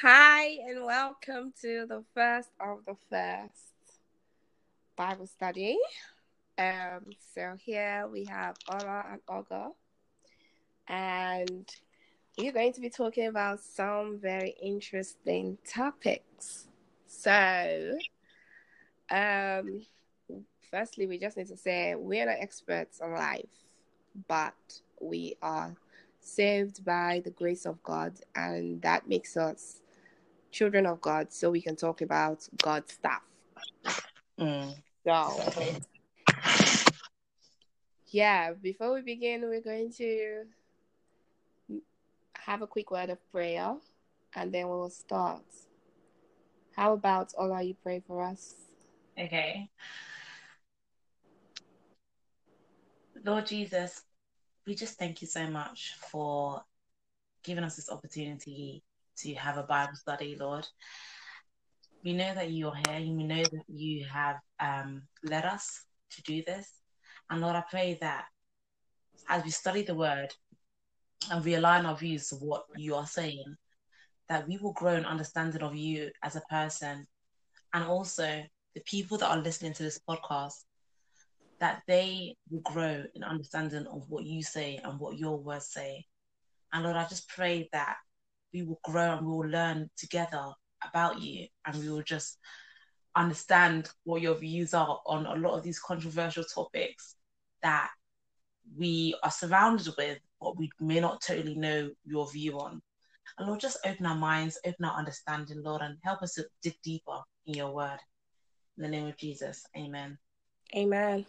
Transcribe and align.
Hi, 0.00 0.58
and 0.68 0.84
welcome 0.84 1.52
to 1.60 1.84
the 1.88 2.04
first 2.14 2.50
of 2.60 2.84
the 2.86 2.94
first 3.10 3.98
Bible 4.94 5.26
study. 5.26 5.76
Um, 6.56 7.06
so 7.34 7.56
here 7.58 8.06
we 8.06 8.24
have 8.26 8.54
Ola 8.70 9.04
and 9.10 9.20
Oga, 9.28 9.72
and 10.86 11.68
we're 12.38 12.52
going 12.52 12.74
to 12.74 12.80
be 12.80 12.90
talking 12.90 13.26
about 13.26 13.58
some 13.58 14.20
very 14.20 14.54
interesting 14.62 15.58
topics. 15.68 16.68
So, 17.08 17.98
um, 19.10 19.84
firstly, 20.70 21.08
we 21.08 21.18
just 21.18 21.36
need 21.36 21.48
to 21.48 21.56
say 21.56 21.96
we're 21.96 22.26
not 22.26 22.36
experts 22.38 23.00
on 23.00 23.14
life, 23.14 23.50
but 24.28 24.54
we 25.00 25.34
are 25.42 25.74
saved 26.20 26.84
by 26.84 27.20
the 27.24 27.30
grace 27.30 27.66
of 27.66 27.82
God, 27.82 28.12
and 28.36 28.80
that 28.82 29.08
makes 29.08 29.36
us 29.36 29.80
children 30.50 30.86
of 30.86 31.00
God 31.00 31.32
so 31.32 31.50
we 31.50 31.60
can 31.60 31.76
talk 31.76 32.00
about 32.00 32.46
God's 32.62 32.92
stuff. 32.92 33.22
Mm. 34.38 34.74
So, 35.04 35.42
yeah, 38.08 38.52
before 38.52 38.94
we 38.94 39.02
begin, 39.02 39.42
we're 39.42 39.60
going 39.60 39.92
to 39.94 40.44
have 42.34 42.62
a 42.62 42.66
quick 42.66 42.90
word 42.90 43.10
of 43.10 43.18
prayer 43.30 43.76
and 44.34 44.52
then 44.52 44.68
we'll 44.68 44.90
start. 44.90 45.44
How 46.76 46.92
about 46.92 47.32
Ola, 47.36 47.62
you 47.62 47.74
pray 47.82 48.02
for 48.06 48.22
us? 48.22 48.54
Okay. 49.18 49.68
Lord 53.24 53.46
Jesus, 53.46 54.02
we 54.66 54.74
just 54.74 54.98
thank 54.98 55.20
you 55.20 55.26
so 55.26 55.48
much 55.48 55.94
for 56.10 56.62
giving 57.42 57.64
us 57.64 57.76
this 57.76 57.90
opportunity 57.90 58.82
to 59.20 59.34
have 59.34 59.56
a 59.56 59.62
Bible 59.62 59.94
study, 59.94 60.36
Lord. 60.38 60.66
We 62.04 62.12
know 62.12 62.34
that 62.34 62.50
you 62.50 62.68
are 62.68 62.74
here. 62.74 63.00
We 63.00 63.24
know 63.24 63.42
that 63.42 63.64
you 63.68 64.04
have 64.04 64.36
um, 64.60 65.02
led 65.22 65.44
us 65.44 65.84
to 66.12 66.22
do 66.22 66.42
this. 66.46 66.70
And 67.30 67.40
Lord, 67.40 67.56
I 67.56 67.64
pray 67.68 67.98
that 68.00 68.26
as 69.28 69.44
we 69.44 69.50
study 69.50 69.82
the 69.82 69.94
word 69.94 70.32
and 71.30 71.44
we 71.44 71.54
align 71.54 71.86
our 71.86 71.96
views 71.96 72.28
to 72.28 72.36
what 72.36 72.64
you 72.76 72.94
are 72.94 73.06
saying, 73.06 73.56
that 74.28 74.46
we 74.48 74.58
will 74.58 74.72
grow 74.72 74.94
in 74.94 75.04
understanding 75.04 75.62
of 75.62 75.74
you 75.74 76.10
as 76.22 76.36
a 76.36 76.42
person 76.50 77.06
and 77.74 77.84
also 77.84 78.42
the 78.74 78.80
people 78.82 79.18
that 79.18 79.30
are 79.30 79.38
listening 79.38 79.72
to 79.74 79.82
this 79.82 80.00
podcast 80.08 80.64
that 81.60 81.82
they 81.88 82.36
will 82.50 82.60
grow 82.60 83.02
in 83.14 83.24
understanding 83.24 83.86
of 83.86 84.08
what 84.08 84.24
you 84.24 84.42
say 84.42 84.80
and 84.84 84.98
what 85.00 85.18
your 85.18 85.38
words 85.38 85.68
say. 85.72 86.04
And 86.72 86.84
Lord, 86.84 86.96
I 86.96 87.06
just 87.08 87.28
pray 87.28 87.68
that 87.72 87.96
we 88.52 88.62
will 88.62 88.80
grow 88.84 89.16
and 89.16 89.26
we 89.26 89.32
will 89.32 89.48
learn 89.48 89.90
together 89.96 90.44
about 90.86 91.20
you 91.20 91.46
and 91.66 91.76
we 91.76 91.90
will 91.90 92.02
just 92.02 92.38
understand 93.16 93.90
what 94.04 94.22
your 94.22 94.34
views 94.34 94.74
are 94.74 95.00
on 95.06 95.26
a 95.26 95.34
lot 95.34 95.56
of 95.56 95.62
these 95.64 95.78
controversial 95.78 96.44
topics 96.44 97.16
that 97.62 97.90
we 98.76 99.14
are 99.22 99.30
surrounded 99.30 99.88
with, 99.96 100.18
but 100.40 100.56
we 100.56 100.70
may 100.80 101.00
not 101.00 101.20
totally 101.20 101.54
know 101.54 101.90
your 102.04 102.30
view 102.30 102.58
on. 102.58 102.80
And 103.38 103.48
Lord, 103.48 103.60
just 103.60 103.78
open 103.84 104.06
our 104.06 104.14
minds, 104.14 104.58
open 104.64 104.84
our 104.84 104.96
understanding, 104.96 105.62
Lord, 105.62 105.82
and 105.82 105.96
help 106.02 106.22
us 106.22 106.34
to 106.34 106.46
dig 106.62 106.74
deeper 106.82 107.20
in 107.46 107.54
your 107.54 107.72
word. 107.72 107.98
In 108.76 108.82
the 108.82 108.88
name 108.88 109.06
of 109.06 109.16
Jesus, 109.16 109.64
amen. 109.76 110.18
Amen. 110.76 111.26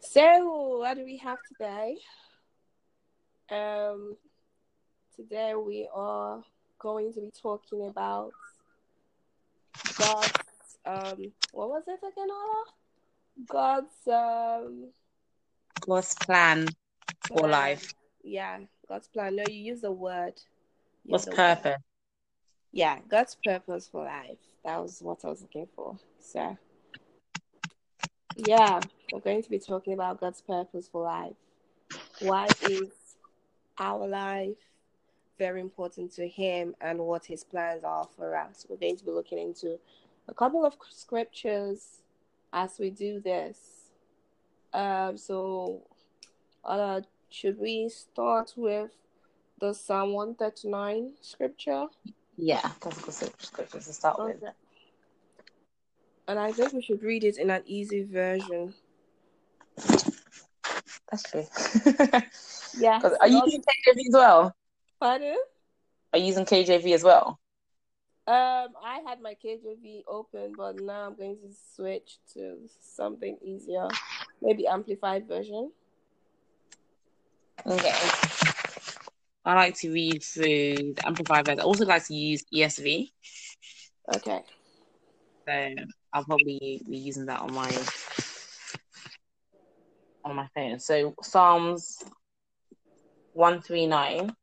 So, 0.00 0.78
what 0.78 0.96
do 0.96 1.04
we 1.04 1.16
have 1.18 1.38
today? 1.48 1.96
Um, 3.50 4.16
today 5.16 5.54
we 5.54 5.88
are 5.94 6.42
going 6.78 7.12
to 7.14 7.20
be 7.20 7.32
talking 7.42 7.88
about 7.88 8.32
God's 9.98 10.32
um 10.84 11.32
what 11.52 11.70
was 11.70 11.84
it 11.88 11.98
again, 11.98 12.28
Ola? 12.30 12.64
God's 13.48 14.06
um 14.06 14.88
God's 15.80 16.14
plan 16.14 16.68
for 17.26 17.38
plan. 17.38 17.50
life. 17.50 17.94
Yeah, 18.22 18.58
God's 18.88 19.08
plan. 19.08 19.36
No, 19.36 19.44
you 19.48 19.72
use 19.72 19.80
the 19.80 19.92
word. 19.92 20.34
Use 21.04 21.12
What's 21.12 21.24
the 21.24 21.30
word. 21.30 21.36
purpose? 21.36 21.82
Yeah, 22.72 22.98
God's 23.08 23.36
purpose 23.42 23.88
for 23.90 24.04
life. 24.04 24.38
That 24.64 24.82
was 24.82 25.00
what 25.00 25.24
I 25.24 25.28
was 25.28 25.40
looking 25.40 25.68
for. 25.74 25.96
So 26.20 26.58
yeah, 28.36 28.80
we're 29.10 29.20
going 29.20 29.42
to 29.42 29.50
be 29.50 29.58
talking 29.58 29.94
about 29.94 30.20
God's 30.20 30.42
purpose 30.42 30.88
for 30.88 31.04
life. 31.04 31.36
Why 32.20 32.48
is 32.68 32.90
our 33.78 34.06
life 34.06 34.56
very 35.38 35.60
important 35.60 36.12
to 36.12 36.28
Him 36.28 36.74
and 36.80 36.98
what 36.98 37.24
His 37.24 37.44
plans 37.44 37.84
are 37.84 38.08
for 38.16 38.36
us? 38.36 38.66
We're 38.68 38.76
going 38.76 38.96
to 38.96 39.04
be 39.04 39.10
looking 39.10 39.38
into 39.38 39.78
a 40.28 40.34
couple 40.34 40.64
of 40.64 40.74
scriptures 40.90 42.02
as 42.52 42.78
we 42.78 42.90
do 42.90 43.20
this. 43.20 43.58
Um, 44.72 45.16
so, 45.16 45.82
uh, 46.64 47.00
should 47.30 47.58
we 47.58 47.88
start 47.88 48.54
with 48.56 48.90
the 49.60 49.72
Psalm 49.72 50.12
139 50.12 51.14
scripture? 51.20 51.86
Yeah, 52.36 52.70
that's 52.82 53.00
good 53.00 53.14
scripture 53.38 53.78
to 53.78 53.92
start 53.92 54.18
with. 54.18 54.42
And 56.28 56.38
I 56.38 56.52
think 56.52 56.72
we 56.72 56.82
should 56.82 57.02
read 57.02 57.24
it 57.24 57.38
in 57.38 57.50
an 57.50 57.62
easy 57.66 58.02
version. 58.02 58.74
That's 61.10 61.22
true. 61.30 61.46
yeah. 62.78 63.00
are 63.20 63.28
you 63.28 63.42
using 63.44 63.62
KJV 63.62 63.98
as 64.08 64.12
well? 64.12 64.56
Pardon? 65.00 65.36
Are 66.12 66.18
you 66.18 66.26
using 66.26 66.44
KJV 66.44 66.94
as 66.94 67.02
well? 67.04 67.38
Um, 68.28 68.74
I 68.82 69.02
had 69.06 69.20
my 69.20 69.34
KJV 69.34 70.02
open, 70.08 70.54
but 70.56 70.80
now 70.80 71.06
I'm 71.06 71.14
going 71.14 71.36
to 71.36 71.48
switch 71.74 72.18
to 72.34 72.56
something 72.80 73.38
easier, 73.44 73.86
maybe 74.42 74.66
amplified 74.66 75.28
version. 75.28 75.70
Okay. 77.64 77.92
I 79.44 79.54
like 79.54 79.76
to 79.76 79.92
read 79.92 80.24
through 80.24 80.94
the 80.94 81.02
Amplified 81.06 81.46
version. 81.46 81.60
I 81.60 81.62
also 81.62 81.84
like 81.84 82.04
to 82.06 82.14
use 82.14 82.44
ESV, 82.52 83.10
Okay. 84.16 84.42
so 85.48 85.74
I'll 86.12 86.24
probably 86.24 86.82
be 86.88 86.96
using 86.96 87.26
that 87.26 87.40
on 87.40 87.54
my 87.54 87.70
on 90.24 90.34
my 90.34 90.48
phone. 90.54 90.80
So 90.80 91.14
Psalms 91.22 91.98
one 93.34 93.62
three 93.62 93.86
nine. 93.86 94.34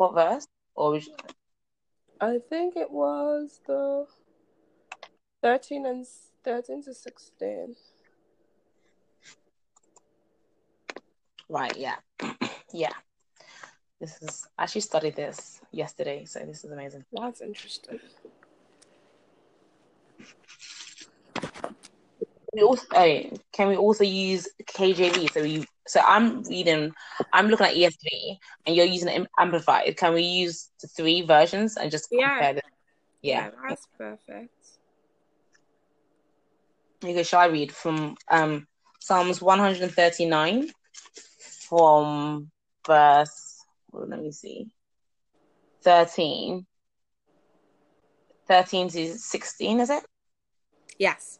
What 0.00 0.14
verse? 0.14 0.48
Or 0.74 0.98
should- 0.98 1.12
I 2.22 2.38
think 2.38 2.74
it 2.74 2.90
was 2.90 3.60
the 3.66 4.06
thirteen 5.42 5.84
and 5.84 6.06
thirteen 6.42 6.82
to 6.84 6.94
sixteen. 6.94 7.76
right? 11.50 11.76
Yeah, 11.76 11.96
yeah. 12.72 12.94
This 14.00 14.22
is 14.22 14.46
I 14.56 14.62
actually 14.62 14.80
studied 14.80 15.16
this 15.16 15.60
yesterday, 15.70 16.24
so 16.24 16.40
this 16.46 16.64
is 16.64 16.70
amazing. 16.72 17.04
That's 17.12 17.42
interesting. 17.42 18.00
We 22.52 22.62
also 22.62 22.86
oh, 22.94 23.22
can 23.52 23.68
we 23.68 23.76
also 23.76 24.04
use 24.04 24.48
KJV? 24.66 25.32
So 25.32 25.42
we 25.42 25.66
so 25.86 26.00
I'm 26.06 26.42
reading, 26.44 26.92
I'm 27.32 27.48
looking 27.48 27.66
at 27.66 27.74
ESV, 27.74 28.38
and 28.66 28.76
you're 28.76 28.86
using 28.86 29.08
Am- 29.08 29.26
Amplified. 29.38 29.96
Can 29.96 30.14
we 30.14 30.22
use 30.22 30.70
the 30.80 30.86
three 30.88 31.22
versions 31.22 31.76
and 31.76 31.90
just 31.90 32.08
Yeah. 32.10 32.28
compare 32.30 32.54
them? 32.54 32.62
Yeah. 33.22 33.50
that's 33.68 33.86
perfect. 33.98 34.54
Okay, 37.02 37.22
shall 37.22 37.40
I 37.40 37.46
read 37.46 37.72
from 37.72 38.16
um 38.30 38.66
Psalms 39.00 39.42
139 39.42 40.70
from 41.68 42.50
verse? 42.86 43.64
Well, 43.90 44.06
let 44.06 44.20
me 44.20 44.30
see. 44.30 44.68
13. 45.82 46.66
13 48.46 48.88
to 48.90 49.18
16, 49.18 49.80
is 49.80 49.90
it? 49.90 50.04
Yes. 50.98 51.39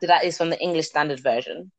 So 0.00 0.06
that 0.06 0.24
is 0.24 0.38
from 0.38 0.50
the 0.50 0.60
English 0.60 0.86
Standard 0.86 1.20
Version. 1.20 1.70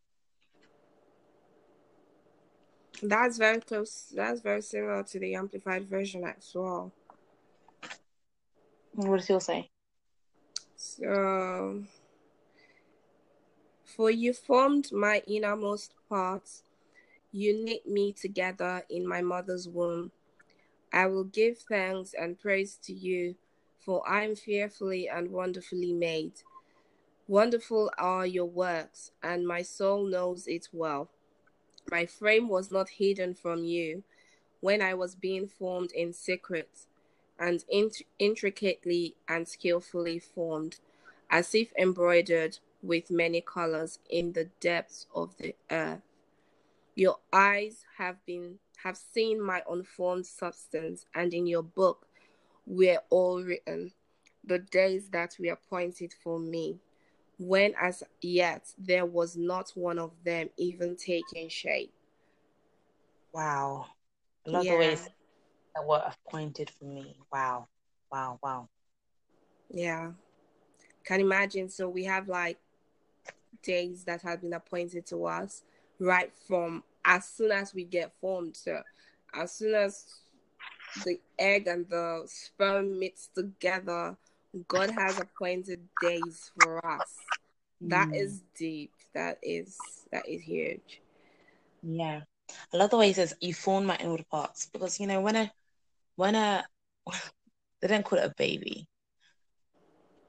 That's 3.02 3.38
very 3.38 3.60
close. 3.62 4.14
That's 4.16 4.42
very 4.42 4.62
similar 4.62 5.04
to 5.04 5.20
the 5.20 5.34
amplified 5.34 5.90
version 5.90 6.24
as 6.24 6.52
well. 6.54 6.92
What 8.94 9.18
does 9.18 9.30
yours 9.30 9.46
say? 9.46 9.72
So, 10.76 11.84
for 13.86 14.12
you 14.12 14.34
formed 14.34 14.92
my 14.92 15.24
innermost 15.26 15.96
parts, 16.08 16.64
you 17.32 17.64
knit 17.64 17.88
me 17.88 18.14
together 18.14 18.84
in 18.90 19.08
my 19.08 19.22
mother's 19.22 19.68
womb. 19.68 20.12
I 20.94 21.08
will 21.08 21.24
give 21.24 21.58
thanks 21.58 22.14
and 22.14 22.40
praise 22.40 22.78
to 22.84 22.94
you, 22.94 23.36
for 23.80 24.08
I 24.08 24.26
am 24.26 24.36
fearfully 24.36 25.08
and 25.10 25.32
wonderfully 25.32 25.94
made. 25.94 26.34
Wonderful 27.32 27.90
are 27.98 28.28
your 28.28 28.44
works, 28.50 29.12
and 29.24 29.48
my 29.48 29.62
soul 29.62 30.04
knows 30.04 30.48
it 30.48 30.68
well. 30.74 31.10
My 31.90 32.06
frame 32.06 32.50
was 32.50 32.72
not 32.72 32.90
hidden 32.90 33.36
from 33.36 33.64
you 33.64 34.04
when 34.60 34.82
I 34.82 34.96
was 34.96 35.16
being 35.16 35.48
formed 35.48 35.94
in 35.94 36.12
secret 36.12 36.88
and 37.40 37.64
int- 37.70 38.02
intricately 38.20 39.16
and 39.30 39.48
skillfully 39.48 40.20
formed, 40.20 40.80
as 41.30 41.56
if 41.56 41.72
embroidered 41.78 42.60
with 42.84 43.10
many 43.10 43.40
colors 43.40 44.00
in 44.10 44.34
the 44.34 44.50
depths 44.60 45.08
of 45.16 45.38
the 45.38 45.56
earth. 45.72 46.02
Your 46.96 47.20
eyes 47.32 47.86
have 47.98 48.18
been 48.26 48.60
have 48.84 48.98
seen 48.98 49.42
my 49.42 49.64
unformed 49.70 50.26
substance, 50.26 51.06
and 51.16 51.34
in 51.34 51.48
your 51.48 51.64
book 51.64 52.08
were 52.66 53.00
all 53.10 53.42
written 53.42 53.94
the 54.44 54.60
days 54.60 55.12
that 55.12 55.38
were 55.40 55.54
appointed 55.54 56.14
for 56.22 56.38
me, 56.38 56.82
when 57.42 57.74
as 57.82 58.04
yet 58.22 58.72
there 58.78 59.06
was 59.06 59.36
not 59.36 59.72
one 59.74 59.98
of 59.98 60.12
them 60.24 60.50
even 60.58 60.96
taking 60.96 61.50
shape. 61.50 61.92
Wow. 63.34 63.88
I 64.46 64.52
love 64.52 64.64
Yeah. 64.64 64.74
the 64.74 64.78
ways 64.78 65.10
that 65.76 65.86
were 65.86 66.04
appointed 66.28 66.70
for 66.70 66.86
me. 66.86 67.16
Wow. 67.34 67.68
Wow. 68.12 68.40
Wow. 68.44 68.70
Yeah. 69.72 70.12
Can 71.04 71.20
imagine. 71.20 71.68
So 71.68 71.90
we 71.90 72.04
have 72.04 72.28
like 72.30 72.60
days 73.64 74.04
that 74.04 74.22
have 74.22 74.42
been 74.42 74.54
appointed 74.54 75.08
to 75.08 75.26
us 75.26 75.64
right 76.00 76.32
from 76.48 76.84
as 77.06 77.26
soon 77.26 77.52
as 77.52 77.74
we 77.74 77.86
get 77.86 78.14
formed. 78.22 78.56
So 78.56 78.82
as 79.34 79.52
soon 79.52 79.74
as 79.74 80.06
the 81.04 81.20
egg 81.40 81.68
and 81.68 81.90
the 81.90 82.24
sperm 82.28 83.00
meets 83.00 83.30
together, 83.34 84.16
God 84.68 84.92
has 84.92 85.18
appointed 85.18 85.80
days 86.00 86.52
for 86.60 86.86
us. 86.86 87.21
That 87.90 88.10
Mm. 88.10 88.16
is 88.16 88.42
deep. 88.58 88.92
That 89.14 89.38
is 89.42 90.06
that 90.12 90.28
is 90.28 90.42
huge. 90.42 91.02
Yeah. 91.82 92.22
I 92.74 92.78
love 92.78 92.90
the 92.90 92.98
way 92.98 93.08
he 93.08 93.14
says 93.14 93.34
you 93.42 93.54
formed 93.54 93.88
my 93.88 93.96
inward 93.98 94.26
parts 94.30 94.68
because 94.72 95.00
you 95.00 95.08
know 95.08 95.22
when 95.22 95.36
a 95.36 95.52
when 96.16 96.36
a 96.36 96.66
they 97.82 97.88
don't 97.88 98.06
call 98.06 98.20
it 98.20 98.26
a 98.26 98.34
baby, 98.38 98.88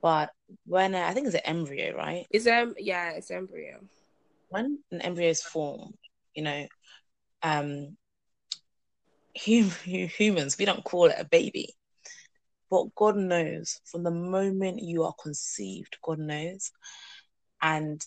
but 0.01 0.31
when 0.67 0.95
a, 0.95 1.01
I 1.03 1.13
think 1.13 1.27
it's 1.27 1.35
an 1.37 1.43
embryo, 1.45 1.95
right? 1.97 2.27
It's 2.31 2.47
um 2.47 2.75
yeah, 2.79 3.11
it's 3.11 3.31
embryo. 3.31 3.81
When 4.49 4.79
an 4.91 5.01
embryo 5.03 5.31
is 5.31 5.43
formed, 5.43 5.95
you 6.35 6.43
know, 6.43 6.67
um, 7.43 7.97
hum, 9.37 9.71
humans 9.85 10.59
we 10.59 10.65
don't 10.65 10.85
call 10.85 11.07
it 11.07 11.17
a 11.19 11.25
baby, 11.25 11.75
but 12.71 12.95
God 12.95 13.17
knows 13.17 13.81
from 13.85 14.03
the 14.03 14.11
moment 14.11 14.83
you 14.83 15.05
are 15.05 15.15
conceived, 15.21 15.97
God 16.03 16.19
knows, 16.19 16.71
and 17.63 18.05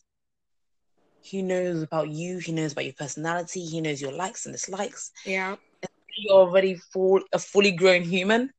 He 1.21 1.41
knows 1.41 1.81
about 1.81 2.09
you. 2.09 2.37
He 2.37 2.51
knows 2.51 2.73
about 2.73 2.85
your 2.85 2.93
personality. 2.93 3.65
He 3.65 3.81
knows 3.81 4.01
your 4.01 4.11
likes 4.11 4.45
and 4.45 4.53
dislikes. 4.53 5.11
Yeah. 5.25 5.55
you're 6.17 6.35
already 6.37 6.75
full 6.75 7.21
a 7.33 7.39
fully 7.39 7.71
grown 7.71 8.03
human 8.03 8.51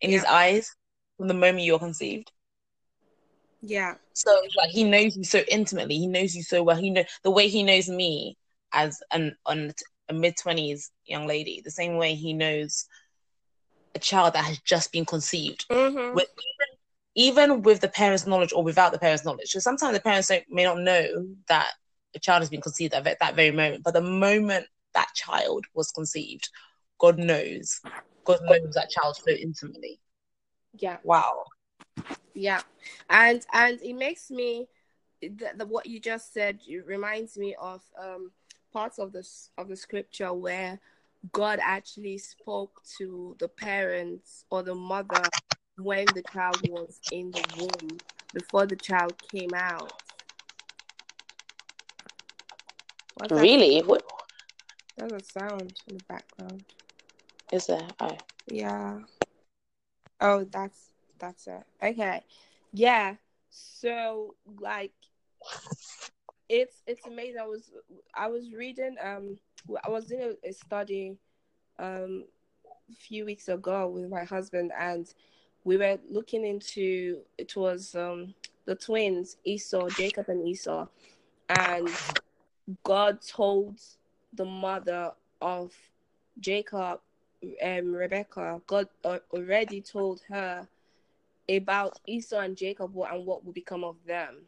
in 0.00 0.10
his 0.10 0.24
eyes 0.24 0.70
from 1.16 1.28
the 1.28 1.34
moment 1.34 1.64
you're 1.64 1.78
conceived. 1.78 2.30
Yeah. 3.62 3.94
So 4.12 4.30
like 4.56 4.70
he 4.70 4.84
knows 4.84 5.16
you 5.16 5.24
so 5.24 5.42
intimately. 5.50 5.96
He 5.96 6.06
knows 6.06 6.34
you 6.34 6.42
so 6.42 6.62
well. 6.62 6.76
He 6.76 6.90
know 6.90 7.04
the 7.22 7.30
way 7.30 7.48
he 7.48 7.62
knows 7.62 7.88
me 7.88 8.36
as 8.72 9.00
an 9.10 9.36
on 9.46 9.72
a 10.08 10.12
mid 10.12 10.36
twenties 10.36 10.90
young 11.06 11.26
lady, 11.26 11.62
the 11.64 11.70
same 11.70 11.96
way 11.96 12.14
he 12.14 12.32
knows 12.34 12.86
a 13.94 13.98
child 13.98 14.34
that 14.34 14.44
has 14.44 14.58
just 14.60 14.92
been 14.92 15.04
conceived. 15.04 15.66
Mm-hmm. 15.70 16.14
With 16.14 16.28
even 17.14 17.62
with 17.62 17.80
the 17.80 17.88
parents' 17.88 18.26
knowledge 18.26 18.52
or 18.52 18.62
without 18.62 18.92
the 18.92 18.98
parents' 18.98 19.24
knowledge. 19.24 19.50
So 19.50 19.58
sometimes 19.58 19.94
the 19.94 20.00
parents 20.02 20.28
don't, 20.28 20.44
may 20.48 20.64
not 20.64 20.78
know 20.78 21.26
that 21.48 21.68
a 22.14 22.18
child 22.18 22.42
has 22.42 22.50
been 22.50 22.60
conceived 22.60 22.94
at 22.94 23.04
that 23.04 23.34
very 23.34 23.50
moment. 23.50 23.84
But 23.84 23.94
the 23.94 24.00
moment 24.00 24.66
that 24.94 25.08
child 25.14 25.64
was 25.74 25.90
conceived, 25.90 26.48
God 26.98 27.18
knows. 27.18 27.80
God 28.24 28.40
knows 28.42 28.74
that 28.74 28.90
child 28.90 29.16
so 29.16 29.32
intimately. 29.32 30.00
Yeah. 30.78 30.98
Wow. 31.02 31.44
Yeah, 32.34 32.62
and 33.10 33.44
and 33.52 33.80
it 33.82 33.94
makes 33.94 34.30
me 34.30 34.68
the, 35.20 35.50
the 35.56 35.66
what 35.66 35.86
you 35.86 36.00
just 36.00 36.32
said 36.32 36.60
it 36.66 36.86
reminds 36.86 37.36
me 37.36 37.54
of 37.60 37.82
um 38.00 38.30
parts 38.72 38.98
of 38.98 39.12
this 39.12 39.50
of 39.58 39.68
the 39.68 39.76
scripture 39.76 40.32
where 40.32 40.80
God 41.32 41.60
actually 41.62 42.18
spoke 42.18 42.82
to 42.98 43.36
the 43.38 43.48
parents 43.48 44.44
or 44.50 44.62
the 44.62 44.74
mother 44.74 45.22
when 45.78 46.06
the 46.06 46.22
child 46.32 46.68
was 46.68 47.00
in 47.10 47.30
the 47.30 47.44
womb 47.58 48.00
before 48.34 48.66
the 48.66 48.76
child 48.76 49.14
came 49.30 49.54
out. 49.54 49.92
What's 53.14 53.30
that? 53.30 53.42
Really? 53.42 53.80
What 53.80 54.04
There's 54.96 55.12
a 55.12 55.22
sound 55.22 55.74
in 55.88 55.94
the 55.94 56.04
background. 56.08 56.64
is 57.52 57.66
there? 57.66 57.86
Oh. 58.00 58.16
Yeah. 58.46 59.00
Oh, 60.20 60.44
that's 60.44 60.90
that's 61.18 61.46
it. 61.46 61.62
Okay. 61.82 62.22
Yeah. 62.72 63.16
So 63.50 64.34
like 64.60 64.92
it's 66.48 66.82
it's 66.86 67.06
amazing. 67.06 67.40
I 67.40 67.46
was 67.46 67.70
I 68.14 68.28
was 68.28 68.52
reading 68.52 68.96
um 69.02 69.38
I 69.84 69.90
was 69.90 70.10
in 70.10 70.20
a, 70.20 70.48
a 70.48 70.52
study 70.52 71.16
um 71.78 72.24
a 72.90 72.94
few 72.94 73.24
weeks 73.24 73.48
ago 73.48 73.88
with 73.88 74.08
my 74.10 74.24
husband 74.24 74.72
and 74.78 75.12
we 75.64 75.76
were 75.76 75.98
looking 76.10 76.44
into 76.44 77.20
it 77.38 77.54
was 77.56 77.94
um 77.94 78.34
the 78.64 78.74
twins 78.74 79.36
Esau 79.44 79.88
Jacob 79.90 80.28
and 80.28 80.46
Esau 80.46 80.86
and 81.48 81.88
God 82.84 83.18
told 83.20 83.80
the 84.34 84.44
mother 84.44 85.12
of 85.40 85.72
Jacob 86.40 87.00
um 87.62 87.92
Rebecca 87.92 88.60
God 88.66 88.88
uh, 89.04 89.18
already 89.32 89.80
told 89.80 90.22
her 90.28 90.66
about 91.48 91.98
Esau 92.06 92.38
and 92.38 92.56
Jacob 92.56 92.92
and 92.96 93.26
what 93.26 93.44
will 93.44 93.52
become 93.52 93.84
of 93.84 93.96
them 94.06 94.42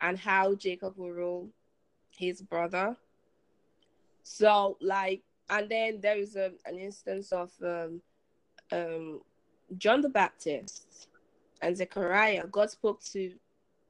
and 0.00 0.18
how 0.18 0.54
Jacob 0.54 0.96
will 0.96 1.10
rule 1.10 1.48
his 2.10 2.42
brother. 2.42 2.96
So 4.22 4.76
like 4.80 5.22
and 5.48 5.68
then 5.68 6.00
there 6.00 6.18
is 6.18 6.34
a, 6.36 6.50
an 6.64 6.78
instance 6.78 7.30
of 7.32 7.50
um, 7.62 8.00
um, 8.72 9.20
John 9.78 10.00
the 10.00 10.08
Baptist 10.08 11.08
and 11.62 11.76
Zechariah. 11.76 12.46
God 12.46 12.70
spoke 12.70 13.02
to 13.12 13.32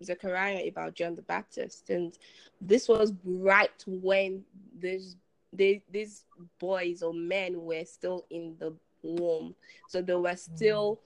Zechariah 0.02 0.68
about 0.68 0.94
John 0.94 1.14
the 1.14 1.22
Baptist, 1.22 1.90
and 1.90 2.16
this 2.60 2.88
was 2.88 3.12
right 3.24 3.70
when 3.86 4.44
this 4.78 5.16
they, 5.52 5.82
these 5.90 6.24
boys 6.58 7.02
or 7.02 7.14
men 7.14 7.62
were 7.62 7.84
still 7.84 8.26
in 8.30 8.56
the 8.58 8.74
womb, 9.02 9.54
so 9.86 10.02
they 10.02 10.14
were 10.14 10.36
still 10.36 11.00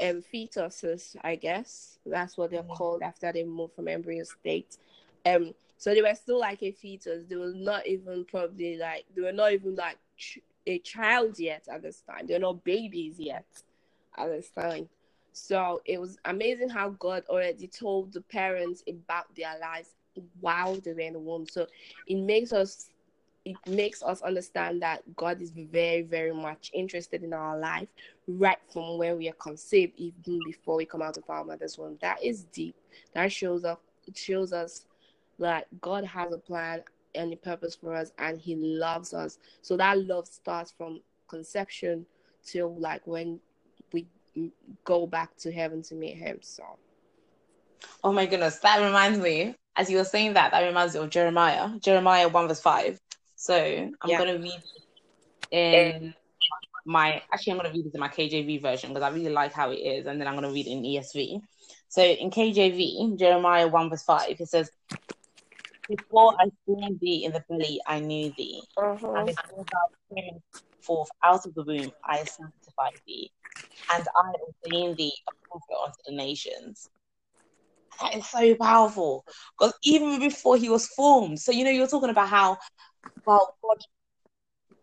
um, 0.00 0.22
fetuses, 0.32 1.16
I 1.24 1.36
guess. 1.36 1.98
That's 2.06 2.36
what 2.36 2.50
they're 2.50 2.62
called 2.62 3.02
after 3.02 3.32
they 3.32 3.44
move 3.44 3.72
from 3.74 3.88
embryo 3.88 4.24
state. 4.24 4.76
Um, 5.24 5.54
so 5.78 5.94
they 5.94 6.02
were 6.02 6.14
still 6.14 6.38
like 6.38 6.62
a 6.62 6.70
fetus. 6.70 7.24
They 7.28 7.36
were 7.36 7.52
not 7.54 7.86
even 7.86 8.24
probably 8.24 8.76
like 8.76 9.04
they 9.14 9.22
were 9.22 9.32
not 9.32 9.52
even 9.52 9.74
like 9.74 9.98
ch- 10.16 10.38
a 10.66 10.78
child 10.78 11.38
yet 11.38 11.66
at 11.70 11.82
this 11.82 12.02
time. 12.02 12.26
They're 12.26 12.38
not 12.38 12.64
babies 12.64 13.16
yet 13.18 13.46
at 14.18 14.28
this 14.28 14.50
time. 14.50 14.88
So 15.32 15.82
it 15.84 16.00
was 16.00 16.18
amazing 16.24 16.70
how 16.70 16.90
God 16.90 17.24
already 17.28 17.66
told 17.68 18.12
the 18.12 18.22
parents 18.22 18.82
about 18.88 19.34
their 19.36 19.58
lives 19.60 19.90
while 20.40 20.76
they 20.76 20.92
were 20.92 21.00
in 21.00 21.12
the 21.12 21.18
womb. 21.18 21.46
So 21.46 21.66
it 22.06 22.16
makes 22.16 22.52
us 22.52 22.90
it 23.44 23.56
makes 23.68 24.02
us 24.02 24.22
understand 24.22 24.82
that 24.82 25.02
God 25.14 25.40
is 25.40 25.52
very, 25.52 26.02
very 26.02 26.32
much 26.34 26.72
interested 26.74 27.22
in 27.22 27.32
our 27.32 27.56
life 27.56 27.86
right 28.26 28.58
from 28.72 28.98
when 28.98 29.16
we 29.18 29.28
are 29.28 29.34
conceived, 29.34 29.92
even 29.96 30.40
before 30.44 30.74
we 30.76 30.84
come 30.84 31.00
out 31.00 31.16
of 31.16 31.22
our 31.28 31.44
mother's 31.44 31.78
womb. 31.78 31.96
That 32.02 32.20
is 32.24 32.42
deep. 32.52 32.74
That 33.14 33.30
shows 33.30 33.64
up 33.64 33.80
shows 34.14 34.52
us 34.52 34.86
that 35.38 35.66
God 35.80 36.04
has 36.04 36.32
a 36.32 36.38
plan 36.38 36.82
and 37.14 37.32
a 37.32 37.36
purpose 37.36 37.76
for 37.76 37.94
us 37.94 38.10
and 38.18 38.40
He 38.40 38.56
loves 38.56 39.14
us. 39.14 39.38
So 39.62 39.76
that 39.76 40.04
love 40.04 40.26
starts 40.26 40.72
from 40.76 41.00
conception 41.28 42.04
till 42.44 42.74
like 42.76 43.06
when 43.06 43.38
go 44.84 45.06
back 45.06 45.36
to 45.38 45.52
heaven 45.52 45.82
to 45.82 45.94
meet 45.94 46.16
Him. 46.16 46.38
So 46.42 46.64
Oh 48.02 48.12
my 48.12 48.26
goodness, 48.26 48.58
that 48.60 48.84
reminds 48.84 49.18
me. 49.18 49.54
As 49.76 49.90
you 49.90 49.98
were 49.98 50.04
saying 50.04 50.34
that, 50.34 50.52
that 50.52 50.62
reminds 50.62 50.94
me 50.94 51.00
of 51.00 51.10
Jeremiah. 51.10 51.70
Jeremiah 51.80 52.28
one 52.28 52.48
verse 52.48 52.60
five. 52.60 52.98
So 53.34 53.54
I'm 53.54 54.08
Yeah. 54.08 54.18
gonna 54.18 54.38
read 54.38 54.62
in 55.50 56.14
my 56.86 57.22
actually 57.32 57.52
I'm 57.52 57.56
gonna 57.58 57.72
read 57.72 57.84
this 57.84 57.94
in 57.94 58.00
my 58.00 58.08
KJV 58.08 58.62
version 58.62 58.90
because 58.90 59.02
I 59.02 59.08
really 59.14 59.30
like 59.30 59.52
how 59.52 59.70
it 59.70 59.76
is, 59.76 60.06
and 60.06 60.20
then 60.20 60.28
I'm 60.28 60.34
gonna 60.34 60.52
read 60.52 60.66
it 60.66 60.70
in 60.70 60.82
ESV. 60.82 61.40
So 61.88 62.02
in 62.02 62.30
KJV, 62.30 63.18
Jeremiah 63.18 63.68
1 63.68 63.90
verse 63.90 64.02
5, 64.02 64.40
it 64.40 64.48
says, 64.48 64.70
Before 65.88 66.34
I 66.38 66.50
formed 66.64 66.98
thee 67.00 67.24
in 67.24 67.32
the 67.32 67.42
belly, 67.48 67.80
I 67.86 68.00
knew 68.00 68.32
thee. 68.36 68.62
Uh-huh. 68.76 69.24
before 69.24 69.66
thou 69.70 70.40
forth 70.86 71.08
out 71.22 71.46
of 71.46 71.54
the 71.54 71.62
womb, 71.64 71.90
I 72.04 72.18
sanctified 72.18 73.00
thee, 73.06 73.30
and 73.92 74.06
I 74.16 74.32
ordained 74.64 74.96
thee 74.96 75.12
a 75.28 75.32
prophet 75.48 75.76
unto 75.84 75.98
the 76.06 76.16
nations. 76.16 76.88
That 78.00 78.14
is 78.16 78.28
so 78.28 78.54
powerful. 78.56 79.24
Because 79.58 79.74
even 79.84 80.20
before 80.20 80.56
he 80.56 80.68
was 80.68 80.86
formed, 80.88 81.40
so 81.40 81.52
you 81.52 81.64
know, 81.64 81.70
you're 81.70 81.86
talking 81.86 82.10
about 82.10 82.28
how, 82.28 82.58
well, 83.26 83.56
God, 83.62 83.78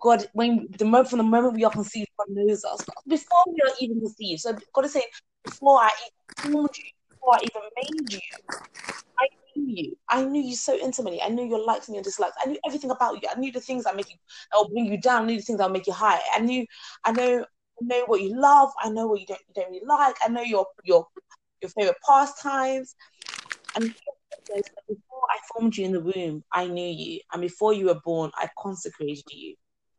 God, 0.02 0.30
when 0.34 0.68
the 0.78 0.86
moment 0.86 1.10
from 1.10 1.18
the 1.18 1.24
moment 1.24 1.56
we 1.56 1.64
are 1.64 1.72
conceived, 1.72 2.10
God 2.18 2.28
knows 2.30 2.66
us. 2.66 2.84
Before 3.08 3.44
we 3.48 3.62
are 3.62 3.74
even 3.80 4.00
conceived, 4.00 4.42
so 4.42 4.58
God 4.74 4.86
is 4.86 4.94
saying, 4.94 5.06
before 5.44 5.80
I 5.80 5.90
even 6.02 6.54
formed 6.54 6.70
you, 6.78 6.84
before 7.10 7.36
I 7.36 7.40
even 7.44 7.62
made 7.78 8.14
you, 8.14 8.20
I 9.20 9.28
knew 9.56 9.74
you. 9.76 9.98
I 10.10 10.24
knew 10.26 10.42
you 10.42 10.56
so 10.56 10.76
intimately. 10.76 11.22
I 11.22 11.30
knew 11.30 11.46
your 11.46 11.66
likes 11.66 11.88
and 11.88 11.96
your 11.96 12.04
dislikes. 12.04 12.36
I 12.44 12.50
knew 12.50 12.58
everything 12.66 12.92
about 12.92 13.22
you. 13.22 13.30
I 13.34 13.40
knew 13.40 13.52
the 13.52 13.62
things 13.62 13.84
that 13.86 13.96
make 13.96 14.10
you 14.10 14.18
that 14.52 14.58
will 14.58 14.70
bring 14.70 14.86
you 14.86 15.00
down. 15.00 15.24
I 15.24 15.26
knew 15.26 15.38
the 15.38 15.44
things 15.44 15.60
that 15.60 15.66
will 15.66 15.74
make 15.74 15.88
you 15.88 15.94
high. 15.94 16.20
I 16.34 16.40
knew 16.40 16.66
I 17.04 17.12
know 17.12 17.46
I 17.82 17.86
know 17.86 18.04
what 18.06 18.22
you 18.22 18.40
love. 18.40 18.72
I 18.82 18.90
know 18.90 19.08
what 19.08 19.20
you 19.20 19.26
don't 19.28 19.40
you 19.48 19.54
don't 19.56 19.72
really 19.72 19.86
like. 19.86 20.16
I 20.24 20.30
know 20.30 20.42
your 20.42 20.66
your 20.84 21.08
your 21.62 21.70
favorite 21.70 21.98
pastimes. 22.08 22.96
And 23.76 23.86
it 23.86 23.94
says 24.48 24.64
that 24.76 24.88
before 24.88 25.22
I 25.30 25.38
formed 25.54 25.76
you 25.76 25.86
in 25.86 25.92
the 25.92 26.00
womb, 26.02 26.44
I 26.52 26.68
knew 26.68 26.88
you. 26.88 27.20
And 27.32 27.42
before 27.42 27.74
you 27.74 27.88
were 27.88 28.00
born, 28.06 28.32
I 28.36 28.48
consecrated 28.60 29.24
you. 29.32 29.56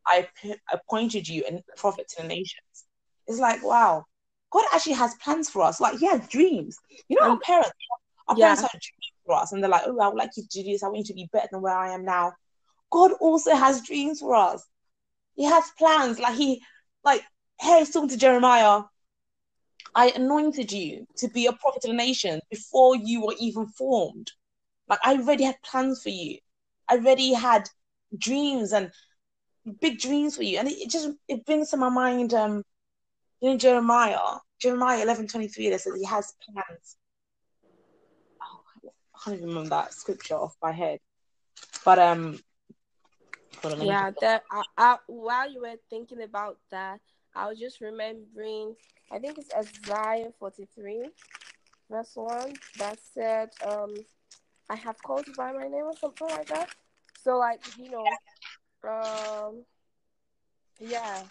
I 0.07 0.29
appointed 0.73 1.27
you 1.27 1.45
a 1.49 1.63
prophet 1.77 2.09
to 2.11 2.23
the 2.23 2.29
nations. 2.29 2.85
It's 3.27 3.39
like, 3.41 3.65
wow, 3.65 4.05
God 4.51 4.65
actually 4.73 4.93
has 4.93 5.15
plans 5.17 5.49
for 5.49 5.63
us. 5.63 5.81
Like, 5.81 5.99
He 5.99 6.07
has 6.07 6.29
dreams. 6.29 6.77
You 7.09 7.17
know, 7.19 7.27
our 7.31 7.33
Um, 7.33 7.41
parents, 7.43 7.71
our 8.29 8.37
yeah. 8.37 8.45
parents 8.45 8.63
have 8.63 8.71
dreams 8.71 9.04
for 9.25 9.35
us, 9.35 9.53
and 9.53 9.63
they're 9.63 9.71
like, 9.71 9.83
oh, 9.87 10.01
I 10.01 10.09
would 10.09 10.19
like 10.19 10.31
you 10.37 10.43
to 10.43 10.49
do 10.49 10.63
this. 10.65 10.83
I 10.83 10.89
want 10.89 10.99
you 10.99 11.05
to 11.05 11.15
be 11.15 11.29
better 11.33 11.49
than 11.53 11.63
where 11.63 11.77
I 11.77 11.95
am 11.95 12.05
now. 12.05 12.33
God 12.91 13.13
also 13.21 13.55
has 13.55 13.83
dreams 13.83 14.21
for 14.21 14.35
us. 14.35 14.65
He 15.35 15.45
has 15.45 15.65
plans. 15.79 16.19
Like, 16.19 16.37
He, 16.37 16.63
like, 17.05 17.23
hey, 17.61 17.81
he's 17.81 17.91
talking 17.91 18.09
to 18.11 18.17
Jeremiah. 18.17 18.83
I 19.95 20.11
anointed 20.11 20.73
you 20.73 21.07
to 21.19 21.29
be 21.29 21.47
a 21.47 21.53
prophet 21.53 21.83
to 21.83 21.89
the 21.89 21.95
nation 21.95 22.41
before 22.51 22.97
you 22.97 23.25
were 23.25 23.35
even 23.39 23.67
formed. 23.67 24.33
Like 24.89 24.99
I 25.05 25.15
already 25.15 25.45
had 25.45 25.57
plans 25.63 26.03
for 26.03 26.09
you. 26.09 26.39
I 26.89 26.97
already 26.97 27.33
had 27.33 27.69
dreams 28.19 28.73
and 28.73 28.91
big 29.81 29.99
dreams 29.99 30.37
for 30.37 30.43
you. 30.43 30.59
And 30.59 30.69
it, 30.69 30.75
it 30.75 30.91
just 30.91 31.11
it 31.29 31.47
brings 31.47 31.71
to 31.71 31.77
my 31.77 31.89
mind 31.89 32.35
um 32.35 32.65
you 33.41 33.51
know 33.51 33.57
Jeremiah, 33.57 34.39
Jeremiah 34.59 35.03
eleven 35.03 35.27
twenty 35.27 35.49
three 35.49 35.71
that 35.71 35.81
says 35.81 35.95
he 35.97 36.05
has 36.05 36.35
plans. 36.43 36.97
I 39.15 39.19
can't 39.25 39.37
even 39.37 39.49
remember 39.51 39.71
that 39.71 39.95
scripture 39.95 40.35
off 40.37 40.57
my 40.63 40.73
head. 40.73 41.01
But 41.85 41.99
um 41.99 42.39
on, 43.65 43.73
Yeah, 43.81 44.11
that 44.21 44.45
I, 44.51 44.63
I, 44.77 44.99
while 45.07 45.51
you 45.51 45.63
were 45.63 45.77
thinking 45.91 46.23
about 46.23 46.59
that, 46.71 47.01
I 47.35 47.49
was 47.49 47.59
just 47.59 47.81
remembering. 47.81 48.77
I 49.11 49.19
think 49.19 49.39
it's 49.39 49.53
Isaiah 49.55 50.31
forty 50.39 50.67
three, 50.75 51.09
verse 51.91 52.13
one, 52.15 52.55
that 52.79 52.99
said, 53.01 53.51
um, 53.67 53.95
"I 54.71 54.77
have 54.77 55.03
called 55.03 55.27
you 55.27 55.35
by 55.35 55.53
my 55.53 55.69
name" 55.69 55.85
or 55.85 55.97
something 55.97 56.29
like 56.29 56.49
that. 56.49 56.71
So, 57.23 57.39
like 57.39 57.61
you 57.79 57.91
know, 57.91 58.19
um, 58.89 59.65
yeah. 60.81 61.23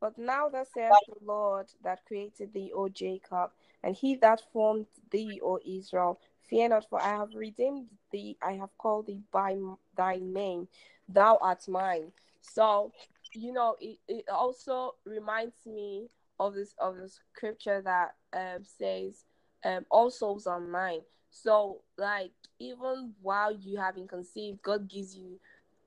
But 0.00 0.18
now 0.18 0.48
that 0.50 0.68
saith 0.68 0.98
the 1.06 1.16
Lord 1.24 1.66
that 1.82 2.04
created 2.06 2.52
thee, 2.52 2.72
O 2.74 2.88
Jacob, 2.88 3.50
and 3.82 3.94
he 3.94 4.14
that 4.16 4.40
formed 4.52 4.86
thee, 5.10 5.40
O 5.42 5.58
Israel, 5.64 6.20
fear 6.50 6.68
not, 6.68 6.86
for 6.90 7.00
I 7.00 7.10
have 7.16 7.34
redeemed 7.34 7.86
thee. 8.10 8.36
I 8.42 8.52
have 8.52 8.76
called 8.76 9.06
thee 9.06 9.20
by 9.32 9.56
thy 9.96 10.16
name. 10.16 10.68
Thou 11.08 11.38
art 11.40 11.66
mine. 11.68 12.12
So, 12.42 12.92
you 13.32 13.52
know, 13.52 13.76
it, 13.80 13.98
it 14.08 14.24
also 14.28 14.96
reminds 15.04 15.64
me 15.64 16.08
of 16.38 16.54
this 16.54 16.74
of 16.78 16.96
the 16.96 17.08
scripture 17.08 17.80
that 17.82 18.14
um, 18.32 18.64
says, 18.64 19.24
um, 19.64 19.86
"All 19.90 20.10
souls 20.10 20.46
are 20.46 20.60
mine." 20.60 21.00
So, 21.30 21.82
like, 21.96 22.32
even 22.58 23.12
while 23.22 23.52
you 23.52 23.78
haven't 23.78 24.08
conceived, 24.08 24.62
God 24.62 24.88
gives 24.88 25.16
you, 25.16 25.38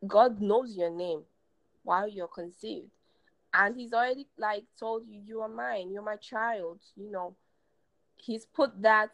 God 0.07 0.41
knows 0.41 0.75
your 0.75 0.91
name 0.91 1.23
while 1.83 2.07
you're 2.07 2.27
conceived 2.27 2.89
and 3.53 3.75
he's 3.75 3.93
already 3.93 4.27
like 4.37 4.63
told 4.79 5.03
you 5.07 5.21
you 5.25 5.41
are 5.41 5.49
mine 5.49 5.91
you're 5.91 6.01
my 6.01 6.15
child 6.15 6.79
you 6.95 7.11
know 7.11 7.35
he's 8.15 8.45
put 8.45 8.81
that 8.81 9.11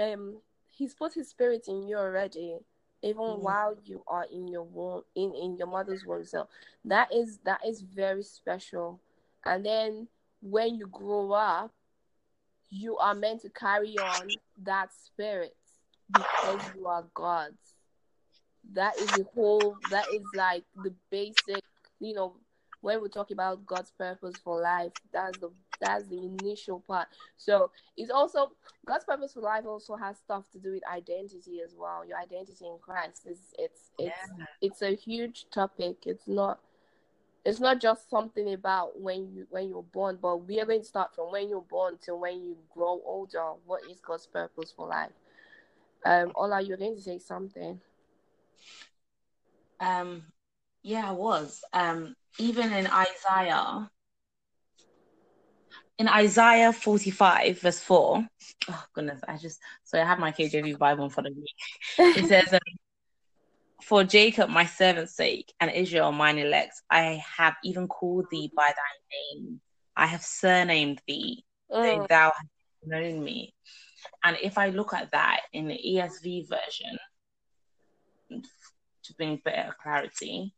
um 0.00 0.36
he's 0.78 0.94
put 0.94 1.14
his 1.14 1.28
spirit 1.30 1.66
in 1.68 1.88
you 1.88 1.96
already 1.98 2.58
even 3.02 3.22
Mhm. 3.22 3.40
while 3.42 3.76
you 3.84 4.02
are 4.08 4.24
in 4.24 4.48
your 4.48 4.64
womb 4.64 5.04
in 5.14 5.34
in 5.34 5.56
your 5.56 5.68
mother's 5.68 6.04
womb. 6.04 6.24
So 6.24 6.48
that 6.84 7.12
is 7.12 7.38
that 7.44 7.64
is 7.66 7.82
very 7.82 8.22
special. 8.22 9.00
And 9.44 9.64
then 9.66 10.08
when 10.40 10.76
you 10.76 10.86
grow 10.88 11.32
up 11.32 11.72
you 12.70 12.98
are 12.98 13.14
meant 13.14 13.42
to 13.42 13.50
carry 13.50 13.98
on 13.98 14.38
that 14.62 14.92
spirit 14.92 15.56
because 16.12 16.60
you 16.74 16.86
are 16.86 17.04
god's. 17.14 17.74
That 18.72 18.98
is 18.98 19.14
the 19.14 19.24
whole 19.34 19.78
that 19.90 20.06
is 20.12 20.34
like 20.34 20.64
the 20.76 20.94
basic 21.10 21.64
you 22.00 22.14
know 22.14 22.36
when 22.80 23.02
we 23.02 23.08
talk 23.08 23.30
about 23.30 23.66
god's 23.66 23.90
purpose 23.92 24.38
for 24.44 24.60
life 24.60 24.92
that's 25.12 25.38
the 25.38 25.50
that's 25.80 26.06
the 26.08 26.18
initial 26.18 26.80
part. 26.80 27.08
So 27.36 27.70
it's 27.96 28.10
also 28.10 28.52
god's 28.86 29.04
purpose 29.04 29.32
for 29.32 29.40
life 29.40 29.66
also 29.66 29.96
has 29.96 30.18
stuff 30.18 30.44
to 30.52 30.58
do 30.58 30.72
with 30.72 30.82
identity 30.88 31.60
as 31.64 31.74
well. 31.76 32.04
Your 32.06 32.18
identity 32.18 32.66
in 32.66 32.78
christ 32.80 33.26
is 33.26 33.38
it's 33.58 33.90
it's 33.98 34.16
Yeah. 34.38 34.44
it's 34.62 34.82
a 34.82 34.94
huge 34.94 35.46
topic. 35.50 35.98
It's 36.06 36.28
not 36.28 36.60
it's 37.44 37.60
not 37.60 37.80
just 37.80 38.10
something 38.10 38.52
about 38.52 39.00
when 39.00 39.28
you 39.32 39.46
when 39.50 39.68
you're 39.68 39.82
born 39.82 40.18
but 40.20 40.38
we 40.38 40.60
are 40.60 40.66
going 40.66 40.80
to 40.80 40.86
start 40.86 41.14
from 41.14 41.30
when 41.32 41.48
you're 41.48 41.60
born 41.62 41.96
to 42.04 42.14
when 42.16 42.42
you 42.42 42.56
grow 42.74 43.00
older. 43.04 43.52
What 43.66 43.82
is 43.90 44.00
god's 44.00 44.26
purpose 44.26 44.72
for 44.76 44.88
life? 44.88 45.12
Um 46.04 46.32
ola 46.34 46.60
you're 46.60 46.76
going 46.76 46.96
to 46.96 47.02
say 47.02 47.18
something. 47.18 47.80
Um, 49.80 50.24
yeah, 50.82 51.08
I 51.10 51.12
was. 51.12 51.62
Um, 51.72 52.14
even 52.38 52.72
in 52.72 52.86
Isaiah, 52.86 53.90
in 55.98 56.08
Isaiah 56.08 56.72
45, 56.72 57.60
verse 57.60 57.80
4. 57.80 58.26
Oh, 58.70 58.84
goodness, 58.94 59.20
I 59.26 59.36
just, 59.36 59.60
so 59.84 60.00
I 60.00 60.04
have 60.04 60.18
my 60.18 60.32
KJV 60.32 60.78
Bible 60.78 61.04
in 61.04 61.10
front 61.10 61.28
of 61.28 61.36
me. 61.36 61.46
It 61.98 62.26
says, 62.26 62.52
um, 62.52 62.60
For 63.82 64.04
Jacob, 64.04 64.48
my 64.50 64.64
servant's 64.64 65.16
sake, 65.16 65.52
and 65.60 65.70
Israel, 65.70 66.12
mine 66.12 66.38
elect, 66.38 66.74
I 66.90 67.22
have 67.36 67.54
even 67.64 67.88
called 67.88 68.26
thee 68.30 68.50
by 68.56 68.68
thy 68.68 69.36
name. 69.40 69.60
I 69.96 70.06
have 70.06 70.22
surnamed 70.22 71.02
thee, 71.06 71.44
Mm, 71.72 72.08
thou 72.08 72.32
hast 72.34 72.48
known 72.84 73.22
me. 73.22 73.54
And 74.22 74.36
if 74.42 74.56
I 74.56 74.68
look 74.68 74.94
at 74.94 75.10
that 75.12 75.40
in 75.52 75.68
the 75.68 75.74
ESV 75.74 76.48
version, 76.48 76.98
to 78.30 79.14
bring 79.14 79.40
better 79.44 79.74
clarity, 79.82 80.54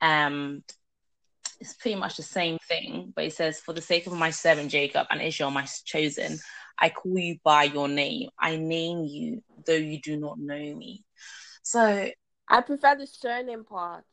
um, 0.00 0.62
it's 1.60 1.74
pretty 1.74 1.96
much 1.96 2.16
the 2.16 2.22
same 2.22 2.58
thing, 2.68 3.12
but 3.14 3.24
it 3.24 3.32
says, 3.32 3.60
For 3.60 3.72
the 3.72 3.80
sake 3.80 4.06
of 4.06 4.12
my 4.12 4.30
servant 4.30 4.70
Jacob 4.70 5.06
and 5.10 5.20
Israel, 5.20 5.50
my 5.50 5.66
chosen, 5.84 6.38
I 6.78 6.90
call 6.90 7.18
you 7.18 7.38
by 7.44 7.64
your 7.64 7.88
name. 7.88 8.30
I 8.38 8.56
name 8.56 9.04
you, 9.04 9.42
though 9.66 9.72
you 9.74 10.00
do 10.00 10.16
not 10.16 10.38
know 10.38 10.56
me. 10.56 11.04
So, 11.62 12.10
I 12.48 12.60
prefer 12.62 12.96
the 12.96 13.06
surname 13.06 13.64
part. 13.64 14.04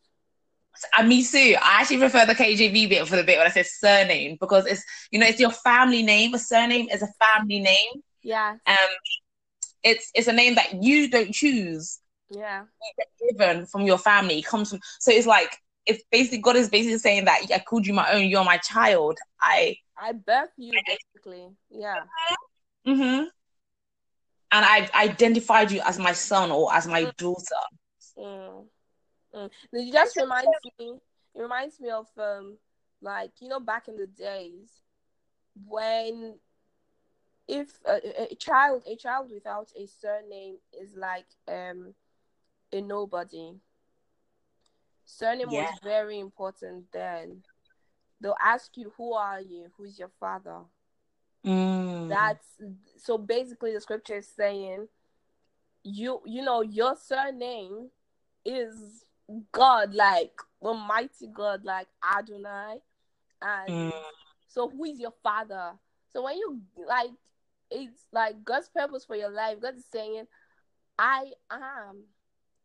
and 0.97 1.07
me 1.07 1.23
too. 1.23 1.55
I 1.61 1.81
actually 1.81 1.99
prefer 1.99 2.25
the 2.25 2.35
KJV 2.35 2.89
bit 2.89 3.07
for 3.07 3.15
the 3.15 3.23
bit 3.23 3.37
when 3.37 3.47
I 3.47 3.51
say 3.51 3.63
surname 3.63 4.37
because 4.39 4.65
it's, 4.65 4.83
you 5.11 5.19
know, 5.19 5.27
it's 5.27 5.39
your 5.39 5.51
family 5.51 6.03
name. 6.03 6.33
A 6.33 6.39
surname 6.39 6.89
is 6.89 7.01
a 7.01 7.07
family 7.19 7.59
name. 7.59 7.91
Yeah, 8.23 8.57
Um, 8.67 8.75
it's 9.83 10.11
it's 10.15 10.27
a 10.27 10.33
name 10.33 10.55
that 10.55 10.83
you 10.83 11.09
don't 11.09 11.31
choose. 11.33 11.99
yeah, 12.29 12.63
You 12.81 12.91
get 12.97 13.37
given 13.37 13.65
from 13.67 13.81
your 13.83 13.97
family 13.97 14.39
it 14.39 14.45
comes 14.45 14.69
from 14.69 14.79
so 14.99 15.11
it's 15.11 15.27
like 15.27 15.57
it's 15.85 16.03
basically 16.11 16.39
god 16.39 16.55
is 16.55 16.69
basically 16.69 16.97
saying 16.97 17.25
that 17.25 17.41
i 17.53 17.59
called 17.59 17.85
you 17.85 17.93
my 17.93 18.11
own 18.11 18.25
you're 18.25 18.43
my 18.43 18.57
child 18.57 19.17
i 19.41 19.75
I 19.97 20.13
birth 20.13 20.53
you 20.57 20.81
basically. 20.85 21.55
Yeah, 21.69 22.05
hmm 22.85 23.25
and 24.51 24.65
i 24.65 24.89
identified 24.95 25.71
you 25.71 25.81
as 25.85 25.99
my 25.99 26.11
son 26.13 26.51
or 26.51 26.73
as 26.73 26.87
my 26.87 27.05
daughter 27.17 27.41
mm. 28.17 28.65
Mm. 29.35 29.49
It 29.73 29.91
just 29.93 30.17
reminds 30.17 30.59
me. 30.79 30.99
It 31.35 31.41
reminds 31.41 31.79
me 31.79 31.89
of 31.89 32.07
um, 32.17 32.57
like 33.01 33.31
you 33.41 33.49
know, 33.49 33.59
back 33.59 33.87
in 33.87 33.97
the 33.97 34.07
days 34.07 34.81
when 35.67 36.35
if 37.47 37.79
a, 37.85 38.23
a- 38.23 38.31
a 38.31 38.35
child, 38.35 38.83
a 38.87 38.95
child 38.95 39.31
without 39.31 39.71
a 39.77 39.85
surname 39.87 40.57
is 40.79 40.95
like 40.95 41.27
um, 41.47 41.93
a 42.71 42.81
nobody. 42.81 43.53
Surname 45.05 45.51
Yeah. 45.51 45.71
was 45.71 45.79
very 45.83 46.19
important 46.19 46.85
then. 46.91 47.43
They'll 48.21 48.35
ask 48.43 48.75
you, 48.77 48.93
Who 48.97 49.13
are 49.13 49.41
you? 49.41 49.71
Who's 49.77 49.99
your 49.99 50.11
father? 50.19 50.61
Mm. 51.45 52.09
That's 52.09 52.47
so 52.97 53.17
basically 53.17 53.73
the 53.73 53.81
scripture 53.81 54.17
is 54.17 54.27
saying 54.27 54.87
you 55.83 56.19
you 56.25 56.41
know 56.41 56.61
your 56.61 56.95
surname 56.95 57.89
is 58.43 59.05
God, 59.51 59.93
like 59.93 60.33
the 60.61 60.73
mighty 60.73 61.27
God, 61.33 61.63
like 61.63 61.87
Adonai. 62.17 62.79
And 63.41 63.71
Mm. 63.71 63.91
so 64.47 64.69
who 64.69 64.85
is 64.85 64.99
your 64.99 65.13
father? 65.23 65.73
So 66.11 66.23
when 66.23 66.37
you 66.37 66.61
like 66.87 67.11
it's 67.69 68.07
like 68.11 68.43
God's 68.43 68.69
purpose 68.69 69.05
for 69.05 69.15
your 69.15 69.29
life, 69.31 69.59
God 69.61 69.77
is 69.77 69.85
saying, 69.91 70.25
I 70.97 71.31
am 71.51 72.03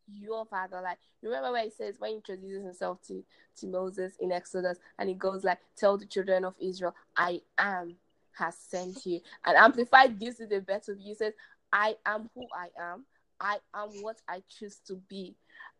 your 0.06 0.46
father. 0.46 0.80
Like 0.82 0.98
you 1.22 1.28
remember 1.28 1.52
where 1.52 1.64
he 1.64 1.70
says 1.70 1.96
when 1.98 2.10
he 2.10 2.16
introduces 2.16 2.64
himself 2.64 3.00
to, 3.08 3.24
to 3.58 3.66
Moses 3.66 4.14
in 4.20 4.32
Exodus 4.32 4.78
and 4.98 5.08
he 5.08 5.14
goes 5.14 5.44
like, 5.44 5.58
Tell 5.76 5.96
the 5.96 6.06
children 6.06 6.44
of 6.44 6.54
Israel, 6.60 6.94
I 7.16 7.40
am 7.58 7.96
has 8.38 8.56
sent 8.56 9.04
you. 9.06 9.20
And 9.44 9.56
Amplified 9.56 10.18
gives 10.18 10.40
it 10.40 10.50
the 10.50 10.60
better 10.60 10.94
view. 10.94 11.08
He 11.08 11.14
says, 11.14 11.34
I 11.72 11.96
am 12.06 12.30
who 12.34 12.46
I 12.54 12.68
am. 12.82 13.04
I 13.40 13.58
am 13.74 13.88
what 14.02 14.16
I 14.28 14.42
choose 14.48 14.80
to 14.86 14.96
be. 15.08 15.34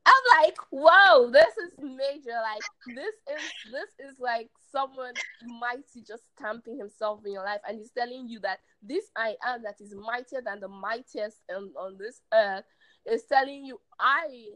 I'm 0.06 0.42
like, 0.42 0.56
whoa, 0.70 1.30
this 1.30 1.56
is 1.58 1.72
major. 1.78 2.36
Like 2.42 2.62
this 2.86 3.14
is 3.30 3.42
this 3.70 4.08
is 4.08 4.18
like 4.18 4.48
someone 4.72 5.12
mighty 5.60 6.02
just 6.06 6.22
stamping 6.36 6.78
himself 6.78 7.20
in 7.26 7.32
your 7.32 7.44
life, 7.44 7.60
and 7.68 7.78
he's 7.78 7.90
telling 7.90 8.26
you 8.26 8.40
that 8.40 8.60
this 8.82 9.10
I 9.14 9.36
am 9.46 9.62
that 9.62 9.80
is 9.80 9.94
mightier 9.94 10.40
than 10.42 10.60
the 10.60 10.68
mightiest 10.68 11.40
on, 11.54 11.70
on 11.78 11.98
this 11.98 12.22
earth 12.32 12.64
is 13.10 13.24
telling 13.24 13.64
you, 13.64 13.80
I 13.98 14.50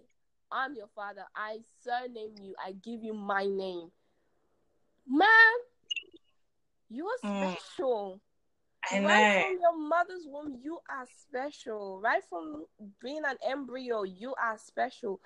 am 0.52 0.75
your 0.76 0.88
father. 0.94 1.25
I 1.34 1.58
surname 1.82 2.34
you. 2.40 2.54
I 2.64 2.73
give 2.73 3.02
you 3.02 3.14
my 3.14 3.44
name. 3.44 3.90
Man, 5.06 5.28
you 6.88 7.06
are 7.06 7.18
Mm. 7.28 7.56
special. 7.56 8.20
I 8.90 9.00
Right 9.00 9.26
from 9.42 9.58
your 9.61 9.76
mother's 9.76 10.26
womb, 10.26 10.58
you 10.62 10.78
are 10.88 11.06
special. 11.06 12.00
Right 12.00 12.23
from 12.28 12.66
being 13.02 13.23
an 13.25 13.37
embryo, 13.42 14.02
you 14.02 14.34
are 14.34 14.58
special. 14.58 15.20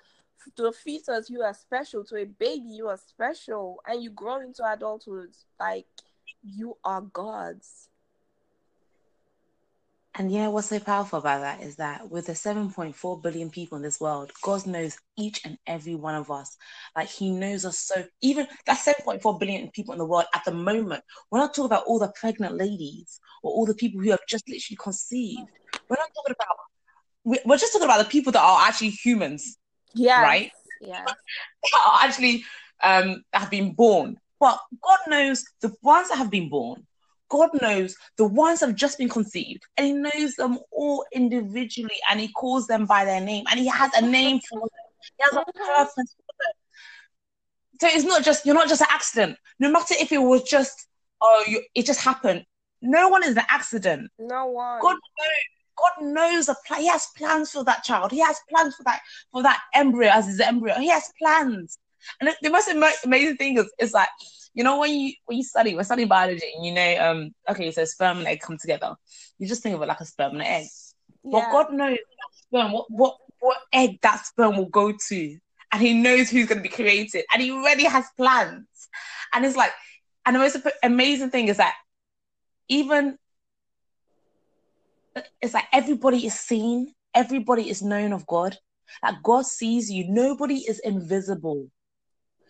To 0.55 0.67
a 0.67 0.71
fetus, 0.71 1.29
you 1.29 1.41
are 1.41 1.53
special. 1.53 2.03
To 2.05 2.15
a 2.15 2.25
baby, 2.25 2.69
you 2.69 2.87
are 2.87 2.97
special. 2.97 3.81
And 3.85 4.01
you 4.01 4.09
grow 4.09 4.39
into 4.39 4.63
adulthood, 4.69 5.35
like 5.59 5.85
you 6.41 6.77
are 6.83 7.01
God's. 7.01 7.88
And 10.19 10.29
you 10.33 10.39
know 10.39 10.49
what's 10.51 10.67
so 10.67 10.81
powerful 10.81 11.17
about 11.19 11.39
that 11.39 11.61
is 11.61 11.77
that 11.77 12.09
with 12.11 12.25
the 12.25 12.33
7.4 12.33 13.23
billion 13.23 13.49
people 13.49 13.77
in 13.77 13.81
this 13.81 14.01
world, 14.01 14.33
God 14.41 14.67
knows 14.67 14.97
each 15.17 15.39
and 15.45 15.57
every 15.65 15.95
one 15.95 16.13
of 16.13 16.29
us. 16.29 16.57
Like 16.93 17.07
He 17.07 17.31
knows 17.31 17.63
us 17.63 17.79
so. 17.79 18.03
Even 18.21 18.45
that 18.65 18.77
7.4 18.77 19.39
billion 19.39 19.71
people 19.71 19.93
in 19.93 19.97
the 19.97 20.05
world 20.05 20.25
at 20.35 20.43
the 20.43 20.51
moment, 20.51 21.05
we're 21.31 21.39
not 21.39 21.53
talking 21.53 21.67
about 21.67 21.85
all 21.85 21.99
the 21.99 22.11
pregnant 22.19 22.57
ladies 22.57 23.21
or 23.43 23.53
all 23.53 23.65
the 23.65 23.73
people 23.73 24.01
who 24.01 24.09
have 24.09 24.19
just 24.27 24.47
literally 24.49 24.75
conceived. 24.75 25.47
We're 25.89 25.95
not 25.95 26.09
talking 26.13 26.35
about. 26.37 26.57
we- 27.23 27.39
We're 27.45 27.57
just 27.57 27.71
talking 27.71 27.85
about 27.85 27.99
the 28.03 28.11
people 28.11 28.33
that 28.33 28.43
are 28.43 28.67
actually 28.67 28.89
humans, 28.89 29.57
Yeah. 29.93 30.21
Right? 30.21 30.51
Yeah. 30.81 31.05
that 31.05 31.81
are 31.87 31.99
actually 32.03 32.43
um, 32.83 33.23
have 33.31 33.49
been 33.49 33.71
born. 33.73 34.17
But 34.37 34.59
God 34.83 34.99
knows 35.07 35.45
the 35.61 35.73
ones 35.81 36.09
that 36.09 36.17
have 36.17 36.29
been 36.29 36.49
born. 36.49 36.85
God 37.29 37.49
knows 37.61 37.95
the 38.17 38.25
ones 38.25 38.59
that 38.59 38.67
have 38.67 38.75
just 38.75 38.97
been 38.97 39.09
conceived, 39.09 39.63
and 39.77 39.87
He 39.87 39.93
knows 39.93 40.35
them 40.35 40.59
all 40.71 41.05
individually, 41.13 41.95
and 42.09 42.19
He 42.19 42.29
calls 42.29 42.67
them 42.67 42.85
by 42.85 43.05
their 43.05 43.21
name, 43.21 43.45
and 43.49 43.59
He 43.59 43.67
has 43.67 43.91
a 43.95 44.01
name 44.01 44.39
for 44.49 44.59
them. 44.59 44.69
He 45.17 45.23
has 45.23 45.33
a 45.33 45.45
purpose 45.53 46.15
for 46.15 46.33
them. 46.39 46.53
So 47.81 47.87
it's 47.87 48.05
not 48.05 48.23
just 48.23 48.45
you're 48.45 48.55
not 48.55 48.67
just 48.67 48.81
an 48.81 48.87
accident. 48.89 49.37
No 49.59 49.71
matter 49.71 49.95
if 49.99 50.11
it 50.11 50.17
was 50.17 50.43
just 50.43 50.87
oh, 51.21 51.43
you, 51.47 51.63
it 51.75 51.85
just 51.85 52.01
happened. 52.01 52.45
No 52.81 53.09
one 53.09 53.23
is 53.23 53.37
an 53.37 53.43
accident. 53.49 54.09
No 54.19 54.47
one. 54.47 54.81
God 54.81 54.95
knows. 54.95 55.45
God 55.77 56.05
knows 56.05 56.49
a 56.49 56.55
plan. 56.67 56.81
He 56.81 56.87
has 56.87 57.07
plans 57.15 57.51
for 57.51 57.63
that 57.63 57.83
child. 57.83 58.11
He 58.11 58.19
has 58.19 58.37
plans 58.49 58.75
for 58.75 58.83
that 58.83 58.99
for 59.31 59.43
that 59.43 59.61
embryo 59.73 60.09
as 60.11 60.27
his 60.27 60.39
embryo. 60.41 60.75
He 60.75 60.89
has 60.89 61.09
plans. 61.21 61.77
And 62.19 62.29
the- 62.29 62.37
the 62.41 62.49
most 62.49 62.69
amazing 63.05 63.37
thing 63.37 63.57
is, 63.57 63.71
is 63.79 63.93
like, 63.93 64.09
you 64.53 64.63
know, 64.63 64.79
when 64.79 64.93
you 64.93 65.13
when 65.25 65.37
you 65.37 65.43
study, 65.43 65.75
we're 65.75 65.83
studying 65.83 66.07
biology, 66.07 66.51
and 66.55 66.65
you 66.65 66.73
know, 66.73 66.97
um, 66.99 67.31
okay, 67.49 67.71
so 67.71 67.85
sperm 67.85 68.19
and 68.19 68.27
egg 68.27 68.41
come 68.41 68.57
together. 68.57 68.95
You 69.37 69.47
just 69.47 69.63
think 69.63 69.75
of 69.75 69.81
it 69.81 69.87
like 69.87 69.99
a 69.99 70.05
sperm 70.05 70.33
and 70.33 70.41
an 70.41 70.47
egg. 70.47 70.67
But 71.23 71.51
God 71.51 71.71
knows 71.71 71.97
that 71.97 72.33
sperm, 72.33 72.71
what 72.71 72.85
what 72.89 73.17
what 73.39 73.57
egg 73.71 73.99
that 74.01 74.25
sperm 74.25 74.57
will 74.57 74.65
go 74.65 74.91
to, 74.91 75.37
and 75.71 75.81
He 75.81 75.93
knows 75.93 76.29
who's 76.29 76.47
going 76.47 76.57
to 76.57 76.67
be 76.67 76.75
created, 76.75 77.25
and 77.33 77.41
He 77.41 77.51
already 77.51 77.85
has 77.85 78.05
plans. 78.17 78.65
And 79.33 79.45
it's 79.45 79.55
like, 79.55 79.71
and 80.25 80.35
the 80.35 80.39
most 80.39 80.57
amazing 80.83 81.29
thing 81.29 81.47
is 81.47 81.57
that 81.57 81.75
even 82.67 83.17
it's 85.41 85.53
like 85.53 85.65
everybody 85.71 86.25
is 86.25 86.39
seen, 86.39 86.93
everybody 87.13 87.69
is 87.69 87.81
known 87.81 88.13
of 88.13 88.25
God. 88.25 88.57
Like 89.03 89.21
God 89.23 89.45
sees 89.45 89.91
you. 89.91 90.05
Nobody 90.07 90.57
is 90.57 90.79
invisible. 90.79 91.67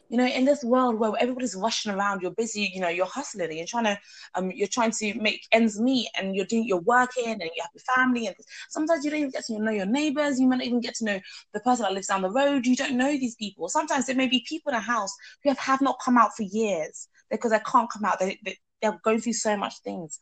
You 0.09 0.17
know, 0.17 0.25
in 0.25 0.43
this 0.43 0.63
world 0.63 0.99
where 0.99 1.11
everybody's 1.19 1.55
rushing 1.55 1.91
around, 1.91 2.21
you're 2.21 2.31
busy, 2.31 2.71
you 2.73 2.81
know, 2.81 2.89
you're 2.89 3.05
hustling 3.05 3.55
you're 3.55 3.65
trying 3.67 3.85
to 3.85 3.99
um 4.35 4.51
you're 4.51 4.67
trying 4.67 4.91
to 4.91 5.13
make 5.21 5.47
ends 5.51 5.79
meet 5.79 6.09
and 6.17 6.35
you're 6.35 6.45
doing 6.45 6.65
you're 6.67 6.81
working 6.81 7.31
and 7.31 7.43
you 7.43 7.61
have 7.61 7.69
your 7.73 7.95
family 7.95 8.27
and 8.27 8.35
sometimes 8.69 9.05
you 9.05 9.11
don't 9.11 9.19
even 9.19 9.31
get 9.31 9.45
to 9.45 9.59
know 9.59 9.71
your 9.71 9.85
neighbors, 9.85 10.39
you 10.39 10.47
might 10.47 10.57
not 10.57 10.65
even 10.65 10.81
get 10.81 10.95
to 10.95 11.05
know 11.05 11.19
the 11.53 11.59
person 11.61 11.83
that 11.83 11.93
lives 11.93 12.07
down 12.07 12.21
the 12.21 12.29
road. 12.29 12.65
You 12.65 12.75
don't 12.75 12.97
know 12.97 13.11
these 13.11 13.35
people. 13.35 13.69
Sometimes 13.69 14.05
there 14.05 14.15
may 14.15 14.27
be 14.27 14.43
people 14.47 14.71
in 14.71 14.77
a 14.77 14.81
house 14.81 15.13
who 15.43 15.49
have, 15.49 15.59
have 15.59 15.81
not 15.81 15.99
come 16.03 16.17
out 16.17 16.35
for 16.35 16.43
years 16.43 17.07
because 17.29 17.51
they 17.51 17.59
can't 17.71 17.91
come 17.91 18.05
out. 18.05 18.19
They, 18.19 18.39
they 18.43 18.57
they're 18.81 18.99
going 19.03 19.19
through 19.19 19.33
so 19.33 19.57
much 19.57 19.79
things. 19.79 20.19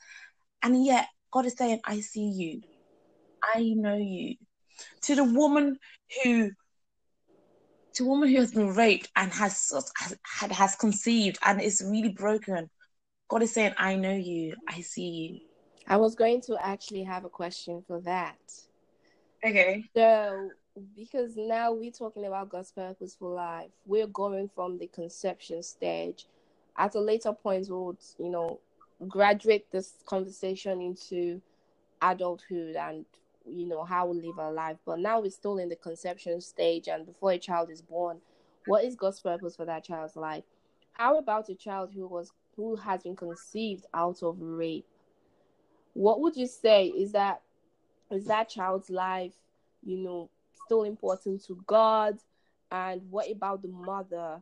And 0.63 0.85
yet 0.85 1.07
God 1.31 1.45
is 1.45 1.55
saying, 1.57 1.79
I 1.85 1.99
see 1.99 2.27
you. 2.27 2.61
I 3.43 3.73
know 3.75 3.97
you. 3.97 4.35
To 5.03 5.15
the 5.15 5.23
woman 5.23 5.77
who 6.23 6.51
to 7.97 8.03
a 8.03 8.07
woman 8.07 8.29
who 8.29 8.37
has 8.37 8.51
been 8.51 8.73
raped 8.75 9.09
and 9.15 9.31
has 9.31 9.71
has, 9.73 10.15
had- 10.23 10.51
has 10.51 10.75
conceived 10.75 11.39
and 11.43 11.61
is 11.61 11.83
really 11.85 12.09
broken, 12.09 12.69
God 13.27 13.41
is 13.41 13.53
saying, 13.53 13.73
I 13.77 13.95
know 13.95 14.13
you, 14.13 14.55
I 14.67 14.81
see 14.81 15.09
you. 15.09 15.39
I 15.87 15.97
was 15.97 16.15
going 16.15 16.41
to 16.41 16.57
actually 16.63 17.03
have 17.03 17.25
a 17.25 17.29
question 17.29 17.83
for 17.87 17.99
that. 18.01 18.37
Okay. 19.43 19.85
So, 19.95 20.51
because 20.95 21.35
now 21.35 21.71
we're 21.71 21.91
talking 21.91 22.25
about 22.25 22.49
God's 22.49 22.71
purpose 22.71 23.15
for 23.17 23.33
life, 23.33 23.71
we're 23.85 24.07
going 24.07 24.49
from 24.53 24.77
the 24.77 24.87
conception 24.87 25.63
stage. 25.63 26.27
At 26.77 26.93
a 26.95 26.99
later 26.99 27.33
point, 27.33 27.67
we'll, 27.69 27.97
you 28.19 28.29
know, 28.29 28.59
graduate 29.07 29.65
this 29.71 29.93
conversation 30.05 30.81
into 30.81 31.41
adulthood 32.01 32.75
and, 32.75 33.05
you 33.49 33.67
know, 33.67 33.83
how 33.83 34.07
we 34.07 34.21
live 34.21 34.39
our 34.39 34.51
life. 34.51 34.77
But 34.85 34.99
now 34.99 35.21
we're 35.21 35.31
still 35.31 35.57
in 35.57 35.69
the 35.69 35.75
conception 35.75 36.39
stage, 36.41 36.87
and 36.87 37.05
before 37.05 37.31
a 37.31 37.37
child 37.37 37.69
is 37.69 37.81
born, 37.81 38.19
what 38.65 38.83
is 38.83 38.95
God's 38.95 39.19
purpose 39.19 39.55
for 39.55 39.65
that 39.65 39.83
child's 39.83 40.15
life? 40.15 40.43
How 40.93 41.17
about 41.17 41.49
a 41.49 41.55
child 41.55 41.91
who 41.93 42.07
was 42.07 42.31
who 42.55 42.75
has 42.75 43.03
been 43.03 43.15
conceived 43.15 43.85
out 43.93 44.23
of 44.23 44.41
rape? 44.41 44.85
What 45.93 46.21
would 46.21 46.35
you 46.35 46.47
say 46.47 46.87
is 46.87 47.11
that 47.13 47.41
is 48.11 48.25
that 48.25 48.49
child's 48.49 48.89
life, 48.89 49.33
you 49.83 49.97
know, 49.97 50.29
still 50.65 50.83
important 50.83 51.45
to 51.45 51.63
God? 51.67 52.17
And 52.71 53.01
what 53.09 53.31
about 53.31 53.61
the 53.61 53.69
mother, 53.69 54.41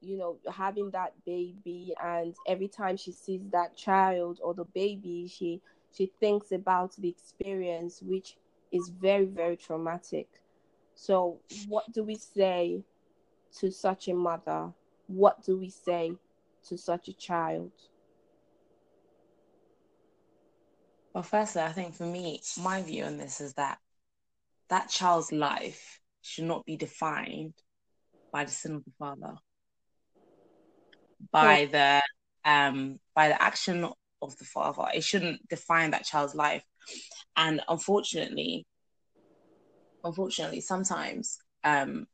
you 0.00 0.18
know, 0.18 0.36
having 0.52 0.90
that 0.90 1.14
baby 1.24 1.94
and 2.02 2.34
every 2.46 2.68
time 2.68 2.96
she 2.96 3.12
sees 3.12 3.40
that 3.52 3.76
child 3.76 4.40
or 4.42 4.52
the 4.52 4.64
baby, 4.64 5.26
she 5.28 5.62
she 5.96 6.12
thinks 6.20 6.52
about 6.52 6.94
the 6.96 7.08
experience 7.08 8.02
which 8.02 8.36
is 8.72 8.88
very, 8.88 9.26
very 9.26 9.56
traumatic. 9.56 10.28
So 10.94 11.40
what 11.68 11.92
do 11.92 12.02
we 12.02 12.16
say 12.16 12.82
to 13.58 13.70
such 13.70 14.08
a 14.08 14.14
mother? 14.14 14.72
What 15.06 15.44
do 15.44 15.58
we 15.58 15.70
say 15.70 16.12
to 16.68 16.76
such 16.76 17.08
a 17.08 17.12
child? 17.12 17.72
Well, 21.12 21.22
firstly, 21.22 21.62
I 21.62 21.72
think 21.72 21.94
for 21.94 22.06
me, 22.06 22.40
my 22.60 22.82
view 22.82 23.04
on 23.04 23.18
this 23.18 23.40
is 23.40 23.54
that 23.54 23.78
that 24.68 24.88
child's 24.88 25.30
life 25.30 26.00
should 26.22 26.44
not 26.44 26.64
be 26.64 26.76
defined 26.76 27.54
by 28.32 28.44
the 28.44 28.50
sin 28.50 28.74
of 28.74 28.84
the 28.84 28.92
father, 28.98 29.36
by 31.30 31.66
the 31.66 32.02
um 32.44 32.98
by 33.14 33.28
the 33.28 33.40
action 33.40 33.88
of 34.24 34.36
the 34.38 34.44
father. 34.44 34.84
It 34.94 35.04
shouldn't 35.04 35.48
define 35.48 35.90
that 35.92 36.04
child's 36.04 36.34
life. 36.34 36.64
And 37.36 37.60
unfortunately, 37.68 38.66
unfortunately, 40.02 40.60
sometimes 40.60 41.38
um 41.64 42.06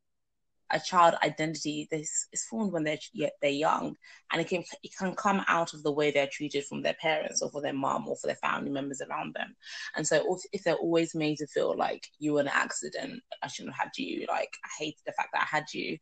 a 0.70 0.80
child 0.80 1.14
identity 1.24 1.88
this 1.90 2.28
is 2.32 2.44
formed 2.44 2.72
when 2.72 2.84
they're 2.84 2.98
yet 3.12 3.32
they're 3.42 3.50
young 3.50 3.96
and 4.32 4.40
it 4.40 4.48
can 4.48 4.62
it 4.82 4.90
can 4.96 5.14
come 5.14 5.44
out 5.48 5.74
of 5.74 5.82
the 5.82 5.92
way 5.92 6.10
they're 6.10 6.28
treated 6.30 6.64
from 6.64 6.82
their 6.82 6.94
parents 6.94 7.42
or 7.42 7.50
for 7.50 7.60
their 7.60 7.72
mom 7.72 8.08
or 8.08 8.16
for 8.16 8.26
their 8.26 8.36
family 8.36 8.70
members 8.70 9.02
around 9.02 9.34
them 9.34 9.54
and 9.96 10.06
so 10.06 10.38
if, 10.52 10.62
they're 10.62 10.74
always 10.74 11.14
made 11.14 11.38
to 11.38 11.46
feel 11.46 11.76
like 11.76 12.06
you 12.18 12.34
were 12.34 12.40
an 12.40 12.48
accident 12.48 13.20
i 13.42 13.48
shouldn't 13.48 13.74
have 13.74 13.86
had 13.86 13.98
you 13.98 14.26
like 14.28 14.50
i 14.64 14.68
hate 14.78 14.96
the 15.06 15.12
fact 15.12 15.30
that 15.32 15.42
i 15.42 15.56
had 15.56 15.64
you 15.72 15.98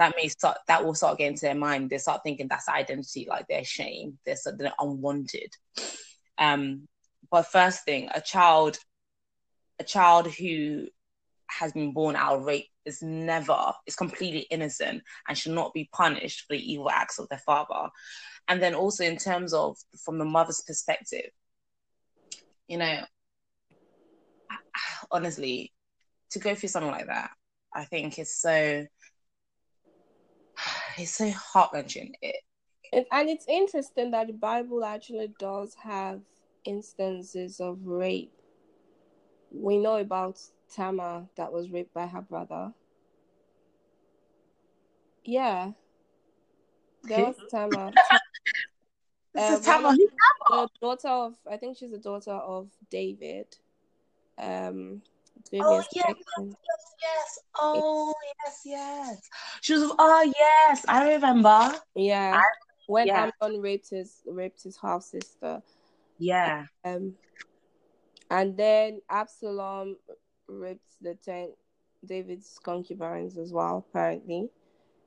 that 0.00 0.14
may 0.16 0.28
start 0.28 0.56
that 0.66 0.82
will 0.82 0.94
start 0.94 1.18
getting 1.18 1.36
to 1.36 1.42
their 1.42 1.54
mind. 1.54 1.90
They 1.90 1.98
start 1.98 2.22
thinking 2.24 2.48
that's 2.48 2.70
identity, 2.70 3.26
like 3.28 3.46
their 3.48 3.64
shame, 3.64 4.18
they're, 4.24 4.36
they're 4.56 4.72
unwanted. 4.78 5.52
Um, 6.38 6.88
but 7.30 7.42
first 7.42 7.84
thing, 7.84 8.08
a 8.14 8.20
child, 8.22 8.78
a 9.78 9.84
child 9.84 10.26
who 10.32 10.86
has 11.48 11.72
been 11.74 11.92
born 11.92 12.16
out 12.16 12.38
of 12.38 12.44
rape 12.44 12.68
is 12.86 13.02
never 13.02 13.74
is 13.86 13.94
completely 13.94 14.46
innocent 14.50 15.02
and 15.28 15.36
should 15.36 15.52
not 15.52 15.74
be 15.74 15.90
punished 15.92 16.46
for 16.46 16.56
the 16.56 16.72
evil 16.72 16.88
acts 16.88 17.18
of 17.18 17.28
their 17.28 17.42
father. 17.44 17.90
And 18.48 18.62
then 18.62 18.74
also 18.74 19.04
in 19.04 19.18
terms 19.18 19.52
of 19.52 19.76
from 20.02 20.16
the 20.16 20.24
mother's 20.24 20.62
perspective, 20.66 21.28
you 22.68 22.78
know, 22.78 23.00
honestly, 25.10 25.74
to 26.30 26.38
go 26.38 26.54
through 26.54 26.70
something 26.70 26.90
like 26.90 27.08
that, 27.08 27.32
I 27.74 27.84
think 27.84 28.18
is 28.18 28.34
so 28.34 28.86
it's 31.00 31.16
so 31.16 31.30
heart 31.30 31.70
wrenching. 31.72 32.14
It, 32.22 32.36
it, 32.92 33.06
and 33.12 33.28
it's 33.28 33.46
interesting 33.48 34.10
that 34.12 34.26
the 34.26 34.32
Bible 34.32 34.84
actually 34.84 35.32
does 35.38 35.74
have 35.82 36.20
instances 36.64 37.60
of 37.60 37.78
rape. 37.84 38.32
We 39.50 39.78
know 39.78 39.96
about 39.96 40.40
Tamar 40.74 41.26
that 41.36 41.52
was 41.52 41.70
raped 41.70 41.94
by 41.94 42.06
her 42.06 42.22
brother. 42.22 42.72
Yeah. 45.24 45.72
There 47.04 47.26
was 47.26 47.36
Tamar. 47.50 47.92
this 49.34 49.50
uh, 49.50 49.54
is 49.54 49.60
Tamar. 49.64 49.96
The 50.48 50.68
daughter 50.80 51.08
of, 51.08 51.34
I 51.50 51.56
think 51.56 51.76
she's 51.76 51.90
the 51.90 51.98
daughter 51.98 52.32
of 52.32 52.68
David. 52.90 53.46
Um, 54.38 55.02
oh 55.54 55.82
yes, 55.94 56.14
yes, 56.36 56.54
yes, 57.02 57.38
Oh 57.58 58.14
yes, 58.44 58.60
yes. 58.64 59.30
She 59.60 59.74
was. 59.74 59.92
Oh 59.98 60.32
yes, 60.38 60.84
I 60.88 61.14
remember. 61.14 61.72
Yeah. 61.94 62.36
I, 62.36 62.44
when 62.86 63.06
yeah. 63.06 63.30
Amnon 63.42 63.60
raped 63.60 63.90
his 63.90 64.22
raped 64.26 64.62
his 64.62 64.76
half 64.80 65.02
sister. 65.02 65.62
Yeah. 66.18 66.66
Um. 66.84 67.14
And 68.30 68.56
then 68.56 69.00
Absalom 69.10 69.96
raped 70.48 71.02
the 71.02 71.14
ten 71.14 71.50
David's 72.04 72.58
concubines 72.62 73.36
as 73.36 73.52
well, 73.52 73.84
apparently, 73.88 74.48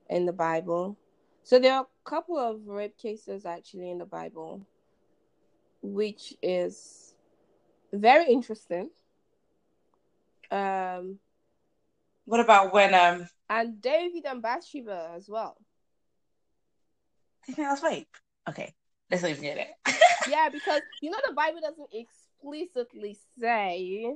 in 0.08 0.26
the 0.26 0.32
Bible. 0.32 0.96
So 1.42 1.58
there 1.58 1.74
are 1.74 1.82
a 1.82 2.08
couple 2.08 2.38
of 2.38 2.66
rape 2.66 2.96
cases 2.96 3.44
actually 3.44 3.90
in 3.90 3.98
the 3.98 4.06
Bible, 4.06 4.66
which 5.82 6.34
is 6.42 7.14
very 7.92 8.30
interesting. 8.30 8.90
Um, 10.50 11.18
what 12.26 12.40
about 12.40 12.72
when 12.72 12.94
um 12.94 13.28
and 13.50 13.80
David 13.80 14.24
and 14.26 14.42
Bathsheba 14.42 15.12
as 15.14 15.28
well? 15.28 15.56
You 17.46 17.54
think 17.54 17.68
that's 17.68 17.82
rape? 17.82 18.08
Okay, 18.48 18.74
let's 19.10 19.22
get 19.22 19.58
it. 19.58 19.68
yeah, 20.28 20.48
because 20.48 20.80
you 21.02 21.10
know 21.10 21.18
the 21.26 21.34
Bible 21.34 21.60
doesn't 21.60 21.90
explicitly 21.92 23.18
say 23.38 24.14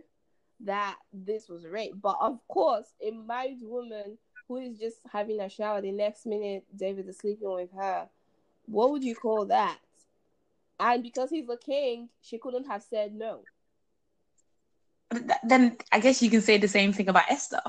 that 0.60 0.96
this 1.12 1.48
was 1.48 1.66
rape, 1.66 1.94
but 2.00 2.16
of 2.20 2.40
course, 2.48 2.86
a 3.02 3.10
married 3.10 3.60
woman 3.60 4.18
who 4.48 4.56
is 4.56 4.78
just 4.78 4.96
having 5.12 5.40
a 5.40 5.48
shower, 5.48 5.82
the 5.82 5.92
next 5.92 6.24
minute 6.26 6.64
David 6.74 7.08
is 7.08 7.18
sleeping 7.18 7.52
with 7.52 7.70
her. 7.76 8.08
What 8.64 8.90
would 8.90 9.04
you 9.04 9.14
call 9.14 9.46
that? 9.46 9.78
And 10.80 11.02
because 11.02 11.30
he's 11.30 11.48
a 11.48 11.56
king, 11.56 12.08
she 12.22 12.38
couldn't 12.38 12.66
have 12.66 12.82
said 12.82 13.14
no 13.14 13.42
then 15.44 15.76
I 15.92 16.00
guess 16.00 16.22
you 16.22 16.30
can 16.30 16.40
say 16.40 16.58
the 16.58 16.68
same 16.68 16.92
thing 16.92 17.08
about 17.08 17.30
Esther. 17.30 17.62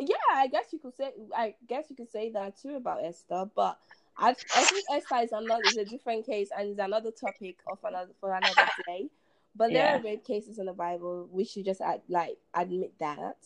Yeah, 0.00 0.16
I 0.32 0.48
guess 0.48 0.72
you 0.72 0.78
could 0.78 0.96
say 0.96 1.12
I 1.34 1.54
guess 1.68 1.86
you 1.88 1.96
could 1.96 2.10
say 2.10 2.30
that 2.30 2.60
too 2.60 2.76
about 2.76 3.04
Esther, 3.04 3.48
but 3.54 3.78
I, 4.16 4.30
I 4.30 4.64
think 4.64 4.84
Esther 4.92 5.16
is 5.22 5.32
another 5.32 5.62
is 5.64 5.76
a 5.76 5.84
different 5.84 6.26
case 6.26 6.50
and 6.56 6.70
is 6.70 6.78
another 6.78 7.10
topic 7.10 7.58
of 7.70 7.78
another 7.84 8.12
for 8.20 8.32
another 8.32 8.68
day. 8.86 9.08
But 9.54 9.72
there 9.72 9.84
yeah. 9.84 9.98
are 9.98 10.02
rape 10.02 10.24
cases 10.24 10.58
in 10.58 10.66
the 10.66 10.72
Bible. 10.72 11.28
We 11.30 11.44
should 11.44 11.64
just 11.64 11.82
like 12.08 12.36
admit 12.54 12.92
that. 12.98 13.36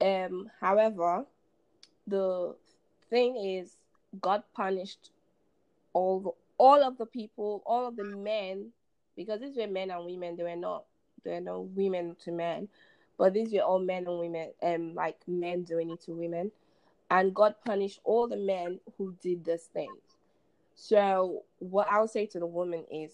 Um, 0.00 0.50
however, 0.60 1.24
the 2.06 2.54
thing 3.10 3.36
is, 3.36 3.76
God 4.20 4.42
punished 4.54 5.10
all 5.92 6.20
the, 6.20 6.30
all 6.58 6.82
of 6.82 6.98
the 6.98 7.06
people, 7.06 7.62
all 7.66 7.86
of 7.86 7.96
the 7.96 8.04
men, 8.04 8.70
because 9.16 9.40
these 9.40 9.56
were 9.56 9.66
men 9.66 9.90
and 9.90 10.04
women. 10.04 10.36
They 10.36 10.44
were 10.44 10.56
not 10.56 10.84
there 11.24 11.36
are 11.36 11.40
no 11.40 11.68
women 11.74 12.16
to 12.24 12.32
men, 12.32 12.68
but 13.16 13.34
these 13.34 13.52
were 13.52 13.60
all 13.60 13.78
men 13.78 14.06
and 14.06 14.18
women, 14.18 14.52
um, 14.62 14.94
like 14.94 15.16
men 15.26 15.64
doing 15.64 15.90
it 15.90 16.00
to 16.02 16.12
women, 16.12 16.50
and 17.10 17.34
God 17.34 17.54
punished 17.64 18.00
all 18.04 18.28
the 18.28 18.36
men 18.36 18.80
who 18.96 19.14
did 19.20 19.44
this 19.44 19.64
thing. 19.64 19.94
So 20.74 21.42
what 21.58 21.88
I'll 21.90 22.08
say 22.08 22.26
to 22.26 22.38
the 22.38 22.46
woman 22.46 22.84
is, 22.90 23.12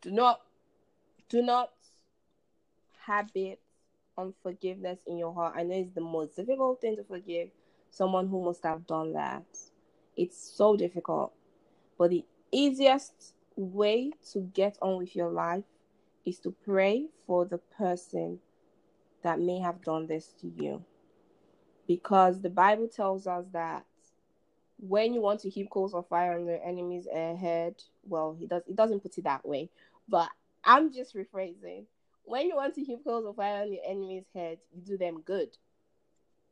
do 0.00 0.10
not, 0.10 0.40
do 1.28 1.42
not 1.42 1.70
habit 3.06 3.58
unforgiveness 4.18 5.00
in 5.06 5.18
your 5.18 5.32
heart. 5.32 5.54
I 5.56 5.62
know 5.62 5.76
it's 5.76 5.94
the 5.94 6.00
most 6.00 6.36
difficult 6.36 6.80
thing 6.80 6.96
to 6.96 7.04
forgive 7.04 7.48
someone 7.90 8.28
who 8.28 8.44
must 8.44 8.62
have 8.64 8.86
done 8.86 9.14
that. 9.14 9.44
It's 10.16 10.38
so 10.38 10.76
difficult. 10.76 11.32
But 11.98 12.10
the 12.10 12.24
easiest 12.50 13.34
way 13.56 14.12
to 14.32 14.40
get 14.40 14.76
on 14.82 14.98
with 14.98 15.16
your 15.16 15.30
life 15.30 15.64
is 16.24 16.38
to 16.40 16.54
pray 16.64 17.06
for 17.26 17.44
the 17.44 17.58
person 17.58 18.38
that 19.22 19.40
may 19.40 19.58
have 19.58 19.82
done 19.82 20.06
this 20.06 20.32
to 20.40 20.48
you. 20.48 20.84
Because 21.86 22.40
the 22.40 22.50
Bible 22.50 22.88
tells 22.88 23.26
us 23.26 23.44
that 23.52 23.84
when 24.78 25.14
you 25.14 25.20
want 25.20 25.40
to 25.40 25.48
heap 25.48 25.70
coals 25.70 25.94
of 25.94 26.08
fire 26.08 26.34
on 26.34 26.46
your 26.46 26.60
enemy's 26.64 27.06
head, 27.06 27.76
well, 28.04 28.36
he 28.38 28.46
does 28.46 28.62
it 28.68 28.76
doesn't 28.76 29.00
put 29.00 29.16
it 29.18 29.24
that 29.24 29.46
way, 29.46 29.70
but 30.08 30.28
I'm 30.64 30.92
just 30.92 31.14
rephrasing. 31.14 31.84
When 32.24 32.46
you 32.46 32.56
want 32.56 32.74
to 32.76 32.84
heap 32.84 33.04
coals 33.04 33.24
of 33.26 33.36
fire 33.36 33.62
on 33.62 33.72
your 33.72 33.82
enemy's 33.86 34.26
head, 34.34 34.58
you 34.72 34.80
do 34.80 34.96
them 34.96 35.22
good. 35.24 35.56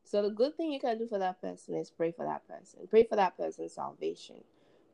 So 0.05 0.23
the 0.23 0.31
good 0.31 0.57
thing 0.57 0.73
you 0.73 0.81
can 0.81 0.99
do 0.99 1.07
for 1.07 1.19
that 1.19 1.41
person 1.41 1.77
is 1.77 1.91
pray 1.91 2.11
for 2.11 2.25
that 2.27 2.47
person. 2.49 2.81
Pray 2.89 3.05
for 3.05 3.17
that 3.17 3.37
person's 3.37 3.75
salvation. 3.75 4.37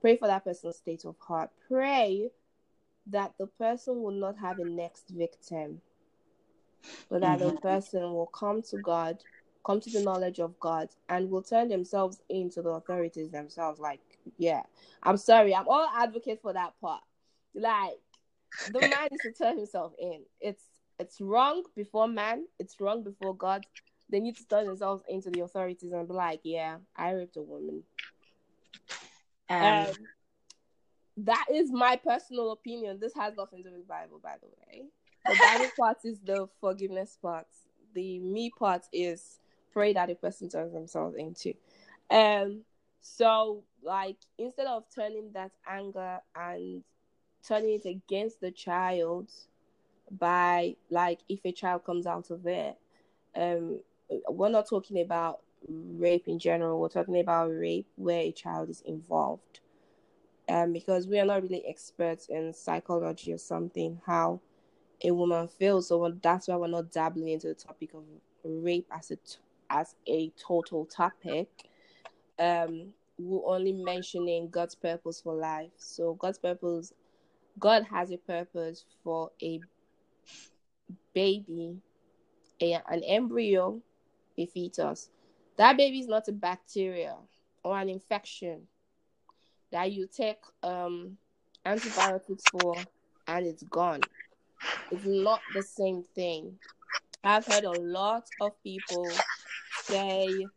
Pray 0.01 0.17
for 0.17 0.29
that 0.29 0.45
person's 0.45 0.77
state 0.77 1.05
of 1.07 1.17
heart. 1.19 1.51
Pray 1.69 2.31
that 3.07 3.35
the 3.39 3.47
person 3.47 4.03
will 4.03 4.13
not 4.13 4.37
have 4.39 4.59
a 4.59 4.65
next 4.65 5.11
victim, 5.11 5.81
but 7.09 7.21
that 7.21 7.39
mm-hmm. 7.39 7.55
the 7.55 7.61
person 7.61 8.03
will 8.03 8.27
come 8.27 8.63
to 8.63 8.79
God, 8.79 9.19
come 9.65 9.81
to 9.81 9.91
the 9.91 10.03
knowledge 10.03 10.41
of 10.41 10.59
God, 10.59 10.89
and 11.09 11.31
will 11.31 11.43
turn 11.43 11.69
themselves 11.69 12.21
into 12.29 12.63
the 12.63 12.71
authorities 12.71 13.31
themselves. 13.31 13.81
Like, 13.81 14.01
yeah, 14.39 14.63
I'm 15.03 15.17
sorry, 15.17 15.55
I'm 15.55 15.69
all 15.69 15.89
advocate 15.97 16.41
for 16.43 16.53
that 16.53 16.73
part. 16.81 17.03
Like, 17.55 17.99
the 18.73 18.81
man 18.81 19.09
needs 19.11 19.23
to 19.23 19.33
turn 19.33 19.57
himself 19.57 19.93
in. 19.99 20.23
It's 20.41 20.65
it's 20.99 21.21
wrong 21.21 21.63
before 21.77 22.09
man. 22.09 22.47
It's 22.59 22.81
wrong 22.81 23.03
before 23.03 23.37
God. 23.37 23.67
They 24.09 24.21
need 24.21 24.37
to 24.37 24.47
turn 24.47 24.67
themselves 24.67 25.03
into 25.09 25.31
the 25.31 25.43
authorities 25.43 25.93
and 25.93 26.09
be 26.09 26.15
like, 26.15 26.41
yeah, 26.45 26.77
I 26.97 27.11
raped 27.11 27.37
a 27.37 27.43
woman. 27.43 27.83
Um, 29.51 29.63
um 29.63 29.87
that 31.19 31.47
is 31.51 31.73
my 31.73 31.97
personal 31.97 32.53
opinion. 32.53 32.99
This 33.01 33.15
has 33.15 33.35
nothing 33.37 33.63
to 33.63 33.71
do 33.71 33.77
with 33.77 33.89
Bible, 33.89 34.21
by 34.23 34.37
the 34.41 34.49
way. 34.49 34.85
The 35.25 35.37
Bible 35.41 35.71
part 35.79 35.99
is 36.05 36.21
the 36.21 36.49
forgiveness 36.61 37.17
part. 37.21 37.47
The 37.95 38.19
me 38.19 38.51
part 38.51 38.83
is 38.93 39.39
pray 39.73 39.95
that 39.95 40.09
the 40.09 40.15
person 40.15 40.49
turns 40.49 40.73
themselves 40.73 41.17
into. 41.17 41.55
Um, 42.11 42.63
so 43.01 43.63
like 43.83 44.17
instead 44.39 44.67
of 44.67 44.85
turning 44.95 45.31
that 45.33 45.53
anger 45.67 46.19
and 46.35 46.83
turning 47.47 47.81
it 47.83 47.87
against 47.87 48.41
the 48.41 48.51
child 48.51 49.31
by 50.11 50.77
like 50.91 51.21
if 51.29 51.41
a 51.45 51.53
child 51.53 51.85
comes 51.85 52.07
out 52.07 52.31
of 52.31 52.47
it, 52.47 52.77
um, 53.35 53.81
we're 54.29 54.51
not 54.51 54.69
talking 54.69 55.01
about 55.01 55.41
rape 55.69 56.29
in 56.29 56.39
general. 56.39 56.81
We're 56.81 56.89
talking 56.89 57.19
about 57.19 57.49
rape 57.49 57.87
where 57.97 58.21
a 58.21 58.33
child 58.33 58.69
is 58.69 58.83
involved 58.83 59.61
um, 60.49 60.73
because 60.73 61.09
we 61.09 61.19
are 61.19 61.25
not 61.25 61.43
really 61.43 61.65
experts 61.67 62.29
in 62.29 62.53
psychology 62.53 63.33
or 63.33 63.39
something, 63.39 64.01
how 64.07 64.41
a 65.03 65.11
woman 65.11 65.49
feels. 65.49 65.89
So 65.89 66.15
that's 66.23 66.49
why 66.49 66.57
we're 66.57 66.69
not 66.69 66.93
dabbling 66.93 67.29
into 67.29 67.49
the 67.49 67.55
topic 67.55 67.95
of 67.95 68.05
rape 68.45 68.87
as 68.91 69.11
a 69.11 69.19
as 69.69 69.97
a 70.07 70.31
total 70.39 70.87
topic. 70.87 71.49
Um, 72.39 72.93
we're 73.19 73.47
only 73.47 73.73
mentioning 73.73 74.49
God's 74.51 74.75
purpose 74.75 75.21
for 75.21 75.35
life. 75.35 75.71
So 75.77 76.15
God's 76.15 76.39
purpose, 76.39 76.93
God 77.59 77.85
has 77.85 78.11
a 78.11 78.19
purpose 78.19 78.85
for 79.03 79.31
a 79.43 79.61
baby, 81.15 81.79
a, 82.61 82.75
an 82.89 83.03
embryo, 83.05 83.81
a 84.39 84.47
fetus. 84.47 85.11
That 85.57 85.77
baby 85.77 86.01
is 86.01 86.09
not 86.09 86.29
a 86.29 86.33
bacteria 86.33 87.17
or 87.65 87.79
an 87.79 87.89
infection 87.89 88.69
that 89.73 89.93
you 89.93 90.09
take 90.15 90.39
um 90.63 91.17
antibiotics 91.65 92.45
for 92.51 92.87
and 93.29 93.47
it's 93.47 93.65
gone. 93.65 94.01
It's 94.91 95.05
not 95.05 95.43
the 95.53 95.63
same 95.63 96.05
thing. 96.15 96.55
I've 97.25 97.47
heard 97.47 97.65
a 97.65 97.73
lot 97.73 98.31
of 98.41 98.63
people 98.63 99.13
say 99.73 100.49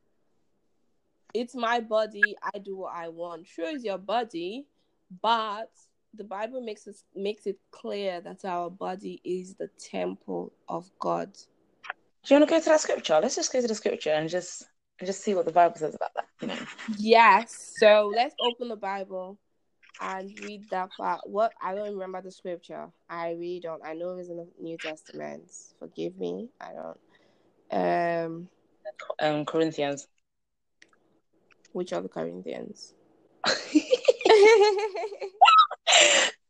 it's 1.34 1.56
my 1.56 1.80
body. 1.80 2.36
I 2.54 2.60
do 2.60 2.78
what 2.78 2.94
I 2.96 3.10
want. 3.10 3.48
Sure, 3.48 3.70
it's 3.70 3.84
your 3.84 3.98
body, 3.98 4.68
but 5.22 5.70
the 6.14 6.24
Bible 6.24 6.62
makes 6.62 6.88
us 6.88 7.04
makes 7.16 7.46
it 7.46 7.58
clear 7.72 8.22
that 8.22 8.46
our 8.46 8.70
body 8.70 9.22
is 9.24 9.56
the 9.56 9.70
temple 9.80 10.54
of 10.68 10.90
God. 11.00 11.34
Do 12.24 12.34
you 12.34 12.40
want 12.40 12.50
to 12.50 12.56
go 12.56 12.60
to 12.60 12.70
that 12.70 12.82
scripture? 12.82 13.20
Let's 13.22 13.36
just 13.36 13.52
go 13.54 13.62
to 13.62 13.68
the 13.68 13.76
scripture 13.76 14.12
and 14.12 14.30
just 14.30 14.66
and 15.00 15.08
just 15.08 15.24
see 15.24 15.34
what 15.34 15.46
the 15.46 15.52
Bible 15.52 15.78
says 15.78 15.96
about 15.96 16.14
that. 16.16 16.28
You 16.42 16.48
know. 16.50 16.58
Yes. 16.98 17.69
So 17.80 18.12
let's 18.14 18.36
open 18.42 18.68
the 18.68 18.76
Bible 18.76 19.40
and 20.02 20.38
read 20.44 20.70
that 20.70 20.90
part. 20.98 21.22
What 21.24 21.54
I 21.62 21.74
don't 21.76 21.94
remember 21.94 22.22
the 22.22 22.30
scripture. 22.30 22.90
I 23.10 23.32
really 23.32 23.62
don't. 23.62 23.82
I 23.86 23.94
know 23.94 24.18
it's 24.18 24.28
in 24.28 24.36
the 24.36 24.48
New 24.62 24.78
Testament. 24.78 25.50
Forgive 25.80 26.18
me. 26.18 26.50
I 26.60 26.72
don't. 26.74 27.00
Um. 27.72 28.50
Um. 29.20 29.46
Corinthians. 29.46 30.10
Which 31.72 31.94
are 31.94 32.02
the 32.02 32.10
Corinthians? 32.10 32.96
um, 33.48 33.62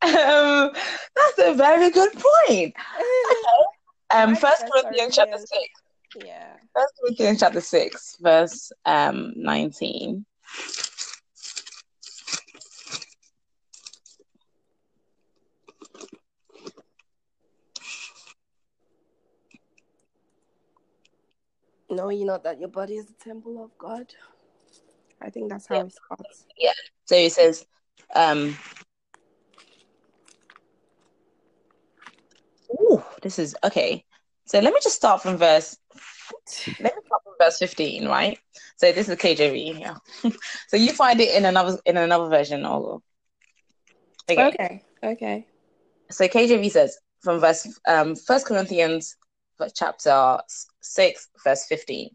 that's 0.01 1.39
a 1.39 1.53
very 1.55 1.91
good 1.91 2.11
point. 2.47 2.73
Um, 4.11 4.35
First 4.35 4.63
Corinthians 4.73 5.15
chapter 5.15 5.37
six. 5.37 5.69
Yeah. 6.25 6.53
First 6.75 6.93
Corinthians 6.99 7.39
chapter 7.41 7.61
six, 7.61 8.17
verse 8.19 8.71
um 8.87 9.33
nineteen. 9.35 10.25
No, 21.89 22.09
you 22.09 22.25
know 22.25 22.39
that 22.43 22.59
your 22.59 22.69
body 22.69 22.95
is 22.95 23.05
the 23.05 23.13
temple 23.13 23.63
of 23.63 23.75
God. 23.77 24.13
I 25.21 25.29
think 25.29 25.49
that's 25.49 25.67
how 25.67 25.75
yeah. 25.75 25.83
it 25.83 25.93
starts. 25.93 26.45
Yeah. 26.57 26.71
So 27.05 27.15
he 27.15 27.29
says, 27.29 27.65
um, 28.15 28.55
Ooh, 32.71 33.03
this 33.21 33.39
is 33.39 33.55
okay. 33.63 34.03
So 34.45 34.59
let 34.59 34.73
me 34.73 34.79
just 34.81 34.95
start 34.95 35.21
from 35.21 35.37
verse. 35.37 35.77
Let 36.79 36.95
me 36.95 37.01
start 37.05 37.23
from 37.23 37.33
verse 37.39 37.57
fifteen, 37.57 38.07
right? 38.07 38.37
So 38.77 38.91
this 38.91 39.09
is 39.09 39.15
KJV. 39.15 39.79
Yeah. 39.79 39.95
so 40.67 40.77
you 40.77 40.91
find 40.93 41.19
it 41.19 41.35
in 41.35 41.45
another 41.45 41.79
in 41.85 41.97
another 41.97 42.29
version, 42.29 42.65
also. 42.65 43.01
Okay. 44.29 44.47
Okay. 44.47 44.83
Okay. 45.03 45.47
So 46.11 46.27
KJV 46.27 46.71
says 46.71 46.97
from 47.21 47.39
verse 47.39 47.67
um 47.87 48.15
First 48.15 48.45
Corinthians 48.45 49.15
chapter 49.75 50.39
six, 50.81 51.27
verse 51.43 51.65
fifteen. 51.65 52.09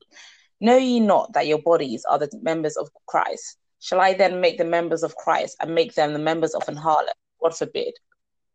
Know 0.60 0.76
ye 0.76 1.00
not 1.00 1.32
that 1.34 1.46
your 1.46 1.60
bodies 1.60 2.04
are 2.08 2.18
the 2.18 2.30
members 2.42 2.76
of 2.76 2.88
Christ? 3.06 3.58
Shall 3.80 4.00
I 4.00 4.14
then 4.14 4.40
make 4.40 4.56
the 4.56 4.64
members 4.64 5.02
of 5.02 5.14
Christ 5.16 5.56
and 5.60 5.74
make 5.74 5.94
them 5.94 6.12
the 6.12 6.18
members 6.18 6.54
of 6.54 6.66
an 6.68 6.76
harlot? 6.76 7.12
God 7.42 7.56
forbid. 7.56 7.92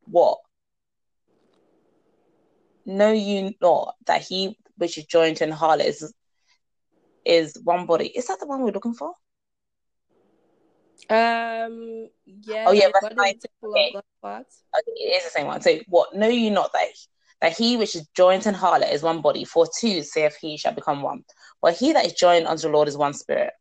What? 0.05 0.39
Know 2.85 3.11
you 3.11 3.53
not 3.61 3.95
that 4.07 4.23
he 4.23 4.57
which 4.77 4.97
is 4.97 5.05
joined 5.05 5.37
to 5.37 5.43
an 5.43 5.51
harlot 5.51 5.85
is, 5.85 6.13
is 7.25 7.57
one 7.63 7.85
body? 7.85 8.07
Is 8.07 8.27
that 8.27 8.39
the 8.39 8.47
one 8.47 8.63
we're 8.63 8.71
looking 8.71 8.95
for? 8.95 9.13
Um. 11.09 12.09
Yeah. 12.25 12.65
Oh 12.67 12.71
yeah. 12.71 12.87
Verse. 12.87 13.11
Okay. 13.11 13.93
okay. 13.95 14.91
It 14.95 15.17
is 15.17 15.23
the 15.25 15.29
same 15.29 15.47
one. 15.47 15.61
So 15.61 15.77
what? 15.87 16.15
Know 16.15 16.27
you 16.27 16.49
not 16.49 16.73
that 16.73 16.87
that 17.41 17.57
he 17.57 17.77
which 17.77 17.95
is 17.95 18.07
joined 18.15 18.45
in 18.45 18.53
harlot 18.53 18.91
is 18.91 19.01
one 19.01 19.21
body, 19.21 19.45
for 19.45 19.67
two 19.79 20.03
saith 20.03 20.37
he 20.39 20.57
shall 20.57 20.73
become 20.73 21.01
one. 21.01 21.23
But 21.61 21.75
he 21.75 21.93
that 21.93 22.05
is 22.05 22.13
joined 22.13 22.47
unto 22.47 22.63
the 22.63 22.73
Lord 22.73 22.87
is 22.87 22.97
one 22.97 23.13
spirit. 23.13 23.53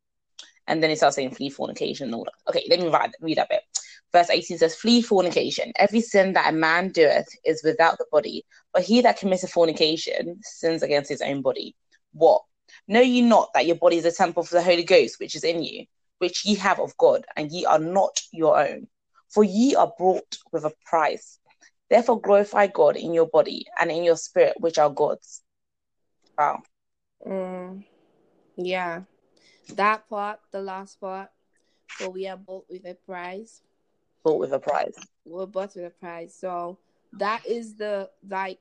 And 0.66 0.82
then 0.82 0.90
he 0.90 0.96
starts 0.96 1.16
saying 1.16 1.34
flee 1.34 1.50
fornication 1.50 2.06
and 2.06 2.14
all 2.14 2.24
that. 2.24 2.50
Okay, 2.50 2.66
let 2.68 2.80
me 2.80 2.88
read, 2.88 3.12
read 3.20 3.38
that 3.38 3.48
bit. 3.48 3.62
Verse 4.12 4.30
18 4.30 4.58
says, 4.58 4.74
Flee 4.74 5.02
fornication. 5.02 5.72
Every 5.76 6.00
sin 6.00 6.32
that 6.32 6.52
a 6.52 6.56
man 6.56 6.90
doeth 6.90 7.28
is 7.44 7.62
without 7.62 7.98
the 7.98 8.06
body, 8.10 8.44
but 8.72 8.82
he 8.82 9.00
that 9.02 9.18
committeth 9.18 9.50
fornication 9.50 10.40
sins 10.42 10.82
against 10.82 11.10
his 11.10 11.20
own 11.20 11.42
body. 11.42 11.76
What? 12.12 12.42
Know 12.86 13.00
ye 13.00 13.20
not 13.20 13.50
that 13.54 13.66
your 13.66 13.76
body 13.76 13.96
is 13.96 14.04
a 14.04 14.12
temple 14.12 14.42
for 14.42 14.54
the 14.54 14.62
Holy 14.62 14.84
Ghost 14.84 15.20
which 15.20 15.34
is 15.34 15.44
in 15.44 15.62
you, 15.62 15.84
which 16.18 16.44
ye 16.44 16.54
have 16.56 16.80
of 16.80 16.96
God, 16.96 17.24
and 17.36 17.50
ye 17.50 17.66
are 17.66 17.78
not 17.78 18.18
your 18.32 18.58
own? 18.58 18.88
For 19.30 19.44
ye 19.44 19.74
are 19.74 19.92
bought 19.98 20.38
with 20.52 20.64
a 20.64 20.72
price. 20.86 21.38
Therefore 21.90 22.20
glorify 22.20 22.66
God 22.66 22.96
in 22.96 23.14
your 23.14 23.26
body 23.26 23.66
and 23.80 23.90
in 23.90 24.04
your 24.04 24.16
spirit, 24.16 24.54
which 24.58 24.78
are 24.78 24.90
God's. 24.90 25.42
Wow. 26.36 26.62
Mm, 27.26 27.84
yeah. 28.56 29.02
That 29.74 30.08
part, 30.08 30.40
the 30.50 30.60
last 30.60 31.00
part. 31.00 31.30
For 31.88 32.10
we 32.10 32.26
are 32.28 32.36
bought 32.36 32.66
with 32.68 32.84
a 32.84 32.94
price. 32.94 33.62
Bought 34.22 34.38
with 34.38 34.52
a 34.52 34.58
price. 34.58 34.94
We're 35.24 35.46
bought 35.46 35.74
with 35.74 35.86
a 35.86 35.90
price. 35.90 36.34
So 36.38 36.78
that 37.14 37.44
is 37.46 37.74
the 37.76 38.10
like 38.28 38.58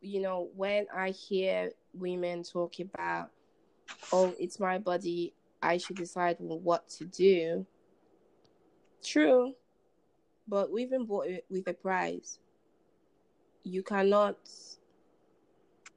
you 0.00 0.20
know, 0.20 0.48
when 0.54 0.86
I 0.94 1.10
hear 1.10 1.70
women 1.94 2.42
talk 2.42 2.80
about 2.80 3.30
oh, 4.12 4.34
it's 4.38 4.58
my 4.58 4.78
body, 4.78 5.34
I 5.62 5.78
should 5.78 5.96
decide 5.96 6.36
what 6.38 6.88
to 6.90 7.04
do. 7.04 7.66
True. 9.04 9.54
But 10.50 10.72
we've 10.72 10.90
been 10.90 11.06
bought 11.06 11.28
eh, 11.28 11.38
with 11.48 11.68
a 11.68 11.72
price. 11.72 12.40
You 13.62 13.82
cannot 13.84 14.36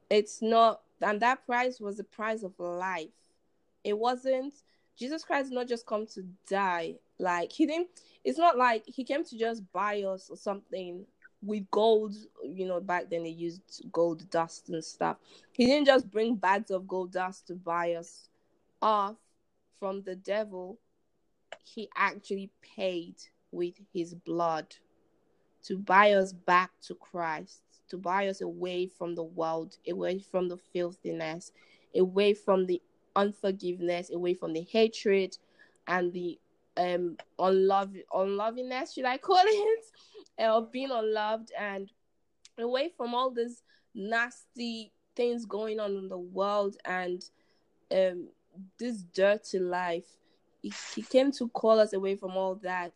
it's 0.08 0.40
not 0.40 0.82
and 1.00 1.20
that 1.20 1.44
price 1.44 1.80
was 1.80 1.96
the 1.96 2.04
price 2.04 2.44
of 2.44 2.52
life. 2.58 3.08
It 3.82 3.98
wasn't 3.98 4.54
Jesus 4.96 5.24
Christ 5.24 5.48
did 5.48 5.56
not 5.56 5.66
just 5.66 5.86
come 5.86 6.06
to 6.14 6.24
die. 6.48 6.94
Like 7.18 7.50
he 7.50 7.66
didn't 7.66 7.88
it's 8.22 8.38
not 8.38 8.56
like 8.56 8.84
he 8.86 9.02
came 9.02 9.24
to 9.24 9.36
just 9.36 9.60
buy 9.72 10.02
us 10.02 10.30
or 10.30 10.36
something 10.36 11.04
with 11.42 11.68
gold, 11.70 12.14
you 12.42 12.66
know, 12.66 12.80
back 12.80 13.10
then 13.10 13.24
they 13.24 13.30
used 13.30 13.82
gold 13.92 14.30
dust 14.30 14.68
and 14.68 14.82
stuff. 14.82 15.16
He 15.52 15.66
didn't 15.66 15.86
just 15.86 16.10
bring 16.10 16.36
bags 16.36 16.70
of 16.70 16.86
gold 16.86 17.12
dust 17.12 17.48
to 17.48 17.54
buy 17.54 17.94
us 17.94 18.28
off 18.80 19.16
from 19.78 20.02
the 20.02 20.14
devil. 20.14 20.78
He 21.64 21.88
actually 21.96 22.50
paid 22.76 23.16
with 23.54 23.74
his 23.92 24.14
blood 24.14 24.74
to 25.64 25.78
buy 25.78 26.12
us 26.12 26.32
back 26.32 26.70
to 26.82 26.94
Christ, 26.94 27.62
to 27.88 27.96
buy 27.96 28.28
us 28.28 28.40
away 28.40 28.86
from 28.86 29.14
the 29.14 29.22
world, 29.22 29.76
away 29.88 30.18
from 30.18 30.48
the 30.48 30.58
filthiness, 30.58 31.52
away 31.96 32.34
from 32.34 32.66
the 32.66 32.82
unforgiveness, 33.16 34.10
away 34.12 34.34
from 34.34 34.52
the 34.52 34.62
hatred 34.62 35.36
and 35.86 36.12
the 36.12 36.38
um 36.76 37.16
unlove 37.38 37.94
unlovingness, 38.12 38.94
should 38.94 39.04
I 39.04 39.18
call 39.18 39.42
it? 39.44 39.84
of 40.38 40.72
being 40.72 40.90
unloved 40.90 41.52
and 41.56 41.90
away 42.58 42.90
from 42.96 43.14
all 43.14 43.30
these 43.30 43.62
nasty 43.94 44.92
things 45.14 45.46
going 45.46 45.78
on 45.78 45.96
in 45.96 46.08
the 46.08 46.18
world 46.18 46.76
and 46.84 47.24
um 47.92 48.28
this 48.78 49.02
dirty 49.14 49.58
life. 49.58 50.06
He, 50.62 50.72
he 50.94 51.02
came 51.02 51.30
to 51.32 51.48
call 51.48 51.78
us 51.78 51.92
away 51.92 52.16
from 52.16 52.36
all 52.36 52.56
that 52.56 52.92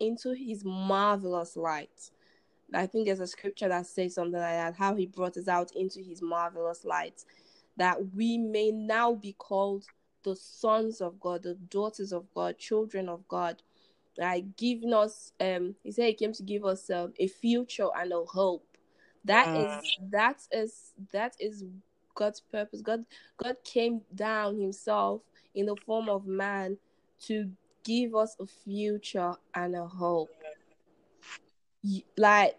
into 0.00 0.32
his 0.34 0.64
marvelous 0.64 1.56
light. 1.56 2.10
I 2.72 2.86
think 2.86 3.06
there's 3.06 3.20
a 3.20 3.26
scripture 3.26 3.68
that 3.68 3.86
says 3.86 4.14
something 4.14 4.40
like 4.40 4.52
that 4.52 4.74
how 4.76 4.94
he 4.94 5.06
brought 5.06 5.36
us 5.36 5.48
out 5.48 5.72
into 5.76 6.00
his 6.00 6.22
marvelous 6.22 6.84
light, 6.84 7.24
that 7.76 8.14
we 8.14 8.38
may 8.38 8.70
now 8.70 9.14
be 9.14 9.32
called 9.34 9.84
the 10.24 10.34
sons 10.34 11.00
of 11.00 11.20
God, 11.20 11.42
the 11.42 11.54
daughters 11.54 12.12
of 12.12 12.26
God, 12.34 12.58
children 12.58 13.08
of 13.08 13.26
God. 13.28 13.62
Like 14.16 14.56
giving 14.56 14.92
us, 14.92 15.32
um, 15.40 15.74
he 15.82 15.90
said 15.90 16.06
he 16.06 16.14
came 16.14 16.32
to 16.34 16.42
give 16.44 16.64
us 16.64 16.88
um, 16.88 17.12
a 17.18 17.26
future 17.26 17.88
and 17.96 18.12
a 18.12 18.24
hope. 18.24 18.66
That 19.24 19.48
mm. 19.48 19.78
is 19.78 19.96
that 20.10 20.40
is 20.52 20.92
that 21.12 21.34
is 21.40 21.64
God's 22.14 22.40
purpose. 22.40 22.80
God 22.80 23.04
God 23.42 23.56
came 23.64 24.02
down 24.14 24.58
himself 24.60 25.22
in 25.54 25.66
the 25.66 25.76
form 25.84 26.08
of 26.08 26.26
man 26.26 26.76
to 27.22 27.50
give 27.84 28.14
us 28.14 28.36
a 28.40 28.46
future 28.46 29.34
and 29.54 29.76
a 29.76 29.86
hope. 29.86 30.30
Like 32.16 32.58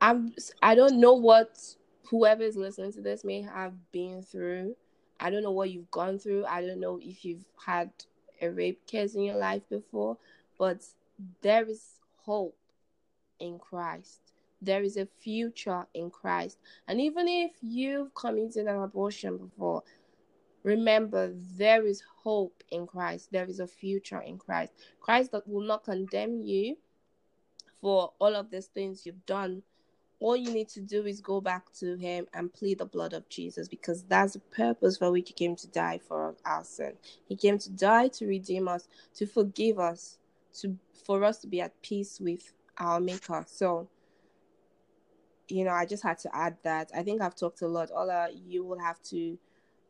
I'm 0.00 0.34
I 0.62 0.74
don't 0.74 1.00
know 1.00 1.14
what 1.14 1.58
whoever 2.04 2.42
is 2.42 2.56
listening 2.56 2.92
to 2.92 3.00
this 3.00 3.24
may 3.24 3.42
have 3.42 3.72
been 3.92 4.22
through. 4.22 4.76
I 5.18 5.30
don't 5.30 5.42
know 5.42 5.52
what 5.52 5.70
you've 5.70 5.90
gone 5.90 6.18
through. 6.18 6.44
I 6.44 6.60
don't 6.60 6.80
know 6.80 6.98
if 7.02 7.24
you've 7.24 7.44
had 7.64 7.90
a 8.40 8.50
rape 8.50 8.84
case 8.86 9.14
in 9.14 9.22
your 9.22 9.36
life 9.36 9.62
before, 9.70 10.18
but 10.58 10.84
there 11.40 11.64
is 11.64 11.82
hope 12.16 12.56
in 13.38 13.58
Christ. 13.58 14.20
There 14.60 14.82
is 14.82 14.96
a 14.96 15.06
future 15.20 15.86
in 15.94 16.10
Christ. 16.10 16.58
And 16.88 17.00
even 17.00 17.28
if 17.28 17.52
you've 17.62 18.14
committed 18.14 18.66
an 18.66 18.82
abortion 18.82 19.38
before, 19.38 19.82
Remember, 20.64 21.32
there 21.56 21.86
is 21.86 22.02
hope 22.22 22.62
in 22.70 22.86
Christ. 22.86 23.30
There 23.32 23.46
is 23.46 23.60
a 23.60 23.66
future 23.66 24.20
in 24.20 24.38
Christ. 24.38 24.72
Christ 25.00 25.34
will 25.46 25.66
not 25.66 25.84
condemn 25.84 26.40
you 26.40 26.76
for 27.80 28.12
all 28.20 28.34
of 28.36 28.50
these 28.50 28.66
things 28.66 29.06
you've 29.06 29.26
done. 29.26 29.62
all 30.20 30.36
you 30.36 30.52
need 30.52 30.68
to 30.68 30.80
do 30.80 31.06
is 31.06 31.20
go 31.20 31.40
back 31.40 31.72
to 31.74 31.96
him 31.96 32.26
and 32.32 32.52
plead 32.52 32.78
the 32.78 32.84
blood 32.86 33.12
of 33.12 33.28
Jesus 33.28 33.68
because 33.68 34.04
that's 34.04 34.34
the 34.34 34.40
purpose 34.40 34.96
for 34.98 35.10
which 35.10 35.28
he 35.28 35.34
came 35.34 35.56
to 35.56 35.66
die 35.68 35.98
for 35.98 36.36
our 36.44 36.64
sin. 36.64 36.94
He 37.28 37.36
came 37.36 37.58
to 37.58 37.70
die 37.70 38.08
to 38.08 38.26
redeem 38.26 38.68
us, 38.68 38.88
to 39.16 39.26
forgive 39.26 39.78
us, 39.80 40.18
to 40.60 40.76
for 41.06 41.24
us 41.24 41.38
to 41.40 41.48
be 41.48 41.60
at 41.60 41.80
peace 41.82 42.20
with 42.20 42.52
our 42.78 43.00
maker. 43.00 43.44
So 43.48 43.88
you 45.48 45.64
know, 45.64 45.72
I 45.72 45.86
just 45.86 46.02
had 46.02 46.18
to 46.20 46.36
add 46.36 46.56
that. 46.64 46.90
I 46.96 47.02
think 47.02 47.20
I've 47.22 47.36
talked 47.36 47.62
a 47.62 47.68
lot. 47.68 47.90
Ola, 47.94 48.28
you 48.32 48.64
will 48.64 48.78
have 48.78 49.02
to 49.04 49.38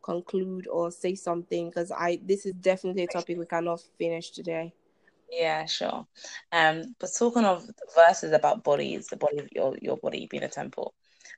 conclude 0.03 0.67
or 0.69 0.91
say 0.91 1.15
something 1.15 1.69
because 1.71 1.91
I 1.93 2.21
this 2.25 2.47
is 2.47 2.55
definitely 2.55 3.05
a 3.05 3.09
topic 3.09 3.39
we 3.39 3.47
cannot 3.47 3.81
finish 3.99 4.31
today. 4.31 4.75
Yeah, 5.31 5.65
sure. 5.67 6.07
Um, 6.53 6.95
but 7.01 7.11
talking 7.19 7.45
of 7.45 7.65
verses 7.97 8.33
about 8.33 8.65
bodies, 8.65 9.09
the 9.09 9.17
body 9.17 9.39
of 9.39 9.49
your 9.53 9.77
your 9.81 9.97
body 9.97 10.27
being 10.31 10.43
a 10.43 10.49
temple, 10.49 10.95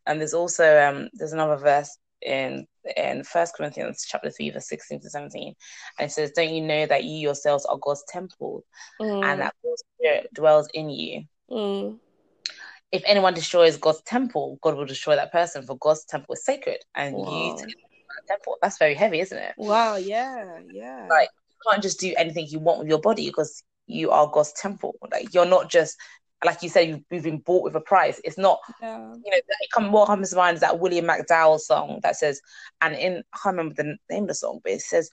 and 0.07 0.21
there's 0.21 0.35
also 0.35 0.65
um 0.83 1.09
there's 1.15 1.33
another 1.33 1.57
verse 1.57 1.97
in 2.23 2.67
in 2.97 3.23
First 3.25 3.55
Corinthians 3.57 4.05
chapter 4.09 4.31
three, 4.31 4.51
verse 4.51 4.69
sixteen 4.69 5.01
to 5.01 5.11
seventeen, 5.11 5.55
and 5.99 6.07
it 6.09 6.13
says, 6.13 6.33
"Don't 6.33 6.53
you 6.55 6.63
know 6.63 6.87
that 6.87 7.05
you 7.05 7.19
yourselves 7.19 7.65
are 7.67 7.79
God's 7.79 8.05
temple, 8.09 8.65
Mm, 9.01 9.23
and 9.23 9.41
that 9.41 9.55
God's 9.65 9.85
Spirit 9.99 10.29
dwells 10.35 10.69
in 10.75 10.91
you? 10.91 11.23
mm, 11.51 11.99
If 12.93 13.03
anyone 13.07 13.35
destroys 13.35 13.77
God's 13.77 14.03
temple, 14.03 14.59
God 14.63 14.77
will 14.77 14.87
destroy 14.87 15.17
that 15.17 15.33
person, 15.33 15.65
for 15.67 15.77
God's 15.79 16.05
temple 16.05 16.35
is 16.35 16.45
sacred, 16.45 16.79
and 16.95 17.25
you 17.27 17.53
wow. 17.53 17.57
a 17.57 17.94
temple. 18.27 18.57
That's 18.63 18.79
very 18.79 18.95
heavy, 18.95 19.21
isn't 19.21 19.39
it? 19.39 19.55
Wow, 19.57 19.97
yeah, 19.97 20.59
yeah. 20.73 21.07
Like 21.11 21.29
you 21.49 21.57
can't 21.71 21.83
just 21.83 22.01
do 22.01 22.15
anything 22.17 22.47
you 22.49 22.59
want 22.59 22.81
with 22.81 22.89
your 22.89 23.01
body 23.01 23.27
because 23.29 23.63
you 23.87 24.11
are 24.11 24.31
God's 24.33 24.53
temple. 24.53 24.97
Like 25.11 25.33
you're 25.35 25.47
not 25.47 25.71
just 25.71 25.97
like 26.45 26.63
you 26.63 26.69
said, 26.69 26.89
you've, 26.89 27.01
you've 27.11 27.25
been 27.25 27.39
bought 27.39 27.65
with 27.65 27.75
a 27.75 27.81
price. 27.81 28.21
It's 28.25 28.39
not 28.39 28.59
yeah. 28.81 28.99
you 29.15 29.31
know, 29.31 29.37
it 29.37 29.71
come, 29.73 29.93
what 29.93 30.07
comes 30.07 30.31
to 30.31 30.37
mind 30.37 30.57
is 30.57 30.61
that 30.61 30.79
William 30.79 31.07
McDowell 31.07 31.59
song 31.59 32.01
that 32.03 32.17
says, 32.17 32.41
and 32.81 32.95
in 32.95 33.23
I 33.33 33.39
can't 33.43 33.57
remember 33.57 33.75
the 33.75 33.97
name 34.11 34.25
of 34.25 34.29
the 34.29 34.35
song, 34.35 34.61
but 34.63 34.73
it 34.73 34.83
says, 34.83 35.11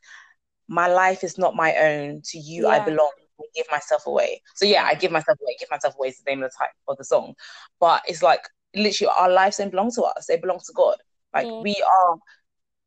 "My 0.67 0.87
life 0.87 1.23
is 1.23 1.37
not 1.37 1.55
my 1.55 1.75
own. 1.75 2.21
To 2.25 2.37
you 2.37 2.67
I 2.67 2.79
belong. 2.79 3.11
I 3.39 3.43
give 3.55 3.65
myself 3.71 4.05
away." 4.07 4.41
So 4.55 4.65
yeah, 4.65 4.83
I 4.83 4.95
give 4.95 5.11
myself 5.11 5.37
away. 5.41 5.55
Give 5.59 5.71
myself 5.71 5.95
away 5.95 6.09
is 6.09 6.19
the 6.19 6.29
name 6.29 6.43
of 6.43 6.51
the 6.51 6.57
type 6.57 6.71
of 6.87 6.97
the 6.97 7.05
song, 7.05 7.35
but 7.79 8.01
it's 8.07 8.21
like 8.23 8.41
literally 8.75 9.11
our 9.17 9.29
lives 9.29 9.57
don't 9.57 9.71
belong 9.71 9.91
to 9.91 10.03
us. 10.03 10.25
They 10.27 10.37
belong 10.37 10.59
to 10.59 10.73
God. 10.73 10.95
Like 11.33 11.47
Mm. 11.47 11.63
we 11.63 11.81
are, 11.81 12.17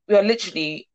we 0.09 0.17
are 0.17 0.23
literally, 0.23 0.89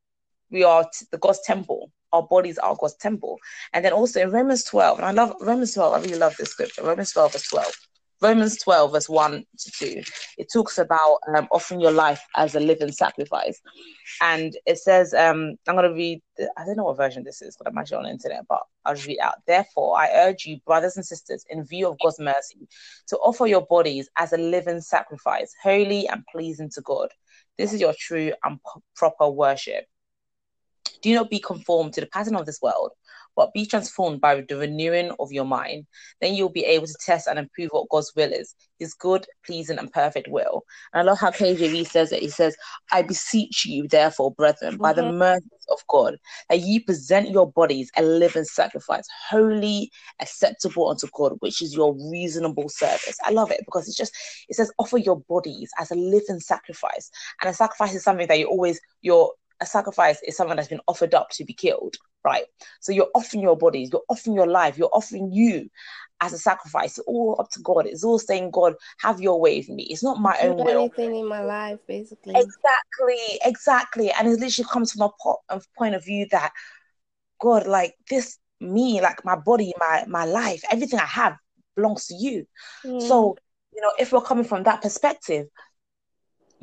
we 0.51 0.63
are 0.63 0.89
the 1.11 1.17
God's 1.17 1.41
temple. 1.41 1.91
Our 2.11 2.23
bodies 2.23 2.57
are 2.57 2.75
God's 2.79 2.95
temple. 2.95 3.37
And 3.73 3.85
then 3.85 3.93
also 3.93 4.19
in 4.19 4.31
Romans 4.31 4.63
12, 4.63 4.99
and 4.99 5.05
I 5.05 5.11
love 5.11 5.35
Romans 5.41 5.73
12, 5.73 5.93
I 5.93 5.99
really 5.99 6.17
love 6.17 6.35
this 6.37 6.49
scripture. 6.49 6.83
Romans 6.83 7.11
12, 7.11 7.33
verse 7.33 7.47
12. 7.49 7.73
Romans 8.21 8.57
12, 8.57 8.91
verse 8.91 9.07
1 9.07 9.45
to 9.59 9.71
2. 9.71 10.01
It 10.37 10.47
talks 10.51 10.77
about 10.77 11.19
um, 11.33 11.47
offering 11.51 11.79
your 11.79 11.91
life 11.91 12.21
as 12.35 12.53
a 12.53 12.59
living 12.59 12.91
sacrifice. 12.91 13.61
And 14.21 14.57
it 14.65 14.77
says, 14.77 15.13
um, 15.13 15.55
I'm 15.67 15.75
going 15.75 15.89
to 15.89 15.95
read, 15.95 16.21
the, 16.35 16.51
I 16.57 16.65
don't 16.65 16.75
know 16.75 16.83
what 16.83 16.97
version 16.97 17.23
this 17.23 17.41
is, 17.41 17.55
but 17.57 17.67
I'm 17.67 17.77
actually 17.77 17.97
on 17.97 18.03
the 18.03 18.09
internet, 18.09 18.43
but 18.49 18.61
I'll 18.83 18.95
just 18.95 19.07
read 19.07 19.19
out. 19.19 19.35
Therefore, 19.47 19.97
I 19.97 20.09
urge 20.13 20.45
you, 20.45 20.57
brothers 20.65 20.97
and 20.97 21.05
sisters, 21.05 21.45
in 21.49 21.63
view 21.63 21.87
of 21.87 21.97
God's 22.03 22.19
mercy, 22.19 22.67
to 23.07 23.17
offer 23.17 23.47
your 23.47 23.65
bodies 23.65 24.09
as 24.17 24.33
a 24.33 24.37
living 24.37 24.81
sacrifice, 24.81 25.53
holy 25.63 26.07
and 26.09 26.23
pleasing 26.29 26.69
to 26.71 26.81
God. 26.81 27.09
This 27.59 27.73
is 27.73 27.81
your 27.81 27.93
true 27.93 28.31
and 28.41 28.57
p- 28.57 28.81
proper 28.95 29.29
worship. 29.29 29.85
Do 31.01 31.13
not 31.13 31.29
be 31.29 31.39
conformed 31.39 31.91
to 31.93 32.01
the 32.01 32.07
pattern 32.07 32.37
of 32.37 32.45
this 32.45 32.61
world, 32.61 32.91
but 33.39 33.53
be 33.53 33.65
transformed 33.65 34.19
by 34.19 34.41
the 34.41 34.57
renewing 34.57 35.13
of 35.17 35.31
your 35.31 35.45
mind. 35.45 35.87
Then 36.19 36.33
you'll 36.33 36.49
be 36.49 36.65
able 36.65 36.87
to 36.87 36.95
test 36.99 37.25
and 37.25 37.39
improve 37.39 37.69
what 37.71 37.87
God's 37.87 38.11
will 38.13 38.33
is, 38.33 38.53
his 38.79 38.93
good, 38.93 39.25
pleasing, 39.45 39.77
and 39.77 39.89
perfect 39.93 40.27
will. 40.27 40.65
And 40.91 40.99
I 40.99 41.03
love 41.03 41.19
how 41.19 41.31
KJV 41.31 41.87
says 41.87 42.11
it. 42.11 42.21
He 42.21 42.29
says, 42.29 42.57
I 42.91 43.01
beseech 43.01 43.65
you, 43.65 43.87
therefore, 43.87 44.33
brethren, 44.33 44.75
by 44.75 44.91
the 44.91 45.03
Mhm. 45.03 45.13
mercies 45.19 45.65
of 45.69 45.79
God, 45.87 46.17
that 46.49 46.59
ye 46.59 46.79
present 46.79 47.29
your 47.29 47.49
bodies 47.49 47.89
a 47.95 48.01
living 48.01 48.43
sacrifice, 48.43 49.07
holy, 49.29 49.89
acceptable 50.19 50.89
unto 50.89 51.07
God, 51.13 51.37
which 51.39 51.61
is 51.61 51.73
your 51.73 51.95
reasonable 52.11 52.67
service. 52.67 53.17
I 53.23 53.29
love 53.29 53.51
it 53.51 53.61
because 53.63 53.87
it's 53.87 53.95
just, 53.95 54.13
it 54.49 54.55
says, 54.55 54.69
offer 54.79 54.97
your 54.97 55.21
bodies 55.29 55.71
as 55.79 55.91
a 55.91 55.95
living 55.95 56.41
sacrifice. 56.41 57.09
And 57.41 57.49
a 57.49 57.53
sacrifice 57.53 57.95
is 57.95 58.03
something 58.03 58.27
that 58.27 58.37
you 58.37 58.49
always, 58.49 58.81
you're, 59.01 59.31
a 59.61 59.65
sacrifice 59.65 60.21
is 60.25 60.37
someone 60.37 60.57
that's 60.57 60.69
been 60.69 60.81
offered 60.87 61.13
up 61.13 61.29
to 61.31 61.45
be 61.45 61.53
killed, 61.53 61.95
right? 62.23 62.45
So 62.79 62.91
you're 62.91 63.09
offering 63.13 63.43
your 63.43 63.57
bodies, 63.57 63.89
you're 63.91 64.03
offering 64.09 64.35
your 64.35 64.47
life, 64.47 64.77
you're 64.77 64.91
offering 64.93 65.31
you 65.31 65.69
as 66.21 66.33
a 66.33 66.37
sacrifice. 66.37 66.97
It's 66.97 67.07
all 67.07 67.35
up 67.39 67.49
to 67.51 67.61
God. 67.61 67.85
It's 67.85 68.03
all 68.03 68.19
saying, 68.19 68.51
God, 68.51 68.75
have 68.99 69.21
your 69.21 69.39
way 69.39 69.57
with 69.59 69.69
me. 69.69 69.83
It's 69.83 70.03
not 70.03 70.19
my 70.19 70.37
own 70.41 70.57
will. 70.57 70.81
anything 70.81 71.15
in 71.15 71.27
my 71.27 71.43
life, 71.43 71.79
basically. 71.87 72.35
Exactly, 72.35 73.39
exactly. 73.43 74.11
And 74.11 74.27
it 74.27 74.39
literally 74.39 74.67
comes 74.71 74.91
from 74.91 75.09
a 75.09 75.33
a 75.49 75.61
point 75.77 75.95
of 75.95 76.05
view 76.05 76.27
that 76.31 76.51
God, 77.39 77.67
like 77.67 77.95
this, 78.09 78.37
me, 78.59 79.01
like 79.01 79.23
my 79.23 79.35
body, 79.35 79.73
my 79.79 80.05
my 80.07 80.25
life, 80.25 80.63
everything 80.71 80.99
I 80.99 81.05
have 81.05 81.37
belongs 81.75 82.07
to 82.07 82.15
you. 82.15 82.45
Mm, 82.85 83.01
So, 83.01 83.37
you 83.73 83.81
know, 83.81 83.91
if 83.97 84.11
we're 84.11 84.21
coming 84.21 84.43
from 84.43 84.63
that 84.63 84.81
perspective, 84.81 85.47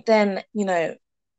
then 0.07 0.43
you 0.53 0.65
know, 0.65 0.95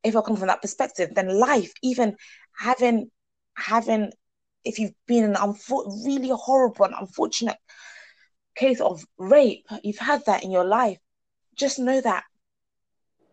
if 0.07 0.15
we're 0.15 0.21
coming 0.21 0.39
from 0.39 0.47
that 0.47 0.61
perspective, 0.61 1.11
then 1.13 1.39
life, 1.39 1.71
even 1.83 2.15
having 2.57 3.09
having, 3.55 4.11
if 4.63 4.79
you've 4.79 4.93
been 5.07 5.23
in 5.23 5.31
an 5.31 5.35
unfor- 5.35 6.05
really 6.05 6.29
horrible 6.29 6.85
and 6.85 6.95
unfortunate 6.99 7.57
case 8.55 8.81
of 8.81 9.03
rape, 9.17 9.65
you've 9.83 9.97
had 9.97 10.25
that 10.25 10.43
in 10.43 10.51
your 10.51 10.65
life, 10.65 10.97
just 11.55 11.79
know 11.79 11.99
that 12.01 12.23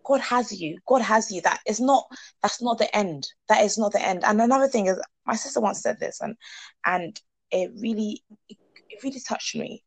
God 0.04 0.20
has 0.20 0.52
you. 0.58 0.78
God 0.87 1.00
has 1.02 1.30
you. 1.30 1.40
That 1.42 1.60
is 1.66 1.80
not 1.80 2.04
that's 2.42 2.60
not 2.60 2.78
the 2.78 2.94
end. 2.96 3.26
That 3.48 3.64
is 3.64 3.78
not 3.78 3.92
the 3.92 4.02
end. 4.02 4.24
And 4.24 4.40
another 4.40 4.68
thing 4.68 4.87
is 4.87 4.98
my 5.26 5.37
sister 5.37 5.60
once 5.60 5.80
said 5.80 5.98
this 5.98 6.20
and 6.20 6.37
and 6.84 7.18
it 7.50 7.70
really 7.76 8.22
it, 8.48 8.58
it 8.90 9.02
really 9.02 9.20
touched 9.20 9.56
me. 9.56 9.82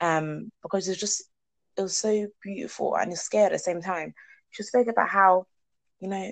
Um 0.00 0.50
because 0.62 0.88
it 0.88 0.92
was 0.92 1.00
just 1.00 1.24
it 1.76 1.82
was 1.82 1.96
so 1.96 2.26
beautiful 2.42 2.96
and 2.96 3.12
it's 3.12 3.22
scary 3.22 3.46
at 3.46 3.52
the 3.52 3.58
same 3.58 3.82
time. 3.82 4.14
She 4.50 4.62
spoke 4.62 4.86
about 4.86 5.08
how, 5.08 5.46
you 6.00 6.08
know, 6.08 6.30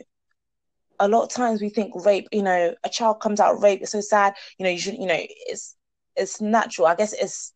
a 1.01 1.09
lot 1.09 1.25
of 1.25 1.31
times 1.31 1.61
we 1.61 1.69
think 1.69 1.93
rape, 2.05 2.29
you 2.33 2.43
know, 2.43 2.75
a 2.85 2.89
child 2.89 3.21
comes 3.21 3.41
out 3.41 3.63
rape, 3.63 3.83
it's 3.83 3.93
so 3.93 4.01
sad, 4.01 4.35
you 4.59 4.65
know, 4.65 4.71
you 4.71 4.79
should 4.79 4.95
you 4.95 5.07
know, 5.07 5.19
it's 5.19 5.77
it's 6.17 6.41
natural. 6.41 6.87
I 6.87 6.95
guess 6.95 7.13
it's 7.13 7.53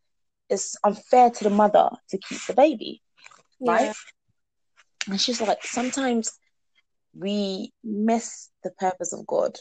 it's 0.49 0.77
unfair 0.85 1.31
to 1.31 1.45
the 1.45 1.51
mother 1.51 1.91
to 2.11 2.19
keep 2.19 2.41
the 2.47 2.55
baby 2.55 3.03
right? 3.61 3.87
yeah. 3.87 3.93
And 5.09 5.21
she's 5.21 5.41
like, 5.41 5.65
sometimes 5.65 6.39
we 7.15 7.73
miss 7.83 8.51
the 8.63 8.71
purpose 8.73 9.13
of 9.13 9.27
God 9.27 9.57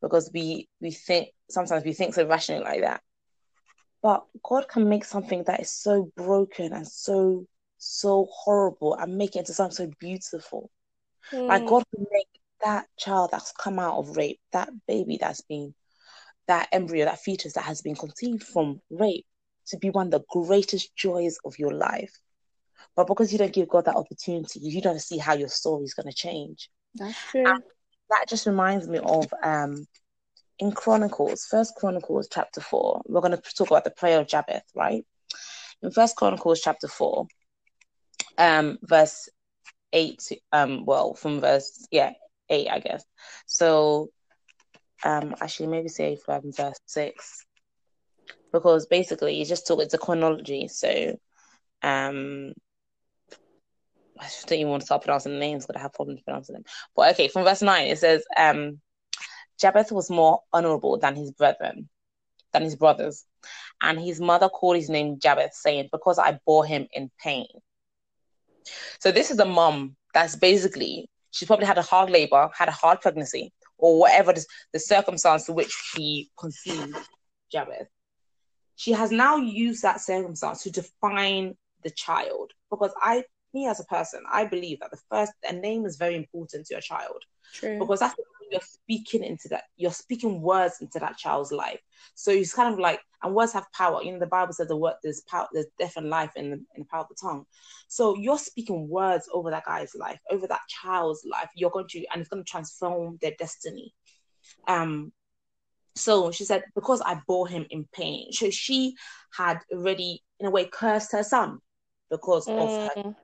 because 0.00 0.30
we 0.32 0.68
we 0.80 0.90
think 0.92 1.28
sometimes 1.50 1.84
we 1.84 1.92
think 1.92 2.14
so 2.14 2.26
rationally 2.26 2.64
like 2.64 2.80
that. 2.82 3.02
But 4.02 4.24
God 4.42 4.68
can 4.68 4.88
make 4.88 5.04
something 5.04 5.44
that 5.44 5.60
is 5.60 5.70
so 5.70 6.10
broken 6.16 6.72
and 6.72 6.86
so 6.86 7.46
so 7.78 8.28
horrible 8.30 8.94
and 8.94 9.16
make 9.16 9.34
it 9.34 9.40
into 9.40 9.54
something 9.54 9.88
so 9.88 9.90
beautiful. 9.98 10.70
Like 11.48 11.64
Mm, 11.64 11.66
God 11.66 11.84
can 11.94 12.06
make 12.10 12.28
that 12.64 12.86
child 12.98 13.30
that's 13.32 13.52
come 13.52 13.78
out 13.78 13.98
of 13.98 14.16
rape, 14.16 14.40
that 14.52 14.70
baby 14.86 15.18
that's 15.20 15.40
been 15.42 15.74
that 16.48 16.68
embryo, 16.72 17.04
that 17.04 17.20
fetus 17.20 17.54
that 17.54 17.64
has 17.64 17.82
been 17.82 17.96
conceived 17.96 18.42
from 18.42 18.80
rape 18.90 19.26
to 19.68 19.78
be 19.78 19.90
one 19.90 20.06
of 20.06 20.12
the 20.12 20.24
greatest 20.28 20.94
joys 20.96 21.38
of 21.44 21.58
your 21.58 21.72
life. 21.72 22.12
But 22.96 23.06
because 23.06 23.32
you 23.32 23.38
don't 23.38 23.52
give 23.52 23.68
God 23.68 23.86
that 23.86 23.96
opportunity, 23.96 24.60
you 24.60 24.82
don't 24.82 25.00
see 25.00 25.18
how 25.18 25.34
your 25.34 25.48
story 25.48 25.84
is 25.84 25.94
going 25.94 26.08
to 26.08 26.14
change. 26.14 26.68
that's 26.94 27.24
true. 27.30 27.44
And 27.46 27.62
that 28.10 28.26
just 28.28 28.46
reminds 28.46 28.88
me 28.88 28.98
of 28.98 29.32
um 29.42 29.86
in 30.58 30.72
Chronicles, 30.72 31.46
First 31.46 31.74
Chronicles 31.76 32.28
chapter 32.30 32.60
four. 32.60 33.02
We're 33.06 33.20
going 33.20 33.36
to 33.36 33.54
talk 33.54 33.68
about 33.68 33.84
the 33.84 33.90
prayer 33.90 34.20
of 34.20 34.28
Jabez, 34.28 34.62
right? 34.74 35.04
In 35.82 35.90
First 35.90 36.16
Chronicles 36.16 36.60
chapter 36.60 36.88
four, 36.88 37.26
um, 38.38 38.78
verse 38.82 39.28
eight. 39.92 40.28
Um, 40.52 40.84
well, 40.84 41.14
from 41.14 41.40
verse 41.40 41.86
yeah 41.90 42.12
eight, 42.48 42.68
I 42.68 42.80
guess. 42.80 43.04
So, 43.46 44.10
um, 45.04 45.34
actually, 45.40 45.68
maybe 45.68 45.88
say 45.88 46.16
from 46.16 46.52
verse 46.52 46.78
six, 46.86 47.44
because 48.52 48.86
basically 48.86 49.36
you 49.36 49.44
just 49.44 49.66
talk. 49.66 49.80
It's 49.80 49.94
a 49.94 49.98
chronology. 49.98 50.68
So, 50.68 51.16
um, 51.82 52.52
I 54.18 54.28
don't 54.46 54.58
even 54.58 54.70
want 54.70 54.82
to 54.82 54.86
start 54.86 55.02
pronouncing 55.02 55.38
names 55.38 55.66
because 55.66 55.78
I 55.78 55.82
have 55.82 55.94
problems 55.94 56.20
pronouncing 56.22 56.54
them. 56.54 56.64
But 56.94 57.12
okay, 57.12 57.28
from 57.28 57.44
verse 57.44 57.62
9, 57.62 57.88
it 57.88 57.98
says, 57.98 58.24
um, 58.36 58.80
Jabez 59.60 59.90
was 59.90 60.10
more 60.10 60.40
honorable 60.52 60.98
than 60.98 61.16
his 61.16 61.32
brethren, 61.32 61.88
than 62.52 62.62
his 62.62 62.76
brothers. 62.76 63.24
And 63.80 64.00
his 64.00 64.20
mother 64.20 64.48
called 64.48 64.76
his 64.76 64.90
name 64.90 65.18
Jabez, 65.18 65.56
saying, 65.56 65.88
Because 65.90 66.18
I 66.18 66.38
bore 66.46 66.64
him 66.64 66.86
in 66.92 67.10
pain. 67.20 67.46
So 69.00 69.12
this 69.12 69.30
is 69.30 69.38
a 69.38 69.44
mom 69.44 69.96
that's 70.14 70.36
basically, 70.36 71.08
she's 71.30 71.46
probably 71.46 71.66
had 71.66 71.78
a 71.78 71.82
hard 71.82 72.10
labor, 72.10 72.50
had 72.54 72.68
a 72.68 72.72
hard 72.72 73.00
pregnancy, 73.00 73.52
or 73.78 73.98
whatever 73.98 74.32
the, 74.32 74.44
the 74.72 74.78
circumstance 74.78 75.46
to 75.46 75.52
which 75.52 75.72
she 75.72 76.30
conceived 76.38 76.96
Jabez. 77.50 77.86
She 78.76 78.92
has 78.92 79.10
now 79.10 79.36
used 79.36 79.82
that 79.82 80.00
circumstance 80.00 80.62
to 80.64 80.70
define 80.70 81.56
the 81.84 81.90
child. 81.90 82.52
Because 82.70 82.92
I 83.00 83.24
me 83.54 83.68
as 83.68 83.80
a 83.80 83.84
person, 83.84 84.22
I 84.30 84.46
believe 84.46 84.80
that 84.80 84.90
the 84.90 85.00
first 85.10 85.32
a 85.48 85.52
name 85.52 85.84
is 85.84 85.96
very 85.96 86.16
important 86.16 86.66
to 86.66 86.74
a 86.76 86.80
child 86.80 87.22
True. 87.52 87.78
because 87.78 88.00
that's 88.00 88.16
what 88.16 88.26
you're 88.52 88.60
speaking 88.60 89.24
into 89.24 89.48
that. 89.48 89.64
You're 89.76 89.90
speaking 89.90 90.42
words 90.42 90.76
into 90.80 90.98
that 90.98 91.16
child's 91.16 91.50
life. 91.50 91.80
So 92.14 92.30
it's 92.30 92.52
kind 92.52 92.72
of 92.72 92.78
like, 92.78 93.00
and 93.22 93.34
words 93.34 93.54
have 93.54 93.66
power. 93.72 94.02
You 94.02 94.12
know, 94.12 94.18
the 94.18 94.26
Bible 94.26 94.52
says 94.52 94.68
the 94.68 94.76
word 94.76 94.94
there's 95.02 95.22
power, 95.22 95.48
there's 95.52 95.66
death 95.78 95.94
and 95.96 96.10
life 96.10 96.32
in 96.36 96.50
the, 96.50 96.56
in 96.56 96.80
the 96.80 96.84
power 96.84 97.00
of 97.00 97.08
the 97.08 97.16
tongue. 97.20 97.44
So 97.88 98.16
you're 98.16 98.38
speaking 98.38 98.88
words 98.88 99.28
over 99.32 99.50
that 99.50 99.64
guy's 99.64 99.94
life, 99.94 100.18
over 100.30 100.46
that 100.46 100.60
child's 100.68 101.24
life. 101.24 101.48
You're 101.56 101.70
going 101.70 101.88
to, 101.88 102.04
and 102.12 102.20
it's 102.20 102.28
going 102.28 102.44
to 102.44 102.50
transform 102.50 103.18
their 103.22 103.32
destiny. 103.38 103.94
Um, 104.68 105.12
so 105.94 106.30
she 106.30 106.44
said, 106.44 106.64
because 106.74 107.00
I 107.00 107.20
bore 107.26 107.48
him 107.48 107.66
in 107.70 107.86
pain. 107.92 108.32
So 108.32 108.50
she 108.50 108.96
had 109.34 109.60
already, 109.72 110.22
in 110.40 110.46
a 110.46 110.50
way, 110.50 110.66
cursed 110.66 111.12
her 111.12 111.22
son 111.22 111.58
because 112.10 112.48
of 112.48 112.70
her. 112.70 112.90
Mm. 112.96 113.14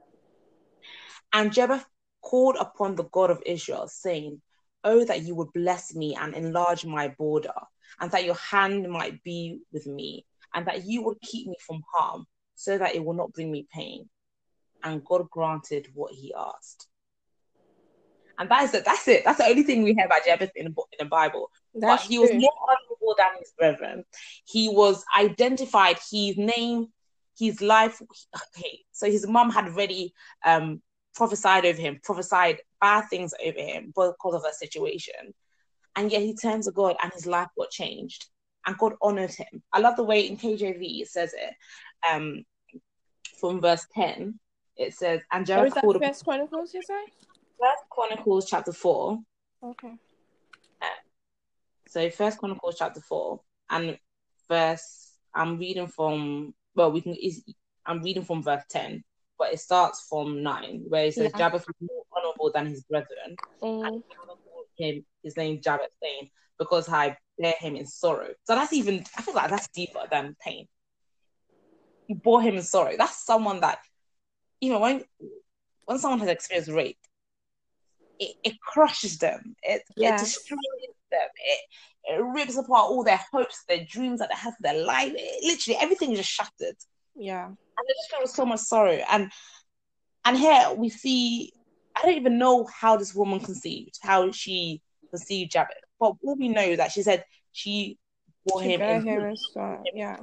And 1.33 1.53
Jabez 1.53 1.85
called 2.21 2.57
upon 2.59 2.95
the 2.95 3.05
God 3.05 3.31
of 3.31 3.43
Israel, 3.45 3.89
saying, 3.89 4.41
Oh, 4.85 5.05
that 5.05 5.23
you 5.23 5.35
would 5.35 5.53
bless 5.53 5.95
me 5.95 6.15
and 6.15 6.35
enlarge 6.35 6.85
my 6.85 7.09
border, 7.09 7.53
and 8.01 8.11
that 8.13 8.25
your 8.25 8.37
hand 8.37 8.89
might 8.89 9.23
be 9.23 9.61
with 9.73 9.87
me, 9.87 10.25
and 10.55 10.67
that 10.67 10.87
you 10.87 11.03
would 11.03 11.21
keep 11.21 11.47
me 11.47 11.57
from 11.67 11.83
harm, 11.93 12.27
so 12.55 12.79
that 12.79 12.95
it 12.95 13.05
will 13.05 13.15
not 13.15 13.33
bring 13.33 13.51
me 13.51 13.67
pain. 13.73 14.09
And 14.83 15.05
God 15.05 15.29
granted 15.31 15.89
what 15.95 16.13
he 16.13 16.33
asked. 16.35 16.87
And 18.39 18.49
that 18.51 18.63
is 18.65 18.75
it. 18.75 18.85
That's 18.85 19.09
it. 19.09 19.25
That's 19.25 19.39
the 19.39 19.47
only 19.47 19.65
thing 19.65 19.83
we 19.83 19.97
have 19.99 20.07
about 20.07 20.25
Jabez 20.25 20.51
in 20.55 20.67
the, 20.67 20.71
in 20.71 20.99
the 21.01 21.05
Bible. 21.07 21.51
That's 21.75 22.05
but 22.05 22.09
he 22.09 22.19
was 22.19 22.31
more 22.33 22.53
honorable 22.63 23.17
than 23.19 23.41
his 23.41 23.53
brethren. 23.59 24.05
He 24.45 24.69
was 24.69 25.05
identified, 25.19 25.99
his 26.11 26.37
name, 26.37 26.89
his 27.37 27.61
life. 27.61 28.01
Okay, 28.57 28.81
so 28.93 29.07
his 29.07 29.27
mom 29.27 29.51
had 29.51 29.67
already 29.67 30.15
um, 30.45 30.81
prophesied 31.19 31.67
over 31.67 31.81
him, 31.81 32.01
prophesied 32.03 32.61
bad 32.81 33.03
things 33.11 33.35
over 33.45 33.59
him 33.59 33.93
because 33.95 34.35
of 34.35 34.43
that 34.43 34.55
situation. 34.55 35.35
And 35.97 36.11
yet 36.11 36.23
he 36.23 36.35
turned 36.35 36.63
to 36.63 36.71
God 36.71 36.97
and 37.03 37.13
his 37.13 37.27
life 37.27 37.49
got 37.59 37.71
changed. 37.71 38.27
And 38.67 38.79
God 38.79 38.95
honored 39.03 39.35
him. 39.35 39.63
I 39.73 39.81
love 39.81 39.97
the 39.97 40.05
way 40.05 40.27
in 40.27 40.37
KJV 40.37 41.03
it 41.03 41.09
says 41.09 41.35
it. 41.35 41.55
Um, 42.11 42.45
from 43.41 43.61
verse 43.61 43.87
10, 43.95 44.39
it 44.77 44.95
says, 44.95 45.21
And 45.33 45.43
is 45.43 45.49
that 45.49 45.75
called 45.75 45.99
First 46.03 46.25
Chronicles? 46.25 46.73
You 46.73 46.83
say? 46.83 47.05
First 47.61 47.83
Chronicles 47.91 48.49
chapter 48.49 48.73
4. 48.73 49.19
Okay. 49.63 49.93
So 51.89 52.11
First 52.11 52.39
Chronicles 52.39 52.77
chapter 52.79 53.01
four 53.01 53.41
and 53.71 53.99
verse. 54.49 55.13
I'm 55.35 55.59
reading 55.59 55.87
from. 55.87 56.55
Well, 56.75 56.93
we 56.93 57.01
can. 57.01 57.17
I'm 57.87 58.03
reading 58.03 58.25
from 58.25 58.43
verse 58.43 58.65
ten, 58.69 59.05
but 59.39 59.53
it 59.53 59.61
starts 59.61 60.07
from 60.09 60.43
nine, 60.43 60.85
where 60.89 61.07
it 61.07 61.15
says 61.15 61.33
Yeah. 61.33 61.39
Jabez 61.39 61.67
was 61.67 61.77
more 61.81 62.05
honorable 62.17 62.51
than 62.53 62.67
his 62.67 62.83
brethren, 62.85 63.37
Mm. 63.63 63.87
and 63.87 64.03
called 64.09 64.67
him 64.77 65.07
his 65.23 65.37
name 65.37 65.61
Jabez, 65.63 65.89
saying, 66.03 66.31
"Because 66.59 66.89
I 66.89 67.17
bear 67.39 67.55
him 67.59 67.77
in 67.77 67.87
sorrow." 67.87 68.35
So 68.45 68.55
that's 68.55 68.73
even. 68.73 69.05
I 69.17 69.23
feel 69.23 69.35
like 69.35 69.51
that's 69.51 69.69
deeper 69.69 70.03
than 70.11 70.37
pain. 70.41 70.69
You 72.09 72.17
bore 72.17 72.41
him 72.43 72.57
in 72.57 72.63
sorrow. 72.63 72.97
That's 72.97 73.25
someone 73.25 73.61
that, 73.61 73.79
even 74.61 74.81
when 74.81 75.05
when 75.85 75.99
someone 75.99 76.21
has 76.21 76.29
experienced 76.29 76.71
rape, 76.71 76.99
it, 78.19 78.37
it 78.43 78.61
crushes 78.61 79.19
them. 79.19 79.55
It, 79.63 79.83
Yes. 79.97 80.21
it 80.21 80.25
destroys 80.25 80.59
them. 81.11 81.29
It, 81.37 81.61
it 82.11 82.23
rips 82.23 82.57
apart 82.57 82.91
all 82.91 83.05
their 83.05 83.21
hopes, 83.33 83.65
their 83.69 83.85
dreams 83.85 84.21
that 84.21 84.29
they 84.31 84.37
have 84.37 84.55
for 84.55 84.63
their 84.63 84.85
life. 84.85 85.13
It, 85.15 85.45
literally, 85.45 85.79
everything 85.81 86.13
is 86.13 86.19
just 86.19 86.31
shattered, 86.31 86.77
Yeah. 87.15 87.53
And 87.79 87.87
they 87.87 87.95
just 87.95 88.11
feel 88.11 88.27
so 88.27 88.45
much 88.45 88.61
sorrow. 88.61 89.01
And 89.11 89.31
and 90.25 90.37
here 90.37 90.73
we 90.77 90.89
see, 90.91 91.53
I 91.97 92.03
don't 92.03 92.17
even 92.17 92.39
know 92.39 92.67
how 92.67 92.97
this 92.97 93.15
woman 93.15 93.41
conceived, 93.41 93.99
how 94.03 94.31
she 94.31 94.83
conceived 95.11 95.53
Jabez, 95.53 95.77
but 95.99 96.15
all 96.23 96.37
we 96.37 96.49
know 96.49 96.63
is 96.63 96.79
that 96.79 96.93
she 96.93 97.03
said 97.03 97.25
she 97.53 97.99
bore 98.47 98.61
him 98.61 98.83
in 98.83 99.03
him. 99.03 99.35
Yeah. 99.95 100.19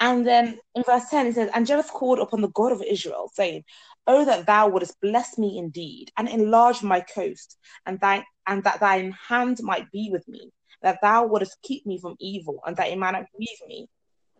And 0.00 0.26
then 0.26 0.58
in 0.74 0.84
verse 0.84 1.08
10, 1.10 1.26
it 1.26 1.34
says, 1.34 1.50
And 1.52 1.66
Jabez 1.66 1.90
called 1.90 2.20
upon 2.20 2.40
the 2.40 2.50
God 2.50 2.72
of 2.72 2.82
Israel, 2.82 3.30
saying, 3.34 3.64
Oh, 4.06 4.24
that 4.24 4.46
thou 4.46 4.68
wouldest 4.68 5.00
bless 5.00 5.36
me 5.38 5.58
indeed, 5.58 6.12
and 6.16 6.28
enlarge 6.28 6.82
my 6.82 7.00
coast, 7.00 7.58
and, 7.84 7.98
thy, 8.00 8.24
and 8.46 8.62
that 8.64 8.80
thine 8.80 9.12
hand 9.28 9.58
might 9.60 9.90
be 9.90 10.08
with 10.10 10.26
me, 10.28 10.50
that 10.82 11.00
thou 11.02 11.26
wouldest 11.26 11.58
keep 11.62 11.84
me 11.84 11.98
from 11.98 12.16
evil, 12.20 12.60
and 12.64 12.76
that 12.76 12.88
it 12.88 12.96
might 12.96 13.10
not 13.10 13.26
grieve 13.34 13.48
me. 13.66 13.88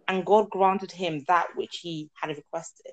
And 0.09 0.25
God 0.25 0.49
granted 0.51 0.91
him 0.91 1.25
that 1.29 1.49
which 1.55 1.81
he 1.83 2.11
had 2.15 2.35
requested. 2.35 2.93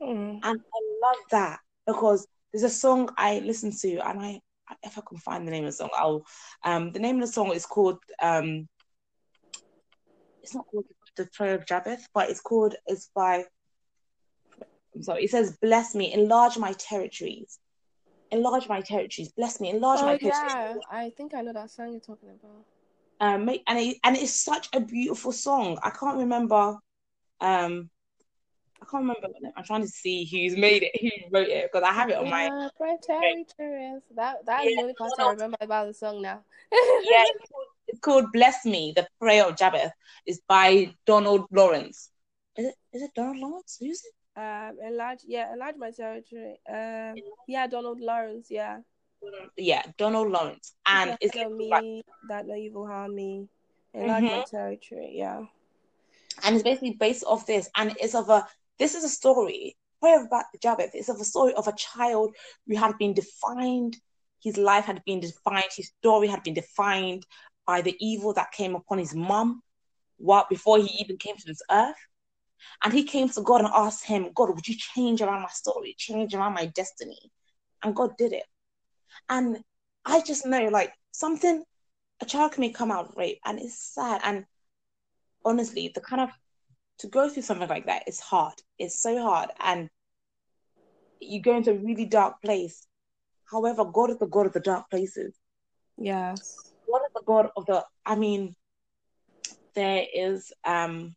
Mm. 0.00 0.40
And 0.42 0.60
I 0.60 0.80
love 1.02 1.16
that 1.30 1.60
because 1.86 2.26
there's 2.52 2.62
a 2.62 2.68
song 2.68 3.10
I 3.16 3.38
listen 3.40 3.72
to, 3.80 4.06
and 4.06 4.20
I, 4.20 4.40
if 4.82 4.98
I 4.98 5.02
can 5.06 5.18
find 5.18 5.46
the 5.46 5.50
name 5.50 5.64
of 5.64 5.68
the 5.68 5.76
song, 5.76 5.90
I'll. 5.96 6.24
Um, 6.64 6.92
the 6.92 6.98
name 6.98 7.16
of 7.16 7.22
the 7.22 7.32
song 7.32 7.52
is 7.52 7.66
called. 7.66 7.98
Um, 8.20 8.68
it's 10.42 10.54
not 10.54 10.66
called 10.66 10.84
the 11.16 11.28
prayer 11.32 11.54
of 11.54 11.66
Jabez, 11.66 12.06
but 12.12 12.28
it's 12.28 12.40
called. 12.40 12.74
It's 12.86 13.10
by. 13.14 13.44
I'm 14.94 15.02
sorry. 15.02 15.24
It 15.24 15.30
says, 15.30 15.56
"Bless 15.62 15.94
me, 15.94 16.12
enlarge 16.12 16.58
my 16.58 16.72
territories, 16.74 17.58
enlarge 18.30 18.68
my 18.68 18.82
territories, 18.82 19.32
bless 19.32 19.60
me, 19.60 19.70
enlarge 19.70 20.00
Oh 20.00 20.06
my 20.06 20.18
territories." 20.18 20.52
yeah, 20.52 20.74
I 20.90 21.10
think 21.10 21.32
I 21.32 21.40
know 21.40 21.54
that 21.54 21.70
song 21.70 21.92
you're 21.92 22.00
talking 22.00 22.28
about. 22.28 22.66
Um, 23.22 23.48
and 23.68 23.78
it, 23.78 23.98
and 24.02 24.16
it's 24.16 24.34
such 24.34 24.68
a 24.72 24.80
beautiful 24.80 25.30
song. 25.30 25.78
I 25.80 25.90
can't 25.90 26.18
remember. 26.18 26.76
Um, 27.40 27.88
I 28.82 28.86
can't 28.90 29.04
remember. 29.04 29.28
I'm 29.56 29.62
trying 29.62 29.82
to 29.82 29.88
see 29.88 30.24
who's 30.24 30.58
made 30.58 30.82
it, 30.82 30.90
who 31.00 31.08
wrote 31.30 31.46
it, 31.46 31.70
because 31.70 31.88
I 31.88 31.92
have 31.92 32.10
it 32.10 32.16
on 32.16 32.28
my. 32.28 32.46
Yeah, 32.46 32.68
Pray 32.76 32.96
territories. 33.00 34.02
That 34.16 34.38
that's 34.44 34.64
Yeah, 34.64 34.70
the 34.70 34.82
only 34.82 34.94
part 34.94 35.12
I 35.20 35.30
remember 35.30 35.56
about 35.60 35.86
the 35.86 35.94
song 35.94 36.20
now. 36.20 36.40
yeah, 36.72 37.24
it's 37.28 37.48
called, 37.48 37.66
it's 37.86 38.00
called 38.00 38.32
"Bless 38.32 38.64
Me." 38.64 38.92
The 38.96 39.06
prayer 39.20 39.46
of 39.46 39.56
Jabez 39.56 39.92
is 40.26 40.40
by 40.48 40.92
Donald 41.06 41.46
Lawrence. 41.52 42.10
Is 42.56 42.66
it? 42.66 42.74
Is 42.92 43.02
it 43.02 43.10
Donald 43.14 43.38
Lawrence? 43.38 43.76
Who's 43.78 44.02
it? 44.04 44.14
Um, 44.34 44.78
enlarge, 44.84 45.20
yeah, 45.26 45.52
enlarge 45.52 45.76
my 45.76 45.92
territory. 45.92 46.58
Um, 46.68 47.16
yeah, 47.46 47.68
Donald 47.68 48.00
Lawrence, 48.00 48.48
yeah. 48.50 48.78
Yeah, 49.56 49.82
Donald 49.98 50.30
Lawrence, 50.30 50.74
and 50.86 51.16
it's 51.20 51.34
like, 51.34 51.50
me 51.50 52.02
that 52.28 52.46
no 52.46 52.54
evil 52.54 52.86
harm 52.86 53.14
me. 53.14 53.48
Enlarge 53.94 54.22
my 54.22 54.28
Mhm. 54.28 54.50
territory, 54.50 55.12
yeah. 55.14 55.44
and 56.42 56.54
it's 56.54 56.64
basically 56.64 56.94
based 56.94 57.24
off 57.24 57.46
this, 57.46 57.68
and 57.76 57.94
it's 58.00 58.14
of 58.14 58.28
a. 58.30 58.46
This 58.78 58.94
is 58.94 59.04
a 59.04 59.08
story. 59.08 59.76
Prayer 60.00 60.24
about 60.24 60.46
Jabez. 60.60 60.90
It's 60.94 61.08
of 61.08 61.20
a 61.20 61.24
story 61.24 61.54
of 61.54 61.68
a 61.68 61.76
child 61.76 62.34
who 62.66 62.76
had 62.76 62.96
been 62.98 63.14
defined. 63.14 63.96
His 64.42 64.56
life 64.56 64.84
had 64.86 65.04
been 65.04 65.20
defined. 65.20 65.70
His 65.76 65.92
story 65.98 66.26
had 66.26 66.42
been 66.42 66.54
defined 66.54 67.24
by 67.66 67.82
the 67.82 67.94
evil 68.00 68.32
that 68.34 68.50
came 68.50 68.74
upon 68.74 68.98
his 68.98 69.14
mom, 69.14 69.62
what 70.16 70.48
before 70.48 70.78
he 70.78 70.88
even 71.00 71.16
came 71.18 71.36
to 71.36 71.46
this 71.46 71.62
earth. 71.70 71.94
And 72.82 72.92
he 72.92 73.04
came 73.04 73.28
to 73.28 73.42
God 73.42 73.60
and 73.60 73.70
asked 73.72 74.04
him, 74.04 74.30
God, 74.34 74.50
would 74.50 74.66
you 74.66 74.76
change 74.76 75.20
around 75.20 75.42
my 75.42 75.48
story, 75.48 75.94
change 75.96 76.34
around 76.34 76.54
my 76.54 76.66
destiny? 76.66 77.30
And 77.82 77.94
God 77.94 78.16
did 78.16 78.32
it. 78.32 78.44
And 79.28 79.58
I 80.04 80.20
just 80.22 80.46
know, 80.46 80.68
like, 80.68 80.92
something, 81.12 81.62
a 82.20 82.24
child 82.24 82.52
can 82.52 82.60
may 82.60 82.70
come 82.70 82.90
out 82.90 83.16
rape, 83.16 83.40
and 83.44 83.58
it's 83.58 83.78
sad. 83.94 84.20
And 84.24 84.44
honestly, 85.44 85.90
the 85.94 86.00
kind 86.00 86.22
of, 86.22 86.30
to 86.98 87.08
go 87.08 87.28
through 87.28 87.42
something 87.42 87.68
like 87.68 87.86
that 87.86 88.04
is 88.06 88.20
hard. 88.20 88.54
It's 88.78 89.00
so 89.00 89.20
hard. 89.22 89.50
And 89.60 89.88
you 91.20 91.40
go 91.40 91.56
into 91.56 91.72
a 91.72 91.78
really 91.78 92.06
dark 92.06 92.40
place. 92.42 92.86
However, 93.50 93.84
God 93.84 94.10
is 94.10 94.18
the 94.18 94.26
God 94.26 94.46
of 94.46 94.52
the 94.52 94.60
dark 94.60 94.90
places. 94.90 95.34
Yes. 95.98 96.72
God 96.90 97.00
is 97.06 97.12
the 97.14 97.22
God 97.26 97.50
of 97.56 97.66
the, 97.66 97.84
I 98.06 98.14
mean, 98.14 98.54
there 99.74 100.04
is, 100.14 100.52
um, 100.64 101.14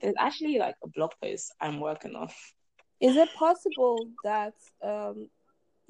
there's 0.00 0.14
actually 0.18 0.58
like 0.58 0.76
a 0.82 0.88
blog 0.88 1.12
post 1.22 1.52
I'm 1.60 1.80
working 1.80 2.14
on. 2.14 2.28
Is 3.00 3.16
it 3.16 3.28
possible 3.34 4.08
that 4.24 4.54
um 4.82 5.28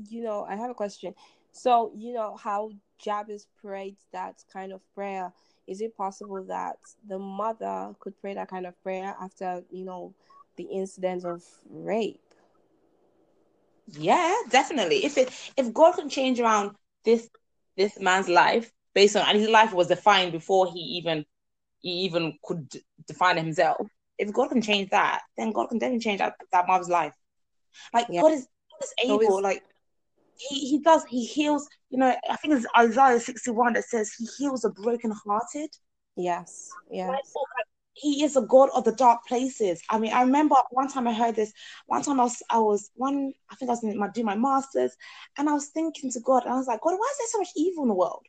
you 0.08 0.22
know, 0.22 0.44
I 0.48 0.56
have 0.56 0.70
a 0.70 0.74
question. 0.74 1.14
So, 1.52 1.92
you 1.96 2.12
know 2.12 2.36
how 2.36 2.70
Jabez 2.98 3.46
prayed 3.60 3.96
that 4.12 4.44
kind 4.52 4.72
of 4.72 4.80
prayer. 4.94 5.32
Is 5.66 5.80
it 5.80 5.96
possible 5.96 6.42
that 6.44 6.76
the 7.06 7.18
mother 7.18 7.94
could 8.00 8.18
pray 8.20 8.34
that 8.34 8.48
kind 8.48 8.66
of 8.66 8.80
prayer 8.82 9.14
after, 9.20 9.62
you 9.70 9.84
know, 9.84 10.14
the 10.56 10.64
incident 10.64 11.24
of 11.24 11.42
rape? 11.68 12.20
Yeah, 13.92 14.34
definitely. 14.50 15.04
If 15.04 15.16
it 15.18 15.30
if 15.56 15.72
God 15.72 15.92
can 15.94 16.08
change 16.08 16.40
around 16.40 16.72
this 17.04 17.28
this 17.76 17.98
man's 17.98 18.28
life 18.28 18.70
based 18.94 19.16
on 19.16 19.26
and 19.26 19.38
his 19.38 19.48
life 19.48 19.72
was 19.72 19.86
defined 19.86 20.32
before 20.32 20.70
he 20.70 20.78
even 20.80 21.24
he 21.80 21.90
even 22.00 22.38
could 22.44 22.68
define 23.06 23.36
himself. 23.36 23.86
If 24.18 24.32
God 24.32 24.48
can 24.48 24.60
change 24.60 24.90
that, 24.90 25.22
then 25.36 25.52
God 25.52 25.68
can 25.68 25.78
definitely 25.78 26.00
change 26.00 26.18
that, 26.18 26.34
that 26.52 26.66
mother's 26.66 26.88
life. 26.88 27.14
Like 27.94 28.06
Yeah. 28.10 28.22
God 28.22 28.32
is 28.32 28.46
God 28.70 28.82
is 28.82 28.94
So 29.06 29.14
able. 29.14 29.38
it's- 29.38 29.42
like 29.42 29.62
he 30.38 30.68
he 30.68 30.78
does. 30.80 31.04
He 31.08 31.24
heals. 31.24 31.68
You 31.90 31.98
know, 31.98 32.14
I 32.28 32.36
think 32.36 32.54
it's 32.54 32.66
Isaiah 32.76 33.20
sixty 33.20 33.50
one 33.50 33.72
that 33.74 33.84
says 33.84 34.12
he 34.12 34.26
heals 34.38 34.62
the 34.62 34.70
brokenhearted. 34.70 35.70
Yes. 36.16 36.70
Yes. 36.90 37.08
like, 37.08 37.24
he 38.00 38.24
is 38.24 38.36
a 38.36 38.42
God 38.42 38.70
of 38.74 38.84
the 38.84 38.92
dark 38.92 39.26
places. 39.26 39.82
I 39.90 39.98
mean, 39.98 40.12
I 40.12 40.22
remember 40.22 40.54
one 40.70 40.88
time 40.88 41.08
I 41.08 41.12
heard 41.12 41.34
this. 41.34 41.52
One 41.86 42.02
time 42.02 42.20
I 42.20 42.24
was, 42.24 42.42
I 42.50 42.58
was 42.58 42.90
one, 42.94 43.32
I 43.50 43.56
think 43.56 43.70
I 43.70 43.72
was 43.72 43.82
in 43.82 43.98
my 43.98 44.08
doing 44.08 44.26
my 44.26 44.36
masters, 44.36 44.96
and 45.36 45.48
I 45.48 45.52
was 45.52 45.68
thinking 45.68 46.10
to 46.12 46.20
God, 46.20 46.44
and 46.44 46.52
I 46.52 46.56
was 46.56 46.66
like, 46.66 46.80
God, 46.80 46.94
why 46.96 47.08
is 47.10 47.18
there 47.18 47.26
so 47.28 47.38
much 47.38 47.48
evil 47.56 47.82
in 47.84 47.88
the 47.88 47.94
world? 47.94 48.24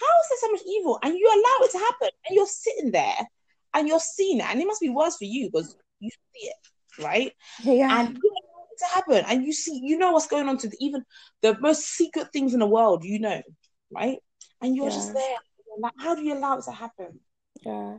How 0.00 0.06
is 0.06 0.28
there 0.30 0.48
so 0.48 0.52
much 0.52 0.60
evil? 0.68 0.98
And 1.02 1.14
you 1.16 1.26
allow 1.26 1.66
it 1.66 1.72
to 1.72 1.78
happen, 1.78 2.08
and 2.28 2.36
you're 2.36 2.46
sitting 2.46 2.92
there, 2.92 3.28
and 3.74 3.88
you're 3.88 4.00
seeing 4.00 4.38
it, 4.38 4.46
and 4.48 4.60
it 4.60 4.66
must 4.66 4.80
be 4.80 4.88
worse 4.88 5.16
for 5.16 5.24
you 5.24 5.50
because 5.50 5.76
you 5.98 6.10
see 6.10 6.46
it, 6.46 7.02
right? 7.02 7.32
Yeah. 7.64 8.00
And 8.00 8.16
you 8.16 8.32
to 8.78 8.86
happen, 8.94 9.24
and 9.28 9.44
you 9.44 9.52
see, 9.52 9.80
you 9.82 9.98
know 9.98 10.12
what's 10.12 10.26
going 10.28 10.48
on 10.48 10.58
to 10.58 10.68
the, 10.68 10.76
even 10.80 11.04
the 11.42 11.58
most 11.60 11.82
secret 11.82 12.28
things 12.32 12.54
in 12.54 12.60
the 12.60 12.66
world, 12.66 13.04
you 13.04 13.18
know, 13.18 13.42
right? 13.90 14.18
And 14.60 14.76
you're 14.76 14.88
Yeah. 14.88 14.90
just 14.90 15.12
there. 15.14 15.36
Like, 15.78 15.92
how 15.98 16.14
do 16.14 16.22
you 16.22 16.34
allow 16.34 16.58
it 16.58 16.64
to 16.64 16.72
happen? 16.72 17.20
yeah. 17.62 17.98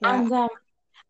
Yeah. 0.00 0.22
And 0.22 0.32
um, 0.32 0.48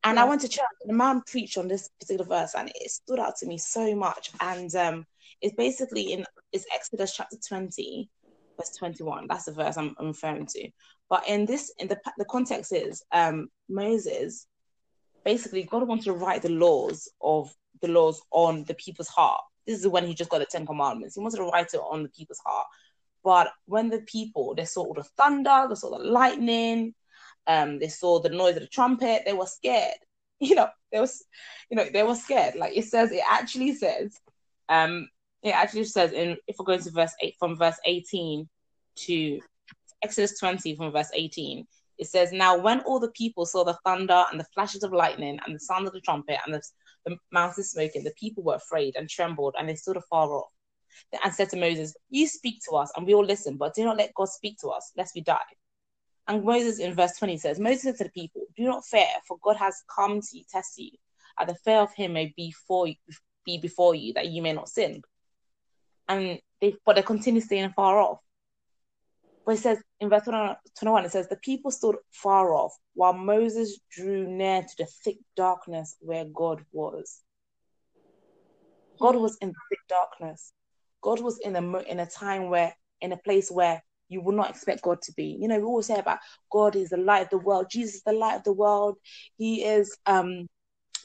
and 0.05 0.19
Yeah. 0.19 0.25
I 0.25 0.25
went 0.29 0.41
to 0.43 0.49
church 0.49 0.65
and 0.83 0.91
the 0.91 0.97
man 0.97 1.23
preached 1.27 1.59
on 1.59 1.69
this 1.69 1.89
particular 2.01 2.27
verse 2.29 2.55
and 2.55 2.71
it 2.75 2.91
stood 2.91 3.19
out 3.19 3.37
to 3.39 3.47
me 3.47 3.59
so 3.59 3.95
much. 3.95 4.31
And 4.41 4.75
um, 4.75 5.07
it's 5.41 5.55
basically 5.55 6.13
in 6.13 6.25
it's 6.53 6.67
Exodus 6.75 7.15
chapter 7.15 7.37
20, 7.49 8.09
verse 8.59 8.71
21. 8.79 9.27
That's 9.29 9.45
the 9.45 9.53
verse 9.53 9.77
I'm, 9.77 9.95
I'm 9.99 10.09
referring 10.09 10.47
to. 10.47 10.69
But 11.09 11.29
in 11.29 11.47
this, 11.47 11.73
in 11.79 11.89
the 11.89 11.99
the 12.19 12.25
context 12.25 12.73
is 12.73 13.03
um 13.13 13.49
Moses, 13.69 14.47
basically 15.25 15.65
God 15.65 15.87
wanted 15.87 16.05
to 16.05 16.13
write 16.13 16.43
the 16.43 16.51
laws 16.51 17.09
of 17.21 17.55
the 17.81 17.89
laws 17.89 18.23
on 18.31 18.65
the 18.65 18.75
people's 18.75 19.09
heart. 19.09 19.41
This 19.67 19.81
is 19.81 19.89
when 19.89 20.07
he 20.07 20.15
just 20.15 20.31
got 20.31 20.39
the 20.39 20.47
Ten 20.47 20.67
Commandments. 20.67 21.15
He 21.15 21.21
wanted 21.21 21.39
to 21.39 21.45
write 21.45 21.75
it 21.75 21.81
on 21.81 22.03
the 22.03 22.09
people's 22.09 22.41
heart. 22.45 22.67
But 23.23 23.49
when 23.67 23.91
the 23.91 24.01
people 24.03 24.55
they 24.55 24.65
saw 24.65 24.85
all 24.85 24.95
the 24.95 25.05
thunder, 25.05 25.67
they 25.69 25.75
saw 25.75 25.97
the 25.97 26.05
lightning, 26.05 26.95
um, 27.47 27.79
they 27.79 27.89
saw 27.89 28.21
the 28.21 28.31
noise 28.31 28.57
of 28.57 28.63
the 28.63 28.69
trumpet, 28.69 29.23
they 29.25 29.33
were 29.33 29.47
scared. 29.47 29.95
You 30.43 30.55
know, 30.55 30.69
they 30.91 30.99
was, 30.99 31.23
you 31.69 31.77
know, 31.77 31.85
they 31.93 32.03
were 32.03 32.15
scared. 32.15 32.55
Like 32.55 32.75
it 32.75 32.87
says, 32.87 33.13
it 33.13 33.21
actually 33.29 33.75
says, 33.75 34.19
um, 34.71 35.07
it 35.43 35.51
actually 35.51 35.85
says 35.85 36.13
in 36.13 36.39
if 36.47 36.57
we're 36.59 36.65
going 36.65 36.81
to 36.81 36.91
verse 36.91 37.13
eight 37.21 37.35
from 37.39 37.59
verse 37.59 37.77
18 37.85 38.49
to 39.01 39.41
Exodus 40.03 40.39
20 40.39 40.77
from 40.77 40.93
verse 40.93 41.11
18, 41.13 41.67
it 41.99 42.07
says, 42.07 42.33
Now 42.33 42.59
when 42.59 42.81
all 42.81 42.99
the 42.99 43.11
people 43.11 43.45
saw 43.45 43.65
the 43.65 43.79
thunder 43.85 44.25
and 44.31 44.41
the 44.41 44.47
flashes 44.55 44.83
of 44.83 44.93
lightning 44.93 45.39
and 45.45 45.55
the 45.55 45.61
sound 45.61 45.87
of 45.87 45.93
the 45.93 46.01
trumpet 46.01 46.39
and 46.47 46.55
the, 46.55 46.63
the 47.05 47.17
mountain 47.33 47.65
smoking, 47.65 48.05
the 48.05 48.13
people 48.19 48.43
were 48.43 48.55
afraid 48.55 48.97
and 48.97 49.09
trembled 49.09 49.55
and 49.59 49.69
they 49.69 49.75
stood 49.75 49.97
afar 49.97 50.29
off 50.29 50.51
and 51.25 51.33
said 51.33 51.51
to 51.51 51.57
Moses, 51.57 51.95
You 52.11 52.27
speak 52.27 52.61
to 52.69 52.77
us 52.77 52.93
and 52.97 53.07
we 53.07 53.15
all 53.15 53.25
listen, 53.25 53.57
but 53.57 53.75
do 53.75 53.85
not 53.85 53.97
let 53.97 54.15
God 54.15 54.29
speak 54.29 54.59
to 54.61 54.69
us, 54.69 54.93
lest 54.97 55.15
we 55.15 55.23
die. 55.23 55.39
And 56.29 56.45
Moses 56.45 56.79
in 56.79 56.95
verse 56.95 57.17
20 57.19 57.39
says, 57.39 57.59
Moses 57.59 57.83
said 57.83 57.97
to 57.97 58.05
the 58.05 58.11
people, 58.11 58.43
Do 58.57 58.65
not 58.65 58.85
fear, 58.85 59.09
for 59.27 59.39
God 59.43 59.57
has 59.57 59.83
come 59.95 60.21
to 60.21 60.43
test 60.51 60.79
you, 60.79 60.91
and 61.39 61.49
the 61.49 61.57
fear 61.65 61.79
of 61.79 61.93
him 61.95 62.13
may 62.13 62.33
be 62.37 62.53
for 62.53 62.87
you, 62.87 62.95
be 63.45 63.59
before 63.59 63.95
you, 63.95 64.13
that 64.15 64.29
you 64.29 64.43
may 64.43 64.53
not 64.53 64.69
sin. 64.69 65.03
And 66.09 66.39
they 66.61 66.77
but 66.85 66.97
they 66.97 67.03
continue 67.03 67.41
staying 67.41 67.73
far 67.75 67.99
off. 67.99 68.21
It 69.51 69.59
says 69.59 69.79
in 70.01 70.09
verse 70.09 70.25
21, 70.25 71.05
it 71.05 71.13
says, 71.13 71.29
The 71.29 71.37
people 71.37 71.71
stood 71.71 71.97
far 72.11 72.53
off 72.55 72.73
while 72.95 73.13
Moses 73.13 73.79
drew 73.91 74.27
near 74.27 74.63
to 74.63 74.75
the 74.79 74.87
thick 75.05 75.19
darkness 75.37 75.97
where 76.01 76.25
God 76.25 76.65
was. 76.73 77.21
God 79.01 79.17
was 79.17 79.37
in 79.41 79.49
the 79.49 79.55
thick 79.71 79.79
darkness. 79.89 80.53
God 81.03 81.21
was 81.21 81.39
in 81.41 81.57
a 81.57 81.79
in 81.81 82.01
a 82.01 82.07
time 82.07 82.51
where 82.51 82.75
in 83.01 83.13
a 83.13 83.17
place 83.17 83.51
where 83.51 83.83
you 84.09 84.21
would 84.21 84.35
not 84.35 84.51
expect 84.51 84.83
God 84.83 85.01
to 85.03 85.13
be. 85.13 85.39
You 85.41 85.49
know, 85.49 85.59
we 85.59 85.65
always 85.65 85.87
say 85.87 85.99
about 85.99 86.19
God 86.53 86.77
is 86.77 86.91
the 86.91 86.99
light 86.99 87.23
of 87.23 87.31
the 87.31 87.39
world. 87.39 87.67
Jesus 87.71 87.97
is 87.97 88.03
the 88.03 88.13
light 88.13 88.37
of 88.37 88.45
the 88.45 88.53
world. 88.53 88.99
He 89.39 89.65
is 89.65 89.97
um 90.07 90.47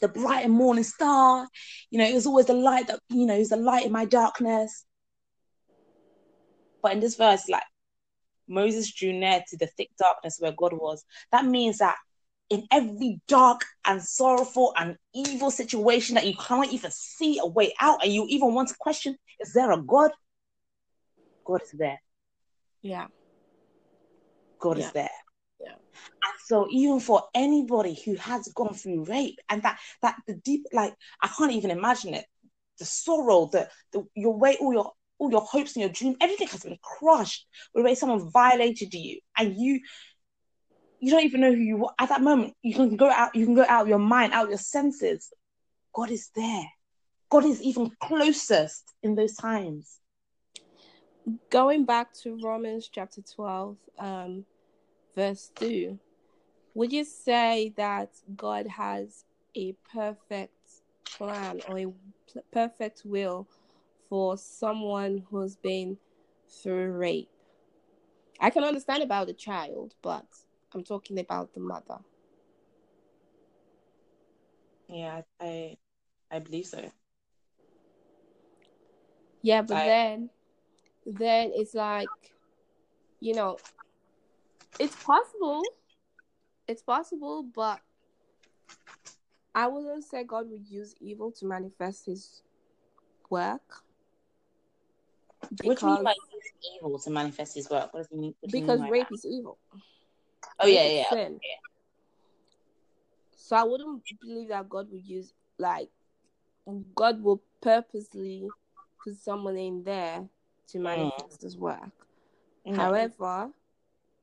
the 0.01 0.09
bright 0.09 0.43
and 0.43 0.53
morning 0.53 0.83
star. 0.83 1.47
You 1.89 1.99
know, 1.99 2.05
it 2.05 2.13
was 2.13 2.27
always 2.27 2.47
the 2.47 2.53
light 2.53 2.87
that 2.87 2.99
you 3.09 3.25
know, 3.25 3.37
he's 3.37 3.49
the 3.49 3.57
light 3.57 3.85
in 3.85 3.91
my 3.91 4.05
darkness. 4.05 4.83
But 6.81 6.91
in 6.93 6.99
this 6.99 7.15
verse, 7.15 7.47
like 7.47 7.63
Moses 8.47 8.93
drew 8.93 9.13
near 9.13 9.43
to 9.49 9.57
the 9.57 9.67
thick 9.67 9.89
darkness 9.97 10.37
where 10.39 10.51
God 10.51 10.73
was. 10.73 11.03
That 11.31 11.45
means 11.45 11.79
that 11.79 11.95
in 12.49 12.67
every 12.71 13.19
dark 13.27 13.61
and 13.85 14.01
sorrowful 14.01 14.73
and 14.77 14.97
evil 15.13 15.49
situation 15.49 16.15
that 16.15 16.27
you 16.27 16.35
cannot 16.35 16.71
even 16.71 16.91
see 16.91 17.39
a 17.41 17.47
way 17.47 17.73
out, 17.79 18.03
and 18.03 18.13
you 18.13 18.25
even 18.29 18.53
want 18.53 18.69
to 18.69 18.75
question, 18.79 19.17
is 19.39 19.53
there 19.53 19.71
a 19.71 19.81
God? 19.81 20.11
God 21.43 21.61
is 21.63 21.71
there. 21.71 22.01
Yeah. 22.81 23.07
God 24.59 24.77
Yeah. 24.77 24.85
is 24.85 24.91
there. 24.91 25.09
Yeah. 25.59 25.71
And 25.71 26.33
so 26.45 26.67
even 26.71 26.99
for 26.99 27.23
anybody 27.33 27.99
who 28.05 28.15
has 28.15 28.47
gone 28.49 28.73
through 28.73 29.05
rape 29.05 29.39
and 29.49 29.61
that 29.63 29.79
that 30.01 30.17
the 30.27 30.35
deep 30.35 30.65
like 30.73 30.93
I 31.21 31.27
can't 31.27 31.51
even 31.51 31.71
imagine 31.71 32.13
it, 32.13 32.25
the 32.79 32.85
sorrow, 32.85 33.49
the, 33.51 33.69
the 33.91 34.05
your 34.15 34.37
way, 34.37 34.57
all 34.59 34.73
your 34.73 34.93
all 35.17 35.31
your 35.31 35.41
hopes 35.41 35.75
and 35.75 35.81
your 35.81 35.91
dreams, 35.91 36.17
everything 36.21 36.47
has 36.47 36.63
been 36.63 36.77
crushed 36.81 37.45
the 37.73 37.81
way 37.81 37.95
someone 37.95 38.29
violated 38.31 38.93
you 38.93 39.19
and 39.37 39.55
you 39.55 39.79
you 40.99 41.11
don't 41.11 41.23
even 41.23 41.41
know 41.41 41.53
who 41.53 41.61
you 41.61 41.85
are 41.85 41.93
at 41.99 42.09
that 42.09 42.21
moment. 42.21 42.53
You 42.63 42.73
can 42.73 42.95
go 42.95 43.09
out, 43.09 43.35
you 43.35 43.45
can 43.45 43.53
go 43.53 43.65
out 43.67 43.87
your 43.87 43.99
mind, 43.99 44.33
out 44.33 44.49
your 44.49 44.57
senses. 44.57 45.31
God 45.93 46.09
is 46.09 46.29
there. 46.35 46.65
God 47.29 47.45
is 47.45 47.61
even 47.61 47.91
closest 48.01 48.93
in 49.03 49.13
those 49.15 49.35
times. 49.35 49.99
Going 51.49 51.85
back 51.85 52.13
to 52.23 52.39
Romans 52.41 52.89
chapter 52.91 53.21
12, 53.21 53.77
um, 53.99 54.45
verse 55.15 55.51
2, 55.55 55.99
would 56.75 56.91
you 56.91 57.03
say 57.03 57.73
that 57.77 58.09
God 58.35 58.67
has 58.67 59.25
a 59.55 59.73
perfect 59.93 60.53
plan 61.05 61.61
or 61.67 61.79
a 61.79 61.87
perfect 62.51 63.03
will 63.05 63.47
for 64.09 64.37
someone 64.37 65.25
who's 65.29 65.55
been 65.55 65.97
through 66.47 66.91
rape? 66.91 67.29
I 68.39 68.49
can 68.49 68.63
understand 68.63 69.03
about 69.03 69.27
the 69.27 69.33
child, 69.33 69.95
but 70.01 70.25
I'm 70.73 70.83
talking 70.83 71.19
about 71.19 71.53
the 71.53 71.59
mother. 71.61 71.99
Yeah, 74.87 75.21
I 75.39 75.77
I 76.31 76.39
believe 76.39 76.65
so. 76.65 76.91
Yeah, 79.41 79.61
but 79.61 79.75
I- 79.75 79.85
then 79.85 80.29
then 81.05 81.51
it's 81.53 81.73
like 81.73 82.09
you 83.19 83.33
know 83.33 83.57
it's 84.79 84.95
possible. 85.03 85.63
It's 86.67 86.81
possible, 86.81 87.43
but 87.43 87.79
I 89.53 89.67
wouldn't 89.67 90.03
say 90.03 90.23
God 90.23 90.49
would 90.49 90.67
use 90.67 90.95
evil 90.99 91.31
to 91.33 91.45
manifest 91.45 92.07
his 92.07 92.41
work. 93.29 93.83
What 95.49 95.61
means 95.63 95.81
you 95.81 95.87
mean 95.87 95.95
Because, 95.97 96.03
by 96.03 96.13
use 96.33 96.51
evil 96.75 96.99
to 96.99 97.09
manifest 97.09 97.55
his 97.55 97.69
work? 97.69 97.93
What 97.93 98.01
does 98.01 98.07
he 98.09 98.17
mean? 98.17 98.35
What 98.39 98.51
do 98.51 98.57
you 98.57 98.63
because 98.63 98.79
mean 98.81 98.89
rape 98.91 99.07
that? 99.09 99.13
is 99.15 99.25
evil. 99.25 99.57
Oh 100.59 100.67
yeah, 100.67 100.83
yeah, 100.83 100.89
yeah. 100.89 101.09
sin. 101.09 101.39
So 103.35 103.55
I 103.55 103.63
wouldn't 103.63 104.03
believe 104.21 104.49
that 104.49 104.67
God 104.69 104.91
would 104.91 105.05
use 105.05 105.33
like 105.57 105.89
God 106.95 107.21
will 107.21 107.41
purposely 107.61 108.51
put 109.03 109.15
someone 109.17 109.57
in 109.57 109.83
there 109.83 110.27
to 110.69 110.79
manifest 110.79 111.41
his 111.43 111.57
work. 111.57 111.91
Mhm. 112.65 112.75
However, 112.75 113.51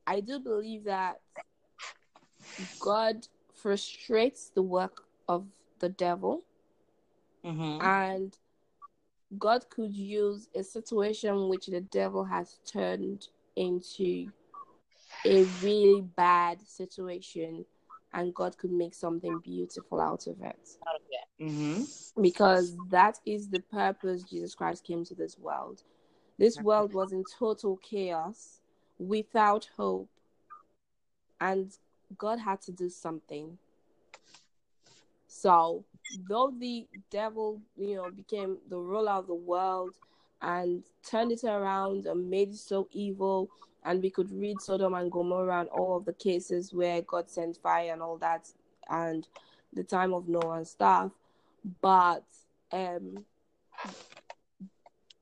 I 0.06 0.20
do 0.20 0.40
believe 0.40 0.84
that 0.84 1.20
God 2.80 3.28
frustrates 3.54 4.50
the 4.50 4.62
work 4.62 5.04
of 5.28 5.46
the 5.78 5.88
devil 5.88 6.42
Mhm. 7.44 7.80
and 7.80 8.36
God 9.38 9.68
could 9.70 9.94
use 9.94 10.48
a 10.54 10.62
situation 10.62 11.48
which 11.48 11.66
the 11.66 11.80
devil 11.80 12.24
has 12.24 12.58
turned 12.66 13.28
into 13.56 14.30
a 15.24 15.44
really 15.62 16.02
bad 16.02 16.60
situation 16.66 17.64
and 18.14 18.34
God 18.34 18.58
could 18.58 18.72
make 18.72 18.94
something 18.94 19.38
beautiful 19.38 20.00
out 20.00 20.26
of 20.26 20.40
it. 20.42 20.78
Mhm. 21.40 22.20
Because 22.20 22.76
that 22.90 23.20
is 23.24 23.48
the 23.48 23.60
purpose 23.60 24.22
Jesus 24.22 24.54
Christ 24.54 24.84
came 24.84 25.04
to 25.04 25.14
this 25.14 25.38
world. 25.38 25.82
This 26.38 26.60
world 26.60 26.92
was 26.92 27.12
in 27.12 27.24
total 27.24 27.78
chaos 27.78 28.60
without 28.98 29.68
hope. 29.76 30.10
And 31.40 31.76
God 32.18 32.38
had 32.38 32.60
to 32.62 32.72
do 32.72 32.88
something. 32.88 33.58
So, 35.26 35.84
though 36.28 36.52
the 36.58 36.86
devil, 37.10 37.60
you 37.76 37.96
know, 37.96 38.10
became 38.10 38.58
the 38.68 38.78
ruler 38.78 39.12
of 39.12 39.26
the 39.26 39.34
world 39.34 39.94
and 40.40 40.82
turned 41.08 41.32
it 41.32 41.44
around 41.44 42.06
and 42.06 42.28
made 42.28 42.50
it 42.50 42.56
so 42.56 42.88
evil, 42.92 43.48
and 43.84 44.02
we 44.02 44.10
could 44.10 44.30
read 44.30 44.60
Sodom 44.60 44.94
and 44.94 45.10
Gomorrah 45.10 45.60
and 45.60 45.68
all 45.68 45.96
of 45.96 46.04
the 46.04 46.12
cases 46.12 46.72
where 46.72 47.02
God 47.02 47.30
sent 47.30 47.56
fire 47.56 47.92
and 47.92 48.02
all 48.02 48.18
that, 48.18 48.48
and 48.90 49.26
the 49.72 49.84
time 49.84 50.12
of 50.12 50.28
Noah 50.28 50.58
and 50.58 50.66
stuff, 50.66 51.12
but 51.80 52.24
um, 52.72 53.24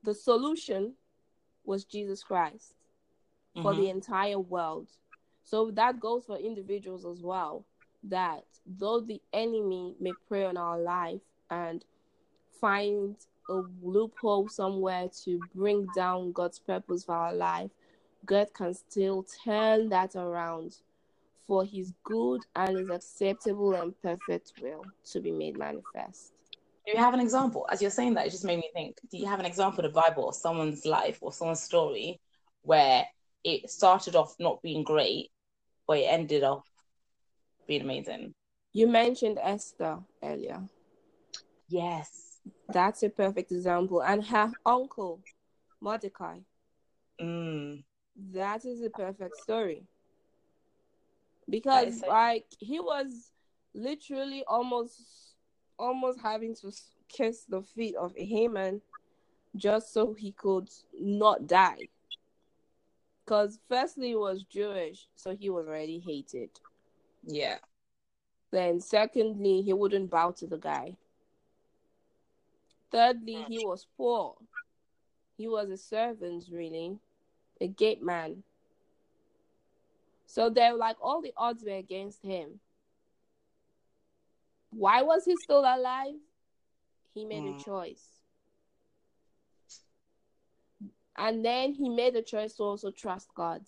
the 0.03 0.13
solution 0.13 0.93
was 1.63 1.85
Jesus 1.85 2.23
Christ 2.23 2.73
for 3.61 3.73
the 3.73 3.83
Mhm. 3.83 3.89
entire 3.91 4.39
world. 4.39 4.89
So 5.43 5.71
that 5.71 5.99
goes 5.99 6.25
for 6.25 6.37
individuals 6.37 7.05
as 7.05 7.21
well. 7.21 7.65
That 8.03 8.43
though 8.65 9.01
the 9.01 9.21
enemy 9.33 9.95
may 9.99 10.13
prey 10.27 10.45
on 10.45 10.57
our 10.57 10.79
life 10.79 11.21
and 11.49 11.83
find 12.59 13.15
a 13.49 13.61
loophole 13.81 14.47
somewhere 14.47 15.09
to 15.23 15.39
bring 15.53 15.87
down 15.95 16.31
God's 16.31 16.59
purpose 16.59 17.03
for 17.03 17.15
our 17.15 17.33
life, 17.33 17.71
God 18.25 18.53
can 18.53 18.73
still 18.73 19.25
turn 19.43 19.89
that 19.89 20.15
around 20.15 20.77
for 21.47 21.65
his 21.65 21.91
good 22.03 22.41
and 22.55 22.77
his 22.77 22.89
acceptable 22.89 23.73
and 23.73 23.99
perfect 24.01 24.53
will 24.61 24.85
to 25.11 25.19
be 25.19 25.31
made 25.31 25.57
manifest. 25.57 26.33
Do 26.85 26.93
you 26.93 26.97
have 26.97 27.13
an 27.13 27.19
example? 27.19 27.67
As 27.69 27.81
you're 27.81 27.91
saying 27.91 28.15
that, 28.15 28.25
it 28.25 28.31
just 28.31 28.45
made 28.45 28.57
me 28.57 28.69
think. 28.73 28.97
Do 29.11 29.17
you 29.17 29.27
have 29.27 29.39
an 29.39 29.45
example 29.45 29.85
of 29.85 29.93
the 29.93 30.01
Bible 30.01 30.23
or 30.23 30.33
someone's 30.33 30.85
life 30.85 31.17
or 31.21 31.31
someone's 31.31 31.61
story 31.61 32.19
where 32.63 33.05
it 33.43 33.69
started 33.69 34.15
off 34.15 34.35
not 34.39 34.61
being 34.61 34.83
great, 34.83 35.29
but 35.87 35.97
it 35.97 36.03
ended 36.03 36.43
off 36.43 36.63
being 37.67 37.81
amazing? 37.81 38.33
You 38.73 38.87
mentioned 38.87 39.37
Esther 39.41 39.99
earlier. 40.23 40.61
Yes. 41.67 42.39
That's 42.69 43.03
a 43.03 43.09
perfect 43.09 43.51
example. 43.51 44.01
And 44.01 44.23
her 44.25 44.51
uncle, 44.65 45.21
Mordecai. 45.79 46.39
Mm. 47.19 47.83
That 48.33 48.65
is 48.65 48.81
a 48.81 48.89
perfect 48.89 49.37
story. 49.37 49.83
Because 51.49 52.01
like 52.07 52.45
he 52.59 52.79
was 52.79 53.31
literally 53.73 54.43
almost 54.47 55.35
almost 55.77 56.19
having 56.21 56.55
to 56.55 56.71
kiss 57.09 57.43
the 57.43 57.61
feet 57.61 57.95
of 57.95 58.13
a 58.15 58.25
Haman 58.25 58.81
just 59.55 59.93
so 59.93 60.13
he 60.13 60.31
could 60.31 60.69
not 60.99 61.47
die. 61.47 61.89
Because 63.25 63.59
firstly, 63.69 64.09
he 64.09 64.15
was 64.15 64.43
Jewish, 64.43 65.07
so 65.15 65.35
he 65.35 65.49
was 65.49 65.67
already 65.67 65.99
hated. 65.99 66.49
Yeah. 67.23 67.57
Then, 68.51 68.79
secondly, 68.79 69.61
he 69.61 69.73
wouldn't 69.73 70.09
bow 70.09 70.31
to 70.31 70.47
the 70.47 70.57
guy. 70.57 70.97
Thirdly, 72.91 73.45
he 73.47 73.65
was 73.65 73.87
poor. 73.97 74.35
He 75.37 75.47
was 75.47 75.69
a 75.69 75.77
servant, 75.77 76.45
really, 76.51 76.99
a 77.61 77.67
gate 77.67 78.03
man. 78.03 78.43
So 80.25 80.49
they're 80.49 80.75
like 80.75 80.97
all 81.01 81.21
the 81.21 81.33
odds 81.35 81.63
were 81.63 81.75
against 81.75 82.23
him. 82.23 82.59
Why 84.71 85.01
was 85.01 85.25
he 85.25 85.35
still 85.37 85.59
alive? 85.59 86.15
He 87.13 87.25
made 87.25 87.43
mm. 87.43 87.59
a 87.59 87.63
choice. 87.63 88.05
And 91.17 91.43
then 91.43 91.73
he 91.73 91.89
made 91.89 92.15
a 92.15 92.21
choice 92.21 92.53
to 92.55 92.63
also 92.63 92.91
trust 92.91 93.27
God, 93.35 93.61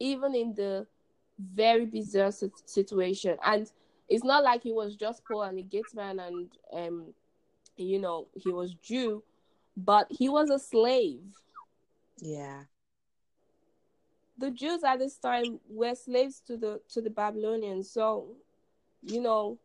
even 0.00 0.34
in 0.34 0.54
the 0.54 0.86
very 1.54 1.86
bizarre 1.86 2.32
situation. 2.66 3.36
And 3.44 3.70
it's 4.08 4.24
not 4.24 4.44
like 4.44 4.62
he 4.62 4.72
was 4.72 4.96
just 4.96 5.24
poor 5.24 5.46
and 5.46 5.58
a 5.58 5.62
gate 5.62 5.94
man 5.94 6.18
and 6.20 6.48
um 6.72 7.14
you 7.76 7.98
know 7.98 8.28
he 8.34 8.52
was 8.52 8.74
Jew, 8.74 9.22
but 9.76 10.06
he 10.10 10.28
was 10.28 10.50
a 10.50 10.58
slave. 10.58 11.22
Yeah. 12.18 12.62
The 14.38 14.50
Jews 14.50 14.82
at 14.84 14.98
this 14.98 15.16
time 15.16 15.60
were 15.68 15.94
slaves 15.94 16.40
to 16.46 16.56
the 16.56 16.80
to 16.90 17.00
the 17.00 17.10
Babylonians, 17.10 17.90
so 17.90 18.36
you 19.02 19.20
know 19.20 19.58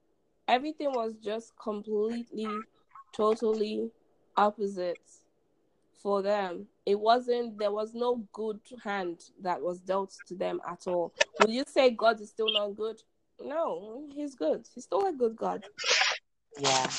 everything 0.47 0.91
was 0.91 1.13
just 1.23 1.53
completely, 1.57 2.47
totally 3.15 3.91
opposite 4.35 4.99
for 6.01 6.21
them. 6.21 6.67
It 6.85 6.99
wasn't 6.99 7.57
there 7.57 7.71
was 7.71 7.93
no 7.93 8.23
good 8.33 8.59
hand 8.83 9.21
that 9.41 9.61
was 9.61 9.79
dealt 9.79 10.13
to 10.27 10.35
them 10.35 10.59
at 10.67 10.87
all. 10.87 11.13
Will 11.39 11.51
you 11.51 11.63
say 11.67 11.91
God 11.91 12.19
is 12.21 12.29
still 12.29 12.51
not 12.51 12.75
good? 12.75 13.01
No, 13.41 14.05
he's 14.13 14.35
good. 14.35 14.67
He's 14.73 14.85
still 14.85 15.05
a 15.05 15.13
good 15.13 15.35
God. 15.35 15.63
Yeah. 16.57 16.89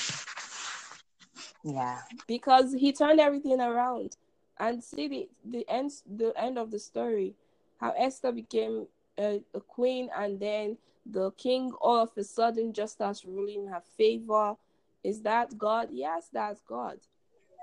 Yeah. 1.63 1.99
Because 2.27 2.73
he 2.73 2.93
turned 2.93 3.21
everything 3.21 3.61
around. 3.61 4.17
And 4.59 4.85
see 4.85 5.09
the, 5.09 5.29
the 5.45 5.67
end 5.71 5.91
the 6.07 6.35
end 6.37 6.59
of 6.59 6.71
the 6.71 6.79
story. 6.79 7.35
How 7.79 7.95
Esther 7.97 8.31
became 8.31 8.87
a, 9.19 9.43
a 9.55 9.61
queen 9.61 10.11
and 10.15 10.39
then 10.39 10.77
the 11.07 11.31
king 11.33 11.73
all 11.81 12.03
of 12.03 12.11
a 12.19 12.25
sudden 12.25 12.75
just 12.75 12.93
starts 12.93 13.25
ruling 13.25 13.63
in 13.63 13.69
her 13.69 13.83
favor. 13.97 14.55
Is 15.03 15.23
that 15.23 15.57
God? 15.57 15.89
Yes, 15.91 16.29
that's 16.31 16.61
God. 16.61 16.99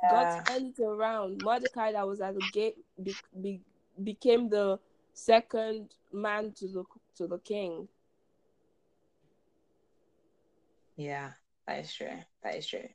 Yeah. 0.04 0.10
God 0.12 0.46
turned 0.46 0.80
around. 0.80 1.44
Mordecai 1.44 1.92
that 1.92 2.08
was 2.08 2.22
at 2.22 2.36
the 2.36 2.46
gate 2.54 2.76
be, 3.02 3.16
be, 3.42 3.62
became 4.04 4.50
the 4.50 4.80
second 5.14 5.96
man 6.14 6.54
to 6.58 6.68
the 6.68 6.84
to 7.16 7.28
the 7.28 7.40
king. 7.40 7.88
Yeah, 10.96 11.32
that 11.68 11.80
is 11.80 11.94
true. 11.94 12.08
That 12.44 12.56
is 12.56 12.68
true. 12.68 12.88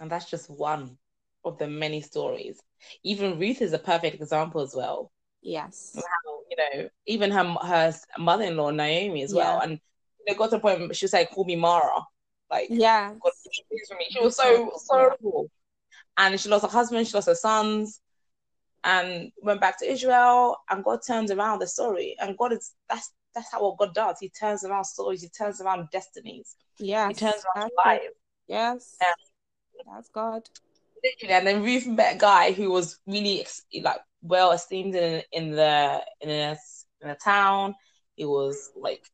And 0.00 0.10
that's 0.10 0.30
just 0.30 0.48
one 0.50 0.96
of 1.44 1.58
the 1.58 1.66
many 1.66 2.00
stories. 2.00 2.60
Even 3.02 3.38
Ruth 3.38 3.62
is 3.62 3.72
a 3.72 3.78
perfect 3.78 4.20
example 4.20 4.60
as 4.60 4.74
well. 4.74 5.10
Yes. 5.42 5.92
How, 5.96 6.40
you 6.50 6.56
know, 6.56 6.88
even 7.06 7.30
her 7.30 7.44
her 7.44 7.94
mother 8.18 8.44
in 8.44 8.56
law, 8.56 8.70
Naomi, 8.70 9.22
as 9.22 9.34
well. 9.34 9.60
And 9.60 9.80
they 10.26 10.34
got 10.34 10.50
to 10.50 10.56
a 10.56 10.60
point 10.60 10.94
she 10.94 11.04
was 11.04 11.12
like, 11.12 11.30
call 11.30 11.44
me 11.44 11.56
Mara. 11.56 12.02
Like, 12.50 12.68
yeah. 12.70 13.14
She 14.10 14.20
was 14.20 14.36
so 14.36 14.72
sorrowful. 14.76 15.50
And 16.16 16.40
she 16.40 16.48
lost 16.48 16.64
her 16.64 16.70
husband, 16.70 17.06
she 17.06 17.14
lost 17.14 17.28
her 17.28 17.34
sons, 17.34 18.00
and 18.84 19.30
went 19.42 19.60
back 19.60 19.78
to 19.78 19.90
Israel. 19.90 20.56
And 20.70 20.82
God 20.84 21.00
turns 21.06 21.30
around 21.30 21.60
the 21.60 21.66
story. 21.66 22.16
And 22.20 22.36
God 22.36 22.52
is 22.52 22.74
that's 22.88 23.12
that's 23.34 23.52
how 23.52 23.62
what 23.62 23.78
God 23.78 23.94
does. 23.94 24.16
He 24.20 24.30
turns 24.30 24.64
around 24.64 24.84
stories. 24.84 25.22
He 25.22 25.28
turns 25.28 25.60
around 25.60 25.88
destinies. 25.92 26.56
Yeah. 26.78 27.08
He 27.08 27.14
turns 27.14 27.44
around 27.54 27.70
lives. 27.76 28.04
Yes. 28.48 28.96
That's 29.86 30.08
God. 30.08 30.48
Literally, 31.04 31.34
and 31.34 31.46
then 31.46 31.62
Ruth 31.62 31.86
met 31.86 32.16
a 32.16 32.18
guy 32.18 32.52
who 32.52 32.70
was 32.70 32.98
really 33.06 33.46
like 33.82 34.00
well 34.22 34.50
esteemed 34.50 34.96
in 34.96 35.22
in 35.32 35.52
the 35.52 36.02
in 36.20 36.30
a 36.30 36.56
in 37.00 37.10
a 37.10 37.14
town. 37.14 37.74
It 38.16 38.26
was 38.26 38.72
like 38.74 39.08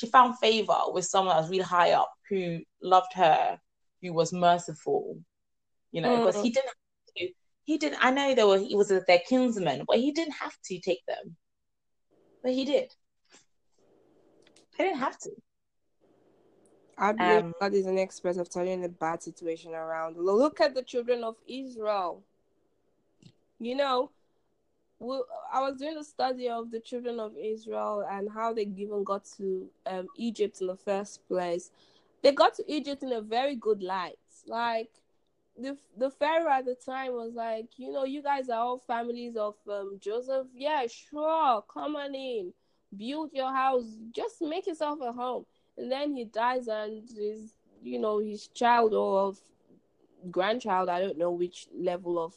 she 0.00 0.06
found 0.06 0.38
favor 0.38 0.78
with 0.88 1.04
someone 1.04 1.36
that 1.36 1.42
was 1.42 1.50
really 1.50 1.62
high 1.62 1.92
up 1.92 2.10
who 2.30 2.60
loved 2.82 3.12
her, 3.14 3.60
who 4.00 4.14
was 4.14 4.32
merciful. 4.32 5.18
You 5.92 6.00
know, 6.00 6.24
because 6.24 6.36
mm. 6.36 6.44
he 6.44 6.50
didn't. 6.50 6.72
To, 7.18 7.28
he 7.64 7.76
didn't. 7.76 7.98
I 8.02 8.10
know 8.10 8.34
they 8.34 8.44
were. 8.44 8.58
He 8.58 8.74
was 8.74 8.88
their 8.88 9.20
kinsman, 9.28 9.84
but 9.86 9.98
he 9.98 10.10
didn't 10.12 10.34
have 10.34 10.56
to 10.64 10.80
take 10.80 11.04
them. 11.06 11.36
But 12.42 12.52
he 12.52 12.64
did. 12.64 12.94
He 14.78 14.84
didn't 14.84 15.00
have 15.00 15.18
to. 15.18 15.30
I 16.96 17.12
believe 17.12 17.44
um, 17.44 17.54
God 17.60 17.74
is 17.74 17.86
an 17.86 17.98
expert 17.98 18.38
of 18.38 18.50
turning 18.50 18.84
a 18.84 18.88
bad 18.88 19.22
situation 19.22 19.74
around. 19.74 20.16
Look 20.16 20.62
at 20.62 20.74
the 20.74 20.82
children 20.82 21.24
of 21.24 21.36
Israel. 21.46 22.22
You 23.58 23.74
know, 23.74 24.10
well, 25.00 25.24
I 25.52 25.60
was 25.60 25.78
doing 25.78 25.96
a 25.96 26.04
study 26.04 26.48
of 26.48 26.70
the 26.70 26.78
children 26.78 27.18
of 27.18 27.32
Israel 27.36 28.06
and 28.08 28.28
how 28.30 28.52
they 28.52 28.68
even 28.76 29.02
got 29.02 29.24
to 29.38 29.68
um, 29.86 30.06
Egypt 30.16 30.60
in 30.60 30.66
the 30.66 30.76
first 30.76 31.26
place. 31.26 31.70
They 32.22 32.32
got 32.32 32.54
to 32.56 32.64
Egypt 32.72 33.02
in 33.02 33.12
a 33.12 33.22
very 33.22 33.56
good 33.56 33.82
light. 33.82 34.18
Like 34.46 34.90
the 35.58 35.76
the 35.96 36.10
pharaoh 36.10 36.50
at 36.52 36.66
the 36.66 36.74
time 36.74 37.12
was 37.12 37.32
like, 37.34 37.66
you 37.78 37.90
know, 37.90 38.04
you 38.04 38.22
guys 38.22 38.50
are 38.50 38.60
all 38.60 38.78
families 38.78 39.36
of 39.36 39.54
um, 39.68 39.98
Joseph. 40.00 40.46
Yeah, 40.54 40.86
sure, 40.86 41.64
come 41.72 41.96
on 41.96 42.14
in, 42.14 42.52
build 42.96 43.30
your 43.32 43.52
house, 43.52 43.84
just 44.12 44.42
make 44.42 44.66
yourself 44.66 44.98
a 45.02 45.12
home. 45.12 45.46
And 45.78 45.90
then 45.90 46.14
he 46.14 46.24
dies, 46.26 46.68
and 46.68 47.08
his, 47.08 47.54
you 47.82 47.98
know, 47.98 48.18
his 48.18 48.48
child 48.48 48.92
or 48.92 49.32
grandchild, 50.30 50.90
I 50.90 51.00
don't 51.00 51.18
know 51.18 51.30
which 51.30 51.68
level 51.74 52.22
of 52.22 52.34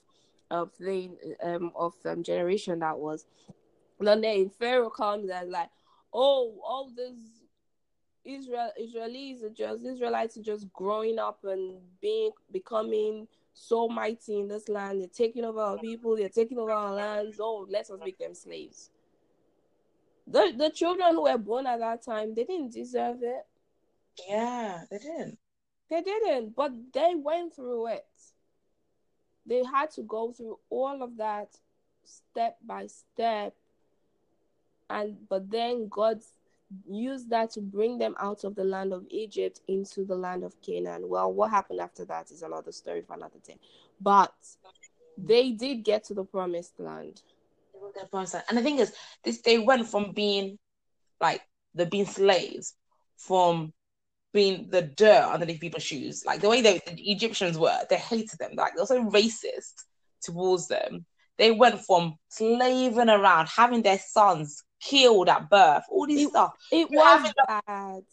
of 0.51 0.71
the 0.79 1.09
um 1.41 1.71
of 1.75 1.93
um, 2.05 2.23
generation 2.23 2.79
that 2.79 2.97
was. 2.97 3.25
And 3.99 4.23
then 4.23 4.49
Pharaoh 4.59 4.89
comes 4.89 5.29
and 5.29 5.49
like, 5.49 5.69
oh, 6.13 6.55
all 6.65 6.91
this 6.95 7.15
Israel 8.25 8.71
Israelis 8.81 9.43
are 9.43 9.49
just 9.49 9.85
Israelites 9.85 10.37
are 10.37 10.43
just 10.43 10.71
growing 10.73 11.19
up 11.19 11.39
and 11.43 11.79
being 12.01 12.31
becoming 12.51 13.27
so 13.53 13.87
mighty 13.87 14.39
in 14.39 14.47
this 14.47 14.69
land. 14.69 14.99
They're 15.01 15.07
taking 15.07 15.45
over 15.45 15.59
our 15.59 15.77
people. 15.77 16.15
They're 16.15 16.29
taking 16.29 16.57
over 16.57 16.71
our 16.71 16.93
lands. 16.93 17.37
Oh, 17.39 17.67
let 17.69 17.89
us 17.89 17.99
make 18.03 18.17
them 18.17 18.33
slaves. 18.33 18.89
The 20.27 20.53
the 20.57 20.69
children 20.69 21.13
who 21.13 21.23
were 21.23 21.37
born 21.37 21.67
at 21.67 21.79
that 21.79 22.03
time, 22.03 22.33
they 22.33 22.43
didn't 22.45 22.73
deserve 22.73 23.17
it. 23.21 23.45
Yeah, 24.27 24.83
they 24.89 24.97
didn't. 24.99 25.37
They 25.89 26.01
didn't, 26.01 26.55
but 26.55 26.71
they 26.93 27.13
went 27.15 27.55
through 27.55 27.87
it 27.87 28.05
they 29.45 29.63
had 29.63 29.91
to 29.91 30.01
go 30.03 30.31
through 30.31 30.59
all 30.69 31.03
of 31.03 31.17
that 31.17 31.49
step 32.03 32.57
by 32.65 32.87
step. 32.87 33.53
And 34.89 35.17
but 35.29 35.49
then 35.49 35.87
god 35.89 36.21
used 36.89 37.29
that 37.29 37.51
to 37.51 37.61
bring 37.61 37.97
them 37.97 38.15
out 38.19 38.43
of 38.43 38.55
the 38.55 38.63
land 38.63 38.93
of 38.93 39.05
egypt 39.09 39.61
into 39.67 40.03
the 40.05 40.15
land 40.15 40.43
of 40.43 40.59
canaan. 40.61 41.07
Well 41.07 41.31
what 41.31 41.51
happened 41.51 41.79
after 41.79 42.05
that 42.05 42.31
is 42.31 42.41
another 42.41 42.71
story 42.71 43.01
for 43.01 43.13
another 43.13 43.39
day. 43.45 43.57
But 44.01 44.33
they 45.17 45.51
did 45.51 45.83
get 45.83 46.03
to 46.05 46.13
the 46.13 46.23
promised 46.23 46.79
land. 46.79 47.21
And 48.49 48.57
the 48.57 48.61
thing 48.61 48.79
is 48.79 48.93
this 49.23 49.41
they 49.41 49.59
went 49.59 49.87
from 49.87 50.11
being 50.13 50.57
like 51.21 51.41
the 51.75 51.85
being 51.85 52.05
slaves 52.05 52.75
from 53.17 53.73
being 54.33 54.67
the 54.69 54.81
dirt 54.81 55.29
underneath 55.31 55.61
people's 55.61 55.83
shoes. 55.83 56.23
Like 56.25 56.41
the 56.41 56.49
way 56.49 56.61
the, 56.61 56.81
the 56.87 57.11
Egyptians 57.11 57.57
were, 57.57 57.77
they 57.89 57.97
hated 57.97 58.39
them. 58.39 58.51
Like 58.55 58.73
they 58.75 58.81
were 58.81 58.85
so 58.87 59.03
racist 59.09 59.83
towards 60.21 60.67
them. 60.67 61.05
They 61.37 61.51
went 61.51 61.81
from 61.81 62.15
slaving 62.29 63.09
around, 63.09 63.47
having 63.47 63.81
their 63.81 63.99
sons 63.99 64.63
killed 64.81 65.29
at 65.29 65.49
birth, 65.49 65.83
all 65.89 66.07
this 66.07 66.21
It- 66.23 66.29
stuff. 66.29 66.53
It 66.71 66.89
was 66.91 67.23
the- 67.23 67.61
bad. 67.67 68.03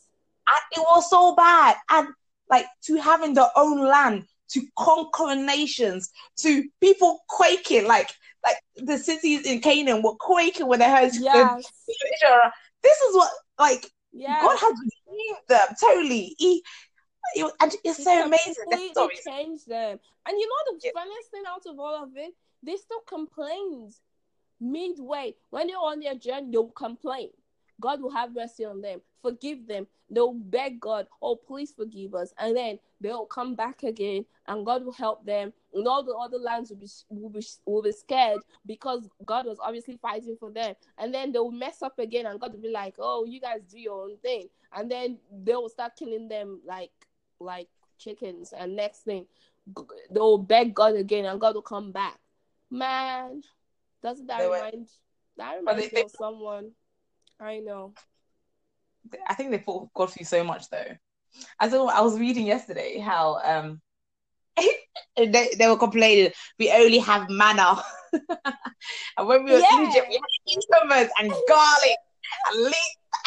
It 0.73 0.81
was 0.81 1.09
so 1.09 1.35
bad. 1.35 1.77
And 1.91 2.09
like 2.51 2.67
to 2.87 2.97
having 2.97 3.35
their 3.35 3.51
own 3.57 3.81
land, 3.81 4.25
to 4.51 4.63
conquering 4.77 5.47
nations, 5.47 6.11
to 6.39 6.65
people 6.81 7.21
quaking, 7.29 7.87
like 7.87 8.11
like 8.45 8.57
the 8.77 8.99
cities 8.99 9.45
in 9.47 9.61
Canaan 9.61 10.03
were 10.03 10.15
quaking 10.17 10.67
when 10.67 10.79
they 10.81 10.91
heard 10.91 11.13
Yes. 11.15 11.65
This 12.83 12.99
is 13.03 13.15
what 13.15 13.31
like 13.59 13.87
Yes. 14.13 14.43
God 14.43 14.57
had 14.59 14.75
redeemed 14.79 15.39
them 15.49 15.69
totally. 15.81 16.35
He, 16.39 16.63
it- 17.37 17.53
and 17.61 17.75
it's 17.85 17.99
He 17.99 18.05
so 18.05 18.25
amazing. 18.25 18.55
Completely 18.65 18.93
story. 18.93 19.17
changed 19.25 19.69
them. 19.69 19.99
And 20.27 20.39
you 20.39 20.49
know 20.49 20.73
the 20.75 20.81
Yeah. 20.85 20.91
funniest 20.95 21.31
thing 21.31 21.43
out 21.49 21.67
of 21.67 21.79
all 21.79 22.03
of 22.03 22.17
it, 22.17 22.35
they 22.63 22.77
still 22.77 23.01
complained 23.01 23.95
midway 24.61 25.35
when 25.51 25.67
they're 25.69 25.79
on 25.79 26.01
their 26.01 26.15
journey. 26.15 26.51
They'll 26.51 26.69
complain. 26.69 27.31
God 27.81 28.03
will 28.03 28.11
have 28.11 28.35
mercy 28.35 28.65
on 28.65 28.83
them, 28.83 29.01
forgive 29.23 29.67
them. 29.67 29.87
They'll 30.11 30.35
beg 30.35 30.81
God, 30.81 31.07
"Oh, 31.23 31.35
please 31.37 31.73
forgive 31.73 32.15
us," 32.15 32.35
and 32.37 32.55
then 32.55 32.79
they'll 33.01 33.25
come 33.25 33.55
back 33.55 33.85
again, 33.85 34.27
and 34.47 34.67
God 34.67 34.85
will 34.85 34.93
help 34.93 35.25
them. 35.25 35.55
And 35.73 35.87
all 35.87 36.03
the 36.03 36.15
other 36.15 36.39
lands 36.39 36.71
will 36.71 36.79
be 36.79 36.89
will 37.09 37.31
be 37.31 37.43
will 37.65 37.83
be 37.83 37.93
scared 37.93 38.41
because 38.67 39.09
God 39.25 39.47
was 39.47 39.59
obviously 39.61 39.97
fighting 40.03 40.37
for 40.39 40.51
them. 40.51 40.75
And 40.99 41.15
then 41.15 41.31
they'll 41.33 41.51
mess 41.51 41.83
up 41.83 41.99
again, 41.99 42.27
and 42.27 42.41
God 42.41 42.53
will 42.53 42.61
be 42.61 42.71
like, 42.71 42.97
"Oh, 42.99 43.25
you 43.25 43.41
guys 43.41 43.61
do 43.71 43.79
your 43.79 44.03
own 44.05 44.17
thing," 44.19 44.49
and 44.73 44.91
then 44.91 45.19
they 45.33 45.55
will 45.55 45.69
start 45.69 45.97
killing 45.97 46.29
them 46.29 46.61
like 46.67 46.91
like 47.39 47.69
chickens. 47.99 48.53
And 48.53 48.75
next 48.75 49.01
thing, 49.01 49.27
they'll 50.11 50.39
beg 50.39 50.75
God 50.75 50.97
again, 50.97 51.25
and 51.25 51.41
God 51.41 51.55
will 51.55 51.63
come 51.63 51.93
back. 51.93 52.19
Man, 52.71 53.43
doesn't 54.03 54.27
that 54.27 54.39
They 54.39 54.45
remind 54.47 54.89
that 55.37 55.65
But 55.65 55.77
they- 55.77 55.83
reminds 55.83 55.93
me 55.93 56.01
of 56.03 56.11
someone 56.11 56.73
I 57.39 57.59
know? 57.61 57.95
I 59.27 59.35
think 59.35 59.51
they 59.51 59.59
put 59.59 59.93
God 59.95 60.13
through 60.13 60.27
so 60.27 60.45
much 60.45 60.69
though. 60.69 60.97
I 61.59 61.69
I 61.69 62.01
was 62.01 62.19
reading 62.19 62.47
yesterday 62.47 62.99
how 62.99 63.41
um 63.43 63.81
they, 65.17 65.51
they 65.59 65.69
were 65.69 65.77
complaining 65.77 66.33
we 66.59 66.71
only 66.73 66.99
have 66.99 67.29
manna. 67.31 67.83
and 68.13 69.27
when 69.29 69.45
we 69.45 69.53
were 69.53 69.59
in 69.59 69.65
Yeah. 69.71 69.89
Egypt, 69.89 70.07
we 70.09 70.15
had 70.15 70.23
cucumbers 70.49 71.11
and 71.19 71.33
garlic 71.49 71.97
and. 72.53 72.75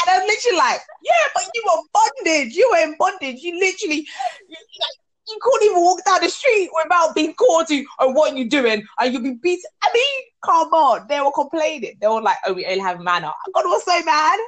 And 0.05 0.21
I'm 0.21 0.27
literally 0.27 0.57
like, 0.57 0.81
yeah, 1.03 1.27
but 1.34 1.43
you 1.53 1.63
were 1.65 1.81
bondage. 1.93 2.55
You 2.55 2.69
were 2.71 2.84
in 2.84 2.95
bondage. 2.97 3.41
You 3.41 3.59
literally, 3.59 4.07
you, 4.47 4.55
like, 4.79 4.97
you 5.27 5.38
couldn't 5.41 5.65
even 5.69 5.81
walk 5.81 6.03
down 6.05 6.19
the 6.21 6.29
street 6.29 6.69
without 6.84 7.13
being 7.15 7.34
called 7.34 7.67
to, 7.67 7.86
oh, 7.99 8.09
what 8.11 8.36
you 8.36 8.49
doing? 8.49 8.86
And 8.99 9.13
you'll 9.13 9.23
be 9.23 9.38
beaten. 9.41 9.69
I 9.84 9.89
mean, 9.93 10.21
come 10.43 10.73
on. 10.73 11.05
They 11.07 11.19
were 11.21 11.31
complaining. 11.31 11.97
They 11.99 12.07
were 12.07 12.21
like, 12.21 12.38
oh, 12.45 12.53
we 12.53 12.65
only 12.65 12.79
have 12.79 13.01
manna. 13.01 13.34
God 13.53 13.65
was 13.65 13.84
so 13.84 14.01
mad. 14.03 14.39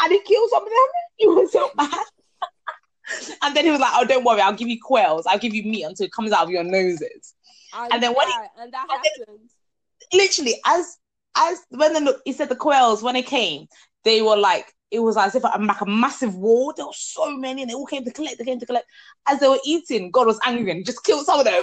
And 0.00 0.12
he 0.12 0.20
killed 0.20 0.50
some 0.50 0.62
of 0.62 0.68
them. 0.68 0.88
He 1.16 1.26
was 1.26 1.52
so 1.52 1.70
mad. 1.76 2.04
and 3.42 3.56
then 3.56 3.64
he 3.64 3.70
was 3.70 3.80
like, 3.80 3.92
oh, 3.94 4.04
don't 4.04 4.24
worry. 4.24 4.40
I'll 4.40 4.52
give 4.54 4.68
you 4.68 4.78
quails. 4.82 5.26
I'll 5.26 5.38
give 5.38 5.54
you 5.54 5.62
meat 5.62 5.84
until 5.84 6.06
it 6.06 6.12
comes 6.12 6.32
out 6.32 6.44
of 6.44 6.50
your 6.50 6.64
noses. 6.64 7.34
And 7.74 8.02
then 8.02 8.14
when 8.14 8.26
he- 8.28 8.34
and 8.58 8.72
that 8.72 8.86
and 8.90 9.00
then- 9.02 9.12
happened. 9.28 9.50
literally 10.12 10.54
as 10.66 10.96
as 11.36 11.60
when 11.70 11.92
the 11.92 12.00
look 12.00 12.20
he 12.24 12.32
said 12.32 12.48
the 12.48 12.56
quails 12.56 13.02
when 13.02 13.14
they 13.14 13.22
came 13.22 13.66
they 14.04 14.22
were 14.22 14.36
like 14.36 14.74
it 14.90 15.00
was 15.00 15.16
as 15.18 15.34
if 15.34 15.44
a, 15.44 15.58
like 15.60 15.80
a 15.82 15.86
massive 15.86 16.34
war 16.34 16.72
there 16.76 16.86
were 16.86 16.92
so 16.94 17.36
many 17.36 17.60
and 17.62 17.70
they 17.70 17.74
all 17.74 17.84
came 17.86 18.02
to 18.04 18.10
collect 18.10 18.38
they 18.38 18.44
came 18.44 18.58
to 18.58 18.64
collect 18.64 18.86
as 19.28 19.38
they 19.38 19.48
were 19.48 19.58
eating 19.66 20.10
god 20.10 20.26
was 20.26 20.40
angry 20.46 20.70
and 20.72 20.86
just 20.86 21.04
killed 21.04 21.26
some 21.26 21.38
of 21.38 21.44
them 21.44 21.62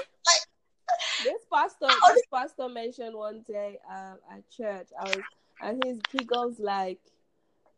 This 1.23 1.41
pastor, 1.51 1.87
this 2.13 2.23
pastor 2.31 2.69
mentioned 2.69 3.15
one 3.15 3.43
day 3.47 3.79
um, 3.89 4.17
at 4.31 4.49
church. 4.51 4.87
I 4.99 5.03
was, 5.05 5.23
and 5.61 5.83
his 5.83 5.99
he 6.11 6.23
goes 6.25 6.59
like, 6.59 6.99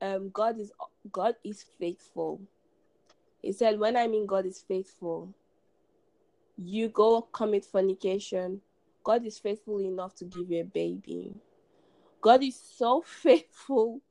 um, 0.02 0.30
God 0.30 0.60
is 0.60 0.72
God 1.12 1.36
is 1.44 1.64
faithful. 1.80 2.42
He 3.42 3.52
said, 3.52 3.80
when 3.80 3.96
I 3.96 4.08
mean 4.08 4.26
God 4.26 4.46
is 4.46 4.62
faithful, 4.62 5.34
you 6.58 6.90
go 6.90 7.22
commit 7.22 7.66
fornication. 7.66 8.62
God 9.04 9.26
is 9.26 9.40
faithful 9.40 9.80
enough 9.80 10.16
to 10.16 10.26
give 10.26 10.52
you 10.52 10.62
a 10.62 10.66
baby. 10.66 11.34
God 12.22 12.44
is 12.44 12.60
so 12.60 13.02
faithful 13.06 14.02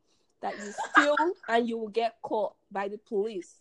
that 0.40 0.56
you 0.56 0.72
steal 0.90 1.16
and 1.48 1.68
you 1.68 1.78
will 1.78 1.88
get 1.88 2.16
caught 2.22 2.54
by 2.70 2.88
the 2.88 2.98
police. 2.98 3.56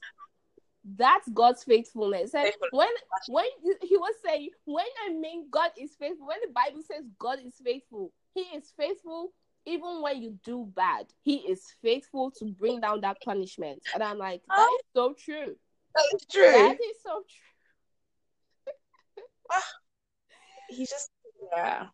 That's 0.98 1.28
God's 1.30 1.64
faithfulness. 1.64 2.36
And 2.36 2.52
when 2.72 2.88
when 3.28 3.46
he 3.82 3.98
was 3.98 4.14
saying, 4.24 4.50
when 4.66 4.86
I 5.08 5.14
mean 5.14 5.48
God 5.50 5.72
is 5.80 5.96
faithful, 5.96 6.28
when 6.28 6.38
the 6.46 6.54
Bible 6.54 6.84
says 6.84 7.06
God 7.18 7.40
is 7.44 7.56
faithful, 7.64 8.12
He 8.36 8.42
is 8.42 8.72
faithful 8.78 9.32
even 9.66 10.02
when 10.02 10.22
you 10.22 10.38
do 10.44 10.68
bad. 10.76 11.08
He 11.22 11.38
is 11.38 11.74
faithful 11.82 12.32
to 12.32 12.46
bring 12.46 12.80
down 12.82 13.02
that 13.02 13.18
punishment. 13.24 13.84
And 13.94 14.04
I'm 14.04 14.18
like, 14.18 14.42
that 14.48 14.58
Oh. 14.58 14.78
so 14.94 15.14
true. 15.14 15.56
that's 15.94 16.26
true 16.28 16.52
That 16.52 16.78
is 16.82 16.98
so 17.04 17.24
true. 17.30 19.24
he 20.70 20.86
just 20.86 21.10
yeah 21.56 21.86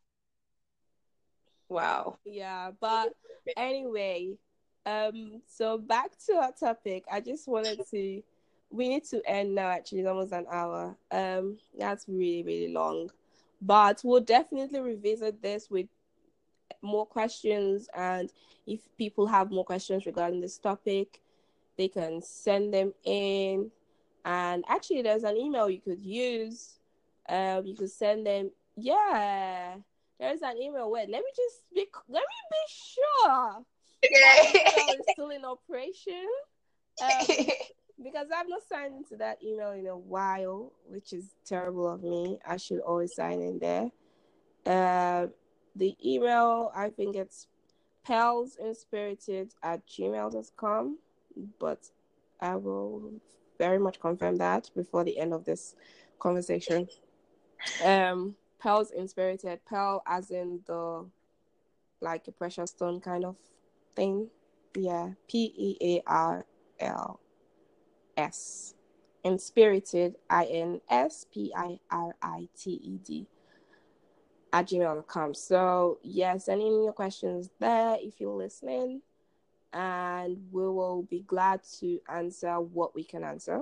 wow 1.69 2.17
Yeah, 2.25 2.71
but 2.79 3.13
anyway, 3.57 4.33
um, 4.85 5.41
so 5.47 5.77
back 5.77 6.11
to 6.27 6.33
our 6.35 6.51
topic. 6.51 7.03
I 7.11 7.19
just 7.19 7.47
wanted 7.47 7.79
to 7.91 8.23
we 8.69 8.87
need 8.87 9.03
to 9.05 9.21
end 9.29 9.53
now 9.55 9.67
actually, 9.67 9.99
it's 9.99 10.07
almost 10.09 10.31
an 10.31 10.45
hour. 10.49 10.95
Um, 11.11 11.57
that's 11.77 12.05
really, 12.07 12.43
really 12.43 12.73
long. 12.73 13.11
But 13.61 14.01
we'll 14.03 14.21
definitely 14.21 14.79
revisit 14.79 15.41
this 15.41 15.69
with 15.69 15.87
more 16.81 17.05
questions 17.05 17.89
and 17.95 18.31
if 18.67 18.79
people 18.97 19.27
have 19.27 19.51
more 19.51 19.65
questions 19.65 20.05
regarding 20.05 20.41
this 20.41 20.57
topic, 20.57 21.21
they 21.77 21.87
can 21.87 22.21
send 22.21 22.73
them 22.73 22.93
in. 23.03 23.71
And 24.23 24.63
actually 24.67 25.01
there's 25.01 25.23
an 25.23 25.37
email 25.37 25.69
you 25.69 25.81
could 25.81 26.03
use. 26.03 26.79
Um, 27.27 27.65
you 27.65 27.75
could 27.75 27.89
send 27.89 28.25
them 28.25 28.51
yeah. 28.75 29.75
There's 30.19 30.41
an 30.41 30.57
email. 30.57 30.89
Wait, 30.91 31.09
let 31.09 31.23
me 31.23 31.31
just 31.35 31.63
be. 31.73 31.87
Let 32.07 32.21
me 32.21 32.35
be 32.51 32.57
sure. 32.67 33.65
Email 34.03 34.95
is 34.95 35.05
still 35.13 35.29
in 35.29 35.45
operation. 35.45 36.27
Um, 37.01 37.27
because 38.03 38.27
I've 38.35 38.49
not 38.49 38.61
signed 38.67 38.95
into 38.95 39.17
that 39.17 39.43
email 39.43 39.71
in 39.71 39.87
a 39.87 39.97
while, 39.97 40.71
which 40.87 41.13
is 41.13 41.25
terrible 41.45 41.89
of 41.89 42.03
me. 42.03 42.39
I 42.45 42.57
should 42.57 42.79
always 42.79 43.15
sign 43.15 43.41
in 43.41 43.59
there. 43.59 43.89
Uh, 44.65 45.27
the 45.75 45.95
email, 46.03 46.71
I 46.75 46.89
think 46.89 47.15
it's 47.15 47.47
pearlsinspirited 48.07 49.51
at 49.63 49.85
gmail.com, 49.87 50.97
but 51.59 51.79
I 52.39 52.55
will 52.55 53.13
very 53.57 53.79
much 53.79 53.99
confirm 53.99 54.37
that 54.37 54.69
before 54.75 55.03
the 55.03 55.17
end 55.19 55.33
of 55.33 55.45
this 55.45 55.75
conversation. 56.19 56.87
Um, 57.83 58.35
Pearls 58.59 58.91
Inspirited, 58.91 59.63
Pearl 59.65 60.03
as 60.07 60.31
in 60.31 60.61
the 60.65 61.05
like 61.99 62.27
a 62.27 62.31
precious 62.31 62.71
stone 62.71 62.99
kind 62.99 63.25
of 63.25 63.35
thing. 63.95 64.29
Yeah, 64.75 65.11
P 65.27 65.53
E 65.55 65.77
A 65.81 66.03
R 66.07 66.45
L 66.79 67.19
S. 68.17 68.73
Inspirited, 69.23 70.15
I 70.29 70.45
N 70.45 70.81
S 70.89 71.25
P 71.31 71.53
I 71.55 71.79
R 71.91 72.15
I 72.21 72.47
T 72.57 72.71
E 72.71 72.97
D 73.03 73.27
at 74.53 74.67
gmail.com. 74.67 75.33
So, 75.33 75.99
yeah, 76.03 76.37
send 76.37 76.61
in 76.61 76.83
your 76.83 76.93
questions 76.93 77.49
there 77.59 77.97
if 77.99 78.19
you're 78.19 78.35
listening, 78.35 79.01
and 79.73 80.37
we 80.51 80.63
will 80.63 81.03
be 81.03 81.21
glad 81.21 81.61
to 81.79 81.99
answer 82.13 82.59
what 82.59 82.93
we 82.93 83.03
can 83.03 83.23
answer. 83.23 83.61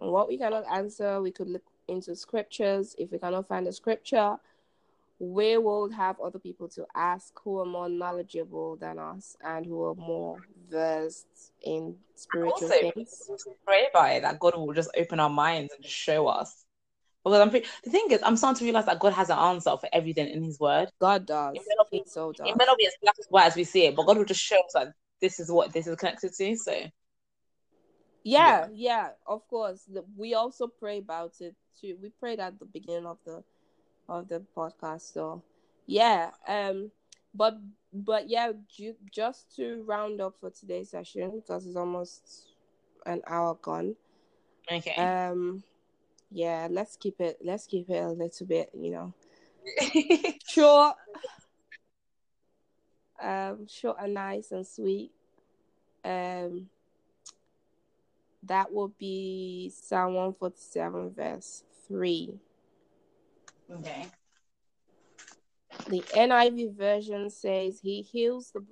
And 0.00 0.10
what 0.10 0.28
we 0.28 0.38
cannot 0.38 0.64
answer, 0.70 1.20
we 1.20 1.30
could 1.30 1.48
look 1.48 1.64
into 1.88 2.16
scriptures. 2.16 2.94
If 2.98 3.12
we 3.12 3.18
cannot 3.18 3.46
find 3.48 3.66
a 3.66 3.72
scripture, 3.72 4.36
we 5.20 5.58
will 5.58 5.90
have 5.90 6.18
other 6.18 6.38
people 6.38 6.66
to 6.66 6.86
ask 6.94 7.38
who 7.44 7.60
are 7.60 7.66
more 7.66 7.90
knowledgeable 7.90 8.76
than 8.76 8.98
us 8.98 9.36
and 9.44 9.66
who 9.66 9.84
are 9.84 9.94
more 9.94 10.38
versed 10.70 11.52
in 11.62 11.94
spiritual 12.14 12.52
also 12.52 12.68
things. 12.68 13.30
pray 13.66 13.88
by 13.92 14.12
it 14.12 14.22
that 14.22 14.40
god 14.40 14.56
will 14.56 14.72
just 14.72 14.90
open 14.96 15.20
our 15.20 15.28
minds 15.28 15.74
and 15.74 15.82
just 15.82 15.94
show 15.94 16.26
us 16.26 16.64
because 17.24 17.40
i'm 17.40 17.50
pretty, 17.50 17.66
the 17.84 17.90
thing 17.90 18.06
is 18.10 18.20
i'm 18.24 18.36
starting 18.36 18.58
to 18.58 18.64
realize 18.64 18.86
that 18.86 18.98
god 18.98 19.12
has 19.12 19.30
an 19.30 19.38
answer 19.38 19.76
for 19.76 19.88
everything 19.92 20.28
in 20.28 20.42
his 20.42 20.58
word 20.58 20.88
God 21.00 21.26
does. 21.26 21.56
It 21.56 21.62
may 21.66 21.74
not 21.76 21.90
be- 21.90 22.02
so 22.06 22.32
does. 22.32 22.48
it 22.48 22.56
may 22.56 22.64
not 22.64 22.78
be 22.78 22.86
as 22.86 22.94
black 23.02 23.14
as 23.18 23.26
white 23.28 23.46
as 23.46 23.56
we 23.56 23.64
see 23.64 23.86
it 23.86 23.96
but 23.96 24.06
god 24.06 24.16
will 24.16 24.24
just 24.24 24.42
show 24.42 24.56
us 24.56 24.72
that 24.74 24.92
this 25.20 25.40
is 25.40 25.50
what 25.50 25.72
this 25.72 25.86
is 25.86 25.96
connected 25.96 26.32
to 26.32 26.56
so 26.56 26.74
yeah 28.22 28.66
yeah 28.72 29.10
of 29.26 29.46
course 29.48 29.88
we 30.16 30.34
also 30.34 30.66
pray 30.66 30.98
about 30.98 31.32
it 31.40 31.54
too 31.80 31.96
we 32.02 32.10
prayed 32.20 32.38
at 32.38 32.58
the 32.58 32.66
beginning 32.66 33.06
of 33.06 33.18
the 33.24 33.42
of 34.08 34.28
the 34.28 34.42
podcast 34.56 35.12
so 35.12 35.42
yeah 35.86 36.30
um 36.46 36.90
but 37.34 37.58
but 37.92 38.28
yeah, 38.28 38.52
ju- 38.68 38.96
just 39.12 39.54
to 39.56 39.82
round 39.86 40.20
up 40.20 40.34
for 40.40 40.50
today's 40.50 40.90
session 40.90 41.32
because 41.36 41.66
it's 41.66 41.76
almost 41.76 42.48
an 43.06 43.22
hour 43.26 43.56
gone. 43.60 43.96
Okay. 44.70 44.94
Um, 44.94 45.62
yeah, 46.30 46.68
let's 46.70 46.96
keep 46.96 47.20
it. 47.20 47.38
Let's 47.44 47.66
keep 47.66 47.90
it 47.90 48.02
a 48.02 48.08
little 48.08 48.46
bit, 48.46 48.70
you 48.74 48.90
know, 48.90 49.14
short. 50.48 50.96
Um, 53.22 53.66
short 53.68 53.96
and 54.00 54.14
nice 54.14 54.50
and 54.52 54.66
sweet. 54.66 55.12
Um, 56.04 56.68
that 58.44 58.72
will 58.72 58.88
be 58.98 59.70
Psalm 59.74 60.14
one 60.14 60.32
forty 60.34 60.56
seven, 60.58 61.10
verse 61.10 61.64
three. 61.86 62.40
okay. 63.70 64.06
The 65.88 66.00
NIV 66.00 66.76
version 66.76 67.30
says, 67.30 67.80
He 67.82 68.02
heals 68.02 68.52
the 68.52 68.64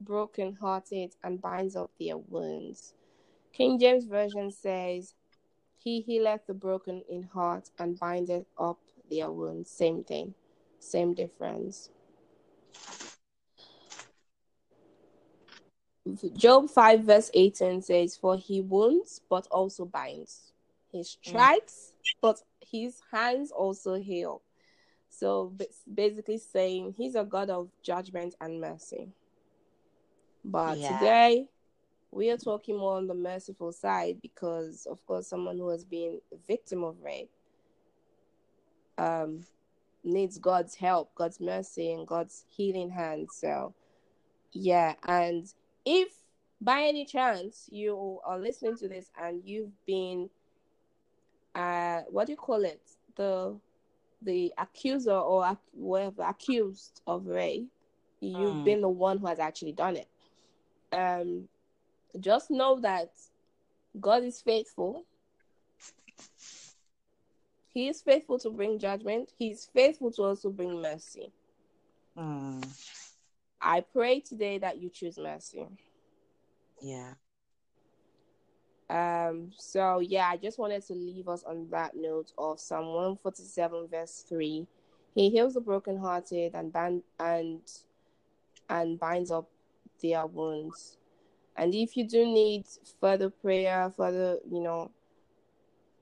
brokenhearted 0.00 1.14
and 1.22 1.40
binds 1.40 1.76
up 1.76 1.90
their 1.98 2.18
wounds. 2.18 2.94
King 3.52 3.78
James 3.78 4.06
Version 4.06 4.50
says, 4.50 5.14
He 5.82 6.00
healeth 6.00 6.46
the 6.46 6.54
broken 6.54 7.02
in 7.08 7.24
heart 7.24 7.70
and 7.78 7.98
bindeth 7.98 8.46
up 8.56 8.78
their 9.10 9.30
wounds. 9.30 9.70
Same 9.70 10.04
thing, 10.04 10.34
same 10.78 11.12
difference. 11.12 11.90
Job 16.34 16.68
5, 16.68 17.04
verse 17.04 17.30
18 17.34 17.82
says, 17.82 18.16
For 18.16 18.36
he 18.36 18.60
wounds, 18.60 19.20
but 19.28 19.46
also 19.50 19.84
binds. 19.84 20.52
He 20.90 21.00
mm. 21.00 21.04
strikes, 21.04 21.94
but 22.20 22.42
his 22.60 23.00
hands 23.10 23.50
also 23.50 23.94
heal. 23.94 24.42
So 25.08 25.52
basically, 25.92 26.38
saying 26.38 26.94
he's 26.96 27.14
a 27.14 27.24
God 27.24 27.50
of 27.50 27.70
judgment 27.82 28.34
and 28.40 28.60
mercy. 28.60 29.08
But 30.44 30.78
Yeah. 30.78 30.98
today, 30.98 31.48
we 32.12 32.30
are 32.30 32.36
talking 32.36 32.76
more 32.78 32.96
on 32.96 33.06
the 33.06 33.14
merciful 33.14 33.72
side 33.72 34.18
because, 34.22 34.86
of 34.90 35.04
course, 35.06 35.26
someone 35.26 35.56
who 35.56 35.70
has 35.70 35.84
been 35.84 36.20
a 36.32 36.36
victim 36.46 36.84
of 36.84 37.02
rape 37.02 37.30
um, 38.98 39.46
needs 40.04 40.38
God's 40.38 40.74
help, 40.74 41.14
God's 41.14 41.40
mercy, 41.40 41.92
and 41.92 42.06
God's 42.06 42.44
healing 42.48 42.90
hand. 42.90 43.30
So, 43.32 43.74
yeah. 44.52 44.94
And 45.06 45.46
if 45.84 46.08
by 46.60 46.82
any 46.82 47.04
chance 47.04 47.68
you 47.72 48.20
are 48.24 48.38
listening 48.38 48.76
to 48.78 48.88
this 48.88 49.10
and 49.20 49.42
you've 49.44 49.72
been, 49.86 50.30
uh, 51.54 52.02
what 52.10 52.26
do 52.26 52.32
you 52.32 52.36
call 52.36 52.64
it? 52.64 52.82
The 53.16 53.58
the 54.22 54.52
accuser 54.58 55.12
or 55.12 55.58
whatever 55.72 56.22
accused 56.22 57.00
of 57.06 57.26
rape, 57.26 57.68
you've 58.20 58.54
Mm. 58.58 58.64
been 58.64 58.80
the 58.82 58.88
one 58.88 59.18
who 59.18 59.26
has 59.26 59.40
actually 59.40 59.72
done 59.72 59.96
it. 59.96 60.08
Um, 60.92 61.48
just 62.20 62.50
know 62.50 62.78
that 62.80 63.10
God 64.00 64.24
is 64.24 64.40
faithful. 64.40 65.04
He 67.72 67.88
is 67.88 68.02
faithful 68.02 68.38
to 68.40 68.50
bring 68.50 68.78
judgment. 68.78 69.32
He 69.38 69.50
is 69.50 69.68
faithful 69.72 70.10
to 70.12 70.22
also 70.22 70.50
bring 70.50 70.80
mercy. 70.82 71.32
Mm, 72.16 72.66
I 73.60 73.80
pray 73.80 74.20
today 74.20 74.58
that 74.58 74.78
you 74.80 74.90
choose 74.90 75.18
mercy. 75.18 75.66
yeah. 76.82 77.14
Um, 78.90 79.52
so 79.56 80.00
yeah, 80.00 80.28
I 80.28 80.36
just 80.36 80.58
wanted 80.58 80.86
to 80.88 80.92
leave 80.92 81.28
us 81.28 81.42
on 81.44 81.68
that 81.70 81.92
note 81.96 82.32
of 82.36 82.60
Psalm 82.60 82.86
147 82.88 83.88
verse 83.88 84.24
3. 84.28 84.66
He 85.14 85.30
heals 85.30 85.54
the 85.54 85.60
brokenhearted 85.60 86.54
and 86.54 86.72
band 86.72 87.02
and 87.18 87.60
and 88.68 88.98
binds 89.00 89.30
up 89.30 89.48
their 90.02 90.26
wounds. 90.26 90.98
And 91.56 91.74
if 91.74 91.96
you 91.96 92.06
do 92.08 92.24
need 92.24 92.66
further 93.00 93.30
prayer, 93.30 93.92
further, 93.96 94.38
you 94.50 94.60
know, 94.60 94.90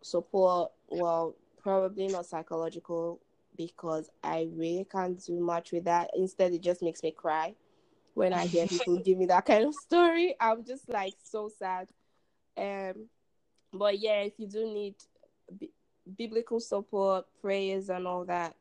support, 0.02 0.72
well, 0.88 1.34
probably 1.62 2.06
not 2.06 2.26
psychological 2.26 3.20
because 3.56 4.10
I 4.22 4.48
really 4.54 4.86
can't 4.90 5.22
do 5.24 5.40
much 5.40 5.72
with 5.72 5.84
that. 5.84 6.10
Instead, 6.16 6.52
it 6.52 6.62
just 6.62 6.82
makes 6.82 7.02
me 7.02 7.10
cry 7.10 7.54
when 8.14 8.32
I 8.32 8.46
hear 8.46 8.66
people 8.66 8.96
give 9.04 9.18
me 9.18 9.26
that 9.26 9.44
kind 9.44 9.64
of 9.64 9.74
story. 9.74 10.34
I'm 10.40 10.64
just 10.64 10.88
like 10.88 11.14
so 11.22 11.50
sad. 11.58 11.88
Um, 12.56 13.08
but 13.72 13.98
yeah, 13.98 14.20
if 14.22 14.34
you 14.38 14.46
do 14.46 14.64
need 14.64 14.94
b- 15.58 15.70
biblical 16.16 16.60
support, 16.60 17.26
prayers, 17.40 17.88
and 17.88 18.06
all 18.06 18.24
that, 18.24 18.54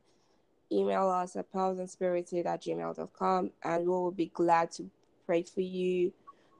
email 0.72 1.10
us 1.10 1.36
at 1.36 1.52
pearlsinspirited 1.52 2.46
at 2.46 2.62
gmail.com 2.64 3.52
and 3.64 3.82
we 3.82 3.88
will 3.88 4.12
be 4.12 4.28
glad 4.28 4.72
to 4.72 4.90
pray 5.26 5.44
for 5.44 5.62
you, 5.62 6.14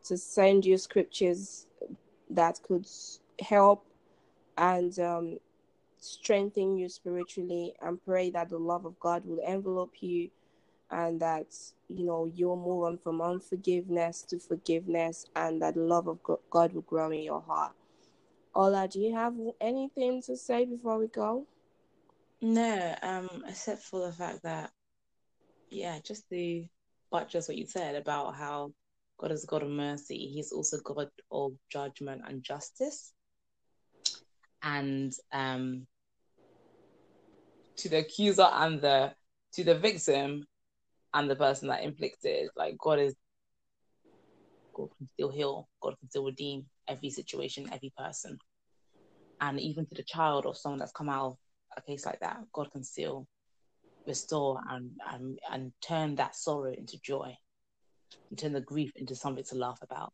to 0.06 0.18
send 0.18 0.66
you 0.66 0.78
scriptures 0.78 1.68
that 2.30 2.60
could 2.64 2.88
help 3.40 3.86
and 4.58 4.98
um, 5.00 5.40
strengthen 6.00 6.78
you 6.78 6.90
spiritually 6.90 7.74
and 7.82 8.04
pray 8.06 8.30
that 8.30 8.50
the 8.50 8.58
love 8.58 8.86
of 8.86 9.00
God 9.00 9.26
will 9.26 9.40
envelop 9.46 9.92
you 10.02 10.30
and 10.92 11.20
that 11.20 11.48
you 11.88 12.06
know 12.06 12.32
you'll 12.34 12.56
move 12.58 12.84
on 12.84 12.98
from 12.98 13.22
unforgiveness 13.22 14.24
to 14.24 14.40
forgiveness 14.40 15.28
and 15.36 15.62
that 15.62 15.76
the 15.76 15.82
love 15.82 16.08
of 16.08 16.20
God 16.50 16.74
will 16.74 16.82
grow 16.82 17.12
in 17.12 17.22
your 17.22 17.42
heart. 17.42 17.74
Ola, 18.56 18.88
do 18.88 19.00
you 19.00 19.14
have 19.16 19.36
anything 19.62 20.22
to 20.24 20.36
say 20.36 20.66
before 20.66 20.98
we 20.98 21.08
go? 21.08 21.46
No, 22.42 22.96
um, 23.04 23.44
except 23.48 23.84
for 23.84 24.06
the 24.08 24.12
fact 24.12 24.44
that, 24.44 24.72
yeah, 25.70 26.00
just 26.04 26.30
the 26.30 26.68
but 27.12 27.30
just 27.30 27.50
what 27.50 27.58
you 27.58 27.66
said 27.66 27.96
about 27.96 28.36
how 28.36 28.72
God 29.20 29.32
is 29.34 29.46
God 29.46 29.64
of 29.64 29.70
mercy, 29.70 30.32
He's 30.34 30.52
also 30.54 30.78
God 30.84 31.10
of 31.30 31.52
judgment 31.70 32.22
and 32.26 32.42
justice. 32.42 33.12
And 34.64 35.14
um, 35.34 35.88
to 37.78 37.90
the 37.90 38.00
accuser 38.00 38.48
and 38.50 38.82
the 38.82 39.14
to 39.54 39.64
the 39.64 39.76
victim 39.76 40.46
and 41.14 41.30
the 41.30 41.36
person 41.36 41.68
that 41.68 41.84
inflicted, 41.84 42.50
like 42.56 42.78
God 42.78 43.00
is 43.00 43.16
God 44.74 44.90
can 44.98 45.10
still 45.14 45.30
heal, 45.30 45.68
God 45.82 45.96
can 46.00 46.10
still 46.10 46.26
redeem 46.26 46.66
every 46.88 47.10
situation, 47.10 47.70
every 47.74 47.92
person. 47.98 48.38
And 49.42 49.60
even 49.60 49.86
to 49.86 49.96
the 49.96 50.04
child 50.04 50.46
or 50.46 50.56
someone 50.56 50.80
that's 50.80 50.94
come 50.94 51.10
out 51.10 51.26
of 51.26 51.38
a 51.78 51.82
case 51.82 52.06
like 52.06 52.22
that, 52.22 52.40
God 52.54 52.72
can 52.72 52.84
still 52.84 53.28
restore 54.08 54.62
and 54.70 54.92
and, 55.12 55.40
and 55.52 55.74
turn 55.82 56.16
that 56.16 56.36
sorrow 56.36 56.72
into 56.72 56.98
joy 57.02 57.36
and 58.30 58.40
turn 58.40 58.54
the 58.54 58.62
grief 58.62 58.92
into 58.96 59.16
something 59.16 59.44
to 59.46 59.56
laugh 59.56 59.80
about. 59.82 60.14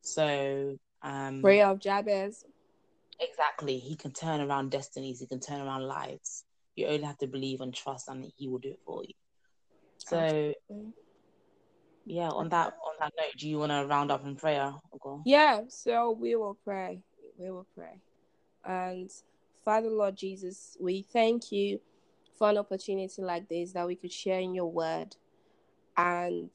So 0.00 0.76
um 1.02 1.44
of 1.44 1.80
Jabez. 1.80 2.44
exactly 3.20 3.78
he 3.78 3.96
can 3.96 4.12
turn 4.12 4.40
around 4.40 4.70
destinies, 4.70 5.20
he 5.20 5.26
can 5.26 5.40
turn 5.40 5.60
around 5.60 5.82
lives. 5.82 6.44
You 6.76 6.86
only 6.86 7.02
have 7.02 7.18
to 7.18 7.26
believe 7.26 7.60
and 7.60 7.74
trust 7.74 8.08
and 8.08 8.30
he 8.36 8.48
will 8.48 8.58
do 8.58 8.70
it 8.70 8.80
for 8.84 9.02
you. 9.04 9.14
So 9.98 10.16
Absolutely. 10.16 10.92
yeah, 12.06 12.28
on 12.30 12.48
that 12.50 12.66
on 12.66 12.94
that 13.00 13.12
note, 13.18 13.32
do 13.38 13.48
you 13.48 13.58
wanna 13.58 13.86
round 13.86 14.10
up 14.10 14.24
in 14.24 14.36
prayer? 14.36 14.72
Ogo? 14.94 15.22
Yeah, 15.26 15.62
so 15.68 16.12
we 16.12 16.36
will 16.36 16.56
pray. 16.64 17.02
We 17.38 17.50
will 17.50 17.66
pray. 17.76 18.00
And 18.64 19.10
Father 19.64 19.90
Lord 19.90 20.16
Jesus, 20.16 20.76
we 20.80 21.02
thank 21.02 21.52
you 21.52 21.80
for 22.38 22.48
an 22.50 22.58
opportunity 22.58 23.20
like 23.20 23.48
this 23.48 23.72
that 23.72 23.86
we 23.86 23.96
could 23.96 24.12
share 24.12 24.40
in 24.40 24.54
your 24.54 24.70
word 24.70 25.16
and 25.96 26.50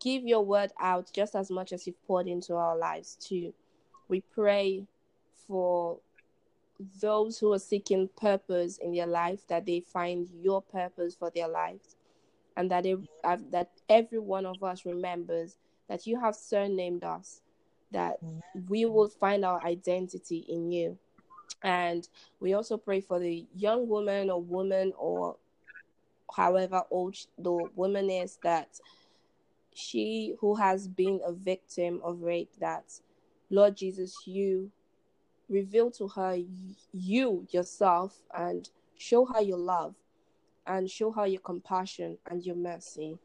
give 0.00 0.24
your 0.24 0.44
word 0.44 0.72
out 0.80 1.10
just 1.12 1.34
as 1.34 1.50
much 1.50 1.72
as 1.72 1.86
you've 1.86 2.06
poured 2.06 2.28
into 2.28 2.54
our 2.54 2.76
lives 2.76 3.16
too. 3.16 3.52
We 4.08 4.20
pray 4.20 4.86
for 5.46 5.98
those 7.00 7.38
who 7.38 7.52
are 7.52 7.58
seeking 7.58 8.08
purpose 8.16 8.78
in 8.78 8.92
their 8.92 9.06
life 9.06 9.46
that 9.48 9.66
they 9.66 9.80
find 9.80 10.28
your 10.42 10.62
purpose 10.62 11.14
for 11.14 11.30
their 11.30 11.48
lives 11.48 11.96
and 12.56 12.70
that 12.70 12.84
they, 12.84 12.96
uh, 13.24 13.38
that 13.50 13.70
every 13.88 14.18
one 14.18 14.46
of 14.46 14.62
us 14.62 14.84
remembers 14.84 15.56
that 15.88 16.06
you 16.06 16.20
have 16.20 16.34
surnamed 16.34 17.04
us 17.04 17.40
that 17.92 18.18
we 18.68 18.84
will 18.84 19.08
find 19.08 19.44
our 19.44 19.62
identity 19.64 20.44
in 20.48 20.70
you 20.72 20.98
and 21.62 22.08
we 22.40 22.52
also 22.52 22.76
pray 22.76 23.00
for 23.00 23.18
the 23.18 23.46
young 23.54 23.88
woman 23.88 24.30
or 24.30 24.42
woman 24.42 24.92
or 24.98 25.36
however 26.34 26.82
old 26.90 27.16
the 27.38 27.52
woman 27.76 28.10
is 28.10 28.38
that 28.42 28.80
she 29.76 30.34
who 30.40 30.54
has 30.54 30.88
been 30.88 31.20
a 31.24 31.32
victim 31.32 32.00
of 32.02 32.22
rape 32.22 32.50
that 32.58 32.84
lord 33.50 33.76
jesus 33.76 34.26
you 34.26 34.70
reveal 35.48 35.90
to 35.90 36.08
her 36.08 36.38
you 36.92 37.46
yourself 37.50 38.22
and 38.36 38.70
show 38.96 39.24
her 39.26 39.40
your 39.40 39.58
love 39.58 39.94
and 40.66 40.90
show 40.90 41.12
her 41.12 41.26
your 41.26 41.40
compassion 41.40 42.18
and 42.30 42.44
your 42.44 42.56
mercy 42.56 43.18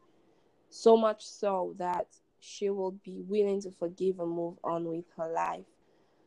so 0.68 0.96
much 0.96 1.24
so 1.24 1.74
that 1.78 2.06
she 2.38 2.70
will 2.70 2.92
be 3.04 3.22
willing 3.26 3.60
to 3.60 3.70
forgive 3.70 4.20
and 4.20 4.30
move 4.30 4.56
on 4.62 4.84
with 4.84 5.04
her 5.16 5.32
life 5.32 5.64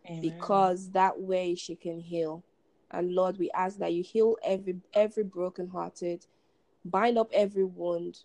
Amen. 0.09 0.21
because 0.21 0.89
that 0.91 1.19
way 1.19 1.55
she 1.55 1.75
can 1.75 1.99
heal 1.99 2.43
and 2.91 3.13
lord 3.13 3.37
we 3.37 3.49
ask 3.51 3.77
that 3.77 3.93
you 3.93 4.03
heal 4.03 4.35
every 4.43 4.75
every 4.93 5.23
broken 5.23 5.67
hearted 5.67 6.25
bind 6.83 7.17
up 7.17 7.29
every 7.33 7.63
wound 7.63 8.19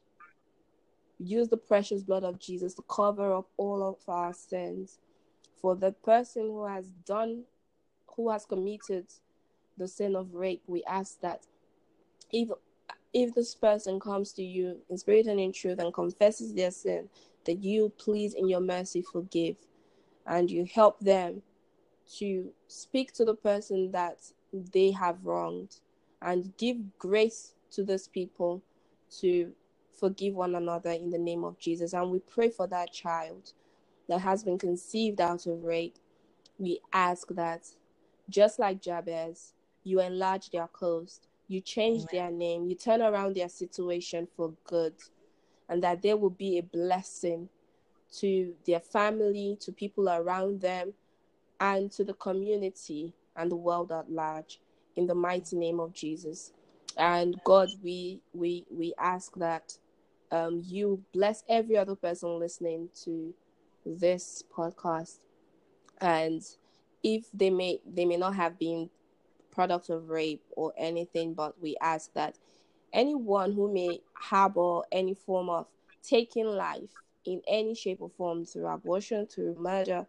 use 1.22 1.48
the 1.48 1.56
precious 1.56 2.02
blood 2.02 2.24
of 2.24 2.38
Jesus 2.38 2.74
to 2.74 2.82
cover 2.82 3.34
up 3.34 3.48
all 3.56 3.82
of 3.82 3.96
our 4.08 4.32
sins. 4.32 4.98
For 5.60 5.76
the 5.76 5.92
person 5.92 6.44
who 6.44 6.66
has 6.66 6.86
done, 7.06 7.44
who 8.16 8.30
has 8.30 8.46
committed 8.46 9.06
the 9.76 9.86
sin 9.86 10.16
of 10.16 10.34
rape, 10.34 10.62
we 10.66 10.82
ask 10.84 11.20
that 11.20 11.46
if 12.32 12.48
if 13.12 13.34
this 13.34 13.54
person 13.54 13.98
comes 13.98 14.32
to 14.32 14.42
you 14.42 14.78
in 14.88 14.96
spirit 14.96 15.26
and 15.26 15.40
in 15.40 15.52
truth 15.52 15.80
and 15.80 15.92
confesses 15.92 16.54
their 16.54 16.70
sin, 16.70 17.08
that 17.44 17.62
you 17.62 17.92
please 17.98 18.34
in 18.34 18.48
your 18.48 18.60
mercy 18.60 19.02
forgive 19.02 19.56
and 20.26 20.50
you 20.50 20.64
help 20.72 21.00
them 21.00 21.42
to 22.18 22.52
speak 22.68 23.12
to 23.12 23.24
the 23.24 23.34
person 23.34 23.90
that 23.90 24.18
they 24.72 24.90
have 24.92 25.24
wronged 25.24 25.80
and 26.22 26.56
give 26.56 26.76
grace 26.98 27.54
to 27.72 27.84
those 27.84 28.08
people 28.08 28.62
to 29.20 29.52
forgive 30.00 30.34
one 30.34 30.54
another 30.54 30.90
in 30.90 31.10
the 31.10 31.18
name 31.18 31.44
of 31.44 31.58
Jesus. 31.58 31.92
And 31.92 32.10
we 32.10 32.18
pray 32.20 32.48
for 32.48 32.66
that 32.68 32.92
child 32.92 33.52
that 34.08 34.20
has 34.20 34.42
been 34.42 34.58
conceived 34.58 35.20
out 35.20 35.46
of 35.46 35.62
rape. 35.62 35.98
We 36.58 36.80
ask 36.92 37.28
that, 37.28 37.66
just 38.28 38.58
like 38.58 38.80
Jabez, 38.80 39.52
you 39.84 40.00
enlarge 40.00 40.50
their 40.50 40.66
coast, 40.68 41.28
you 41.48 41.60
change 41.60 42.02
Amen. 42.02 42.08
their 42.12 42.30
name, 42.30 42.66
you 42.66 42.74
turn 42.74 43.02
around 43.02 43.36
their 43.36 43.48
situation 43.48 44.26
for 44.36 44.52
good, 44.64 44.94
and 45.68 45.82
that 45.82 46.02
there 46.02 46.16
will 46.16 46.30
be 46.30 46.58
a 46.58 46.62
blessing 46.62 47.48
to 48.18 48.54
their 48.66 48.80
family, 48.80 49.56
to 49.60 49.70
people 49.70 50.08
around 50.08 50.60
them, 50.60 50.92
and 51.60 51.90
to 51.92 52.04
the 52.04 52.14
community 52.14 53.12
and 53.36 53.50
the 53.50 53.56
world 53.56 53.92
at 53.92 54.10
large 54.10 54.60
in 54.96 55.06
the 55.06 55.14
mighty 55.14 55.56
name 55.56 55.78
of 55.78 55.92
Jesus. 55.92 56.52
And 56.96 57.40
God, 57.44 57.68
we 57.82 58.20
we 58.32 58.66
we 58.70 58.94
ask 58.98 59.34
that 59.36 59.76
um, 60.30 60.62
you 60.64 61.02
bless 61.12 61.44
every 61.48 61.76
other 61.76 61.94
person 61.94 62.38
listening 62.38 62.88
to 63.04 63.34
this 63.84 64.44
podcast, 64.54 65.18
and 66.00 66.42
if 67.02 67.30
they 67.32 67.50
may 67.50 67.80
they 67.86 68.04
may 68.04 68.16
not 68.16 68.34
have 68.34 68.58
been 68.58 68.90
product 69.50 69.90
of 69.90 70.10
rape 70.10 70.42
or 70.56 70.72
anything, 70.76 71.34
but 71.34 71.60
we 71.60 71.76
ask 71.80 72.12
that 72.14 72.38
anyone 72.92 73.52
who 73.52 73.72
may 73.72 74.00
harbor 74.14 74.82
any 74.92 75.14
form 75.14 75.50
of 75.50 75.66
taking 76.02 76.46
life 76.46 76.90
in 77.24 77.42
any 77.48 77.74
shape 77.74 78.00
or 78.00 78.10
form 78.10 78.44
through 78.44 78.66
abortion, 78.66 79.26
through 79.26 79.54
murder, 79.58 80.06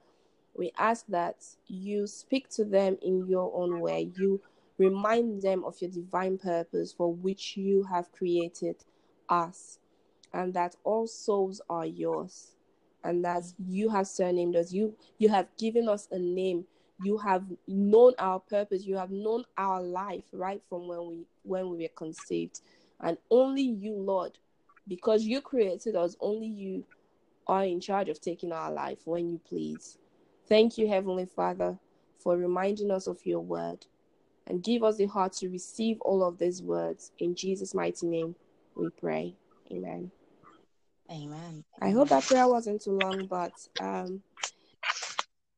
we 0.56 0.72
ask 0.78 1.06
that 1.08 1.38
you 1.68 2.08
speak 2.08 2.50
to 2.50 2.66
them 2.66 2.98
in 3.02 3.28
your 3.28 3.52
own 3.56 3.80
way. 3.80 4.12
You 4.16 4.42
remind 4.78 5.42
them 5.42 5.64
of 5.64 5.82
your 5.82 5.92
divine 5.92 6.38
purpose 6.38 6.94
for 6.94 7.14
which 7.14 7.58
you 7.58 7.84
have 7.84 8.12
created 8.12 8.78
us, 9.30 9.80
and 10.34 10.54
that 10.54 10.76
all 10.84 11.08
souls 11.08 11.62
are 11.70 11.86
yours, 11.86 12.56
and 13.04 13.24
that 13.26 13.44
you 13.68 13.90
have 13.90 14.08
surnamed 14.08 14.56
us. 14.56 14.72
You 14.72 14.96
you 15.18 15.30
have 15.30 15.48
given 15.58 15.90
us 15.90 16.08
a 16.12 16.20
name. 16.20 16.66
You 17.04 17.18
have 17.18 17.44
known 17.68 18.14
our 18.20 18.40
purpose. 18.40 18.86
You 18.86 18.96
have 18.98 19.12
known 19.12 19.44
our 19.58 19.82
life 19.82 20.24
right 20.32 20.62
from 20.70 20.88
when 20.88 21.08
we 21.08 21.26
when 21.44 21.70
we 21.70 21.78
were 21.84 21.96
conceived, 21.96 22.62
and 23.00 23.18
only 23.30 23.64
you, 23.64 23.94
Lord, 23.96 24.38
because 24.88 25.24
you 25.24 25.42
created 25.42 25.96
us. 25.96 26.16
Only 26.20 26.48
you 26.48 26.84
are 27.48 27.66
in 27.66 27.80
charge 27.80 28.10
of 28.10 28.22
taking 28.22 28.52
our 28.52 28.72
life 28.72 29.00
when 29.06 29.30
you 29.30 29.40
please. 29.48 29.98
Thank 30.48 30.78
you, 30.78 30.88
Heavenly 30.88 31.26
Father, 31.26 31.78
for 32.20 32.38
reminding 32.38 32.92
us 32.92 33.08
of 33.08 33.26
your 33.26 33.40
word 33.40 33.86
and 34.48 34.64
give 34.64 34.84
us 34.84 34.98
the 34.98 35.06
heart 35.06 35.34
to 35.34 35.50
receive 35.50 36.00
all 36.02 36.24
of 36.24 36.38
these 36.38 36.62
words. 36.62 37.12
In 37.20 37.36
Jesus' 37.36 37.74
mighty 37.74 38.06
name, 38.08 38.36
we 38.76 38.90
pray. 38.90 39.36
Amen. 39.72 40.12
Amen. 41.12 41.64
I 41.82 41.90
hope 41.90 42.10
that 42.10 42.24
prayer 42.24 42.48
wasn't 42.48 42.82
too 42.82 42.98
long, 42.98 43.26
but 43.26 43.54
um, 43.82 44.22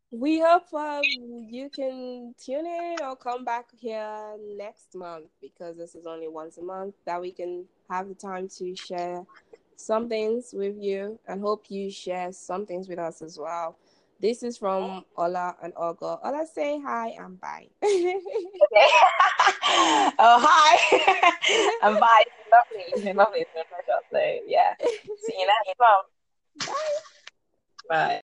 we 0.10 0.40
hope 0.40 0.74
um, 0.74 1.04
you 1.50 1.70
can 1.70 2.34
tune 2.44 2.66
in 2.66 2.98
or 3.02 3.16
come 3.16 3.46
back 3.46 3.66
here 3.78 4.36
next 4.58 4.96
month 4.96 5.26
because 5.42 5.78
this 5.78 5.96
is 5.96 6.08
only 6.08 6.28
once 6.28 6.58
a 6.58 6.64
month 6.64 6.96
that 7.06 7.22
we 7.22 7.32
can 7.32 7.66
have 7.90 8.08
the 8.08 8.16
time 8.16 8.48
to 8.58 8.76
share 8.76 9.26
some 9.76 10.10
things 10.10 10.54
with 10.54 10.76
you 10.78 11.20
and 11.28 11.42
hope 11.42 11.66
you 11.70 11.92
share 11.92 12.32
some 12.32 12.66
things 12.66 12.88
with 12.88 13.00
us 13.00 13.22
as 13.22 13.38
well. 13.38 13.78
This 14.20 14.42
is 14.42 14.58
from 14.58 15.04
Ola 15.18 15.56
and 15.62 15.74
Ogo. 15.76 16.20
Ola, 16.24 16.46
say 16.52 16.80
hi 16.80 17.10
and 17.20 17.40
bye. 17.42 17.68
oh, 20.20 20.40
hi 20.42 21.32
and 21.84 22.00
bye. 22.00 22.24
Lovely, 22.52 23.14
lovely. 23.16 23.46
So, 24.12 24.20
yeah. 24.46 24.76
See 24.80 25.36
you 25.40 25.48
next 25.48 25.80
month. 25.80 26.08
Bye. 26.68 26.74
Bye. 27.90 28.22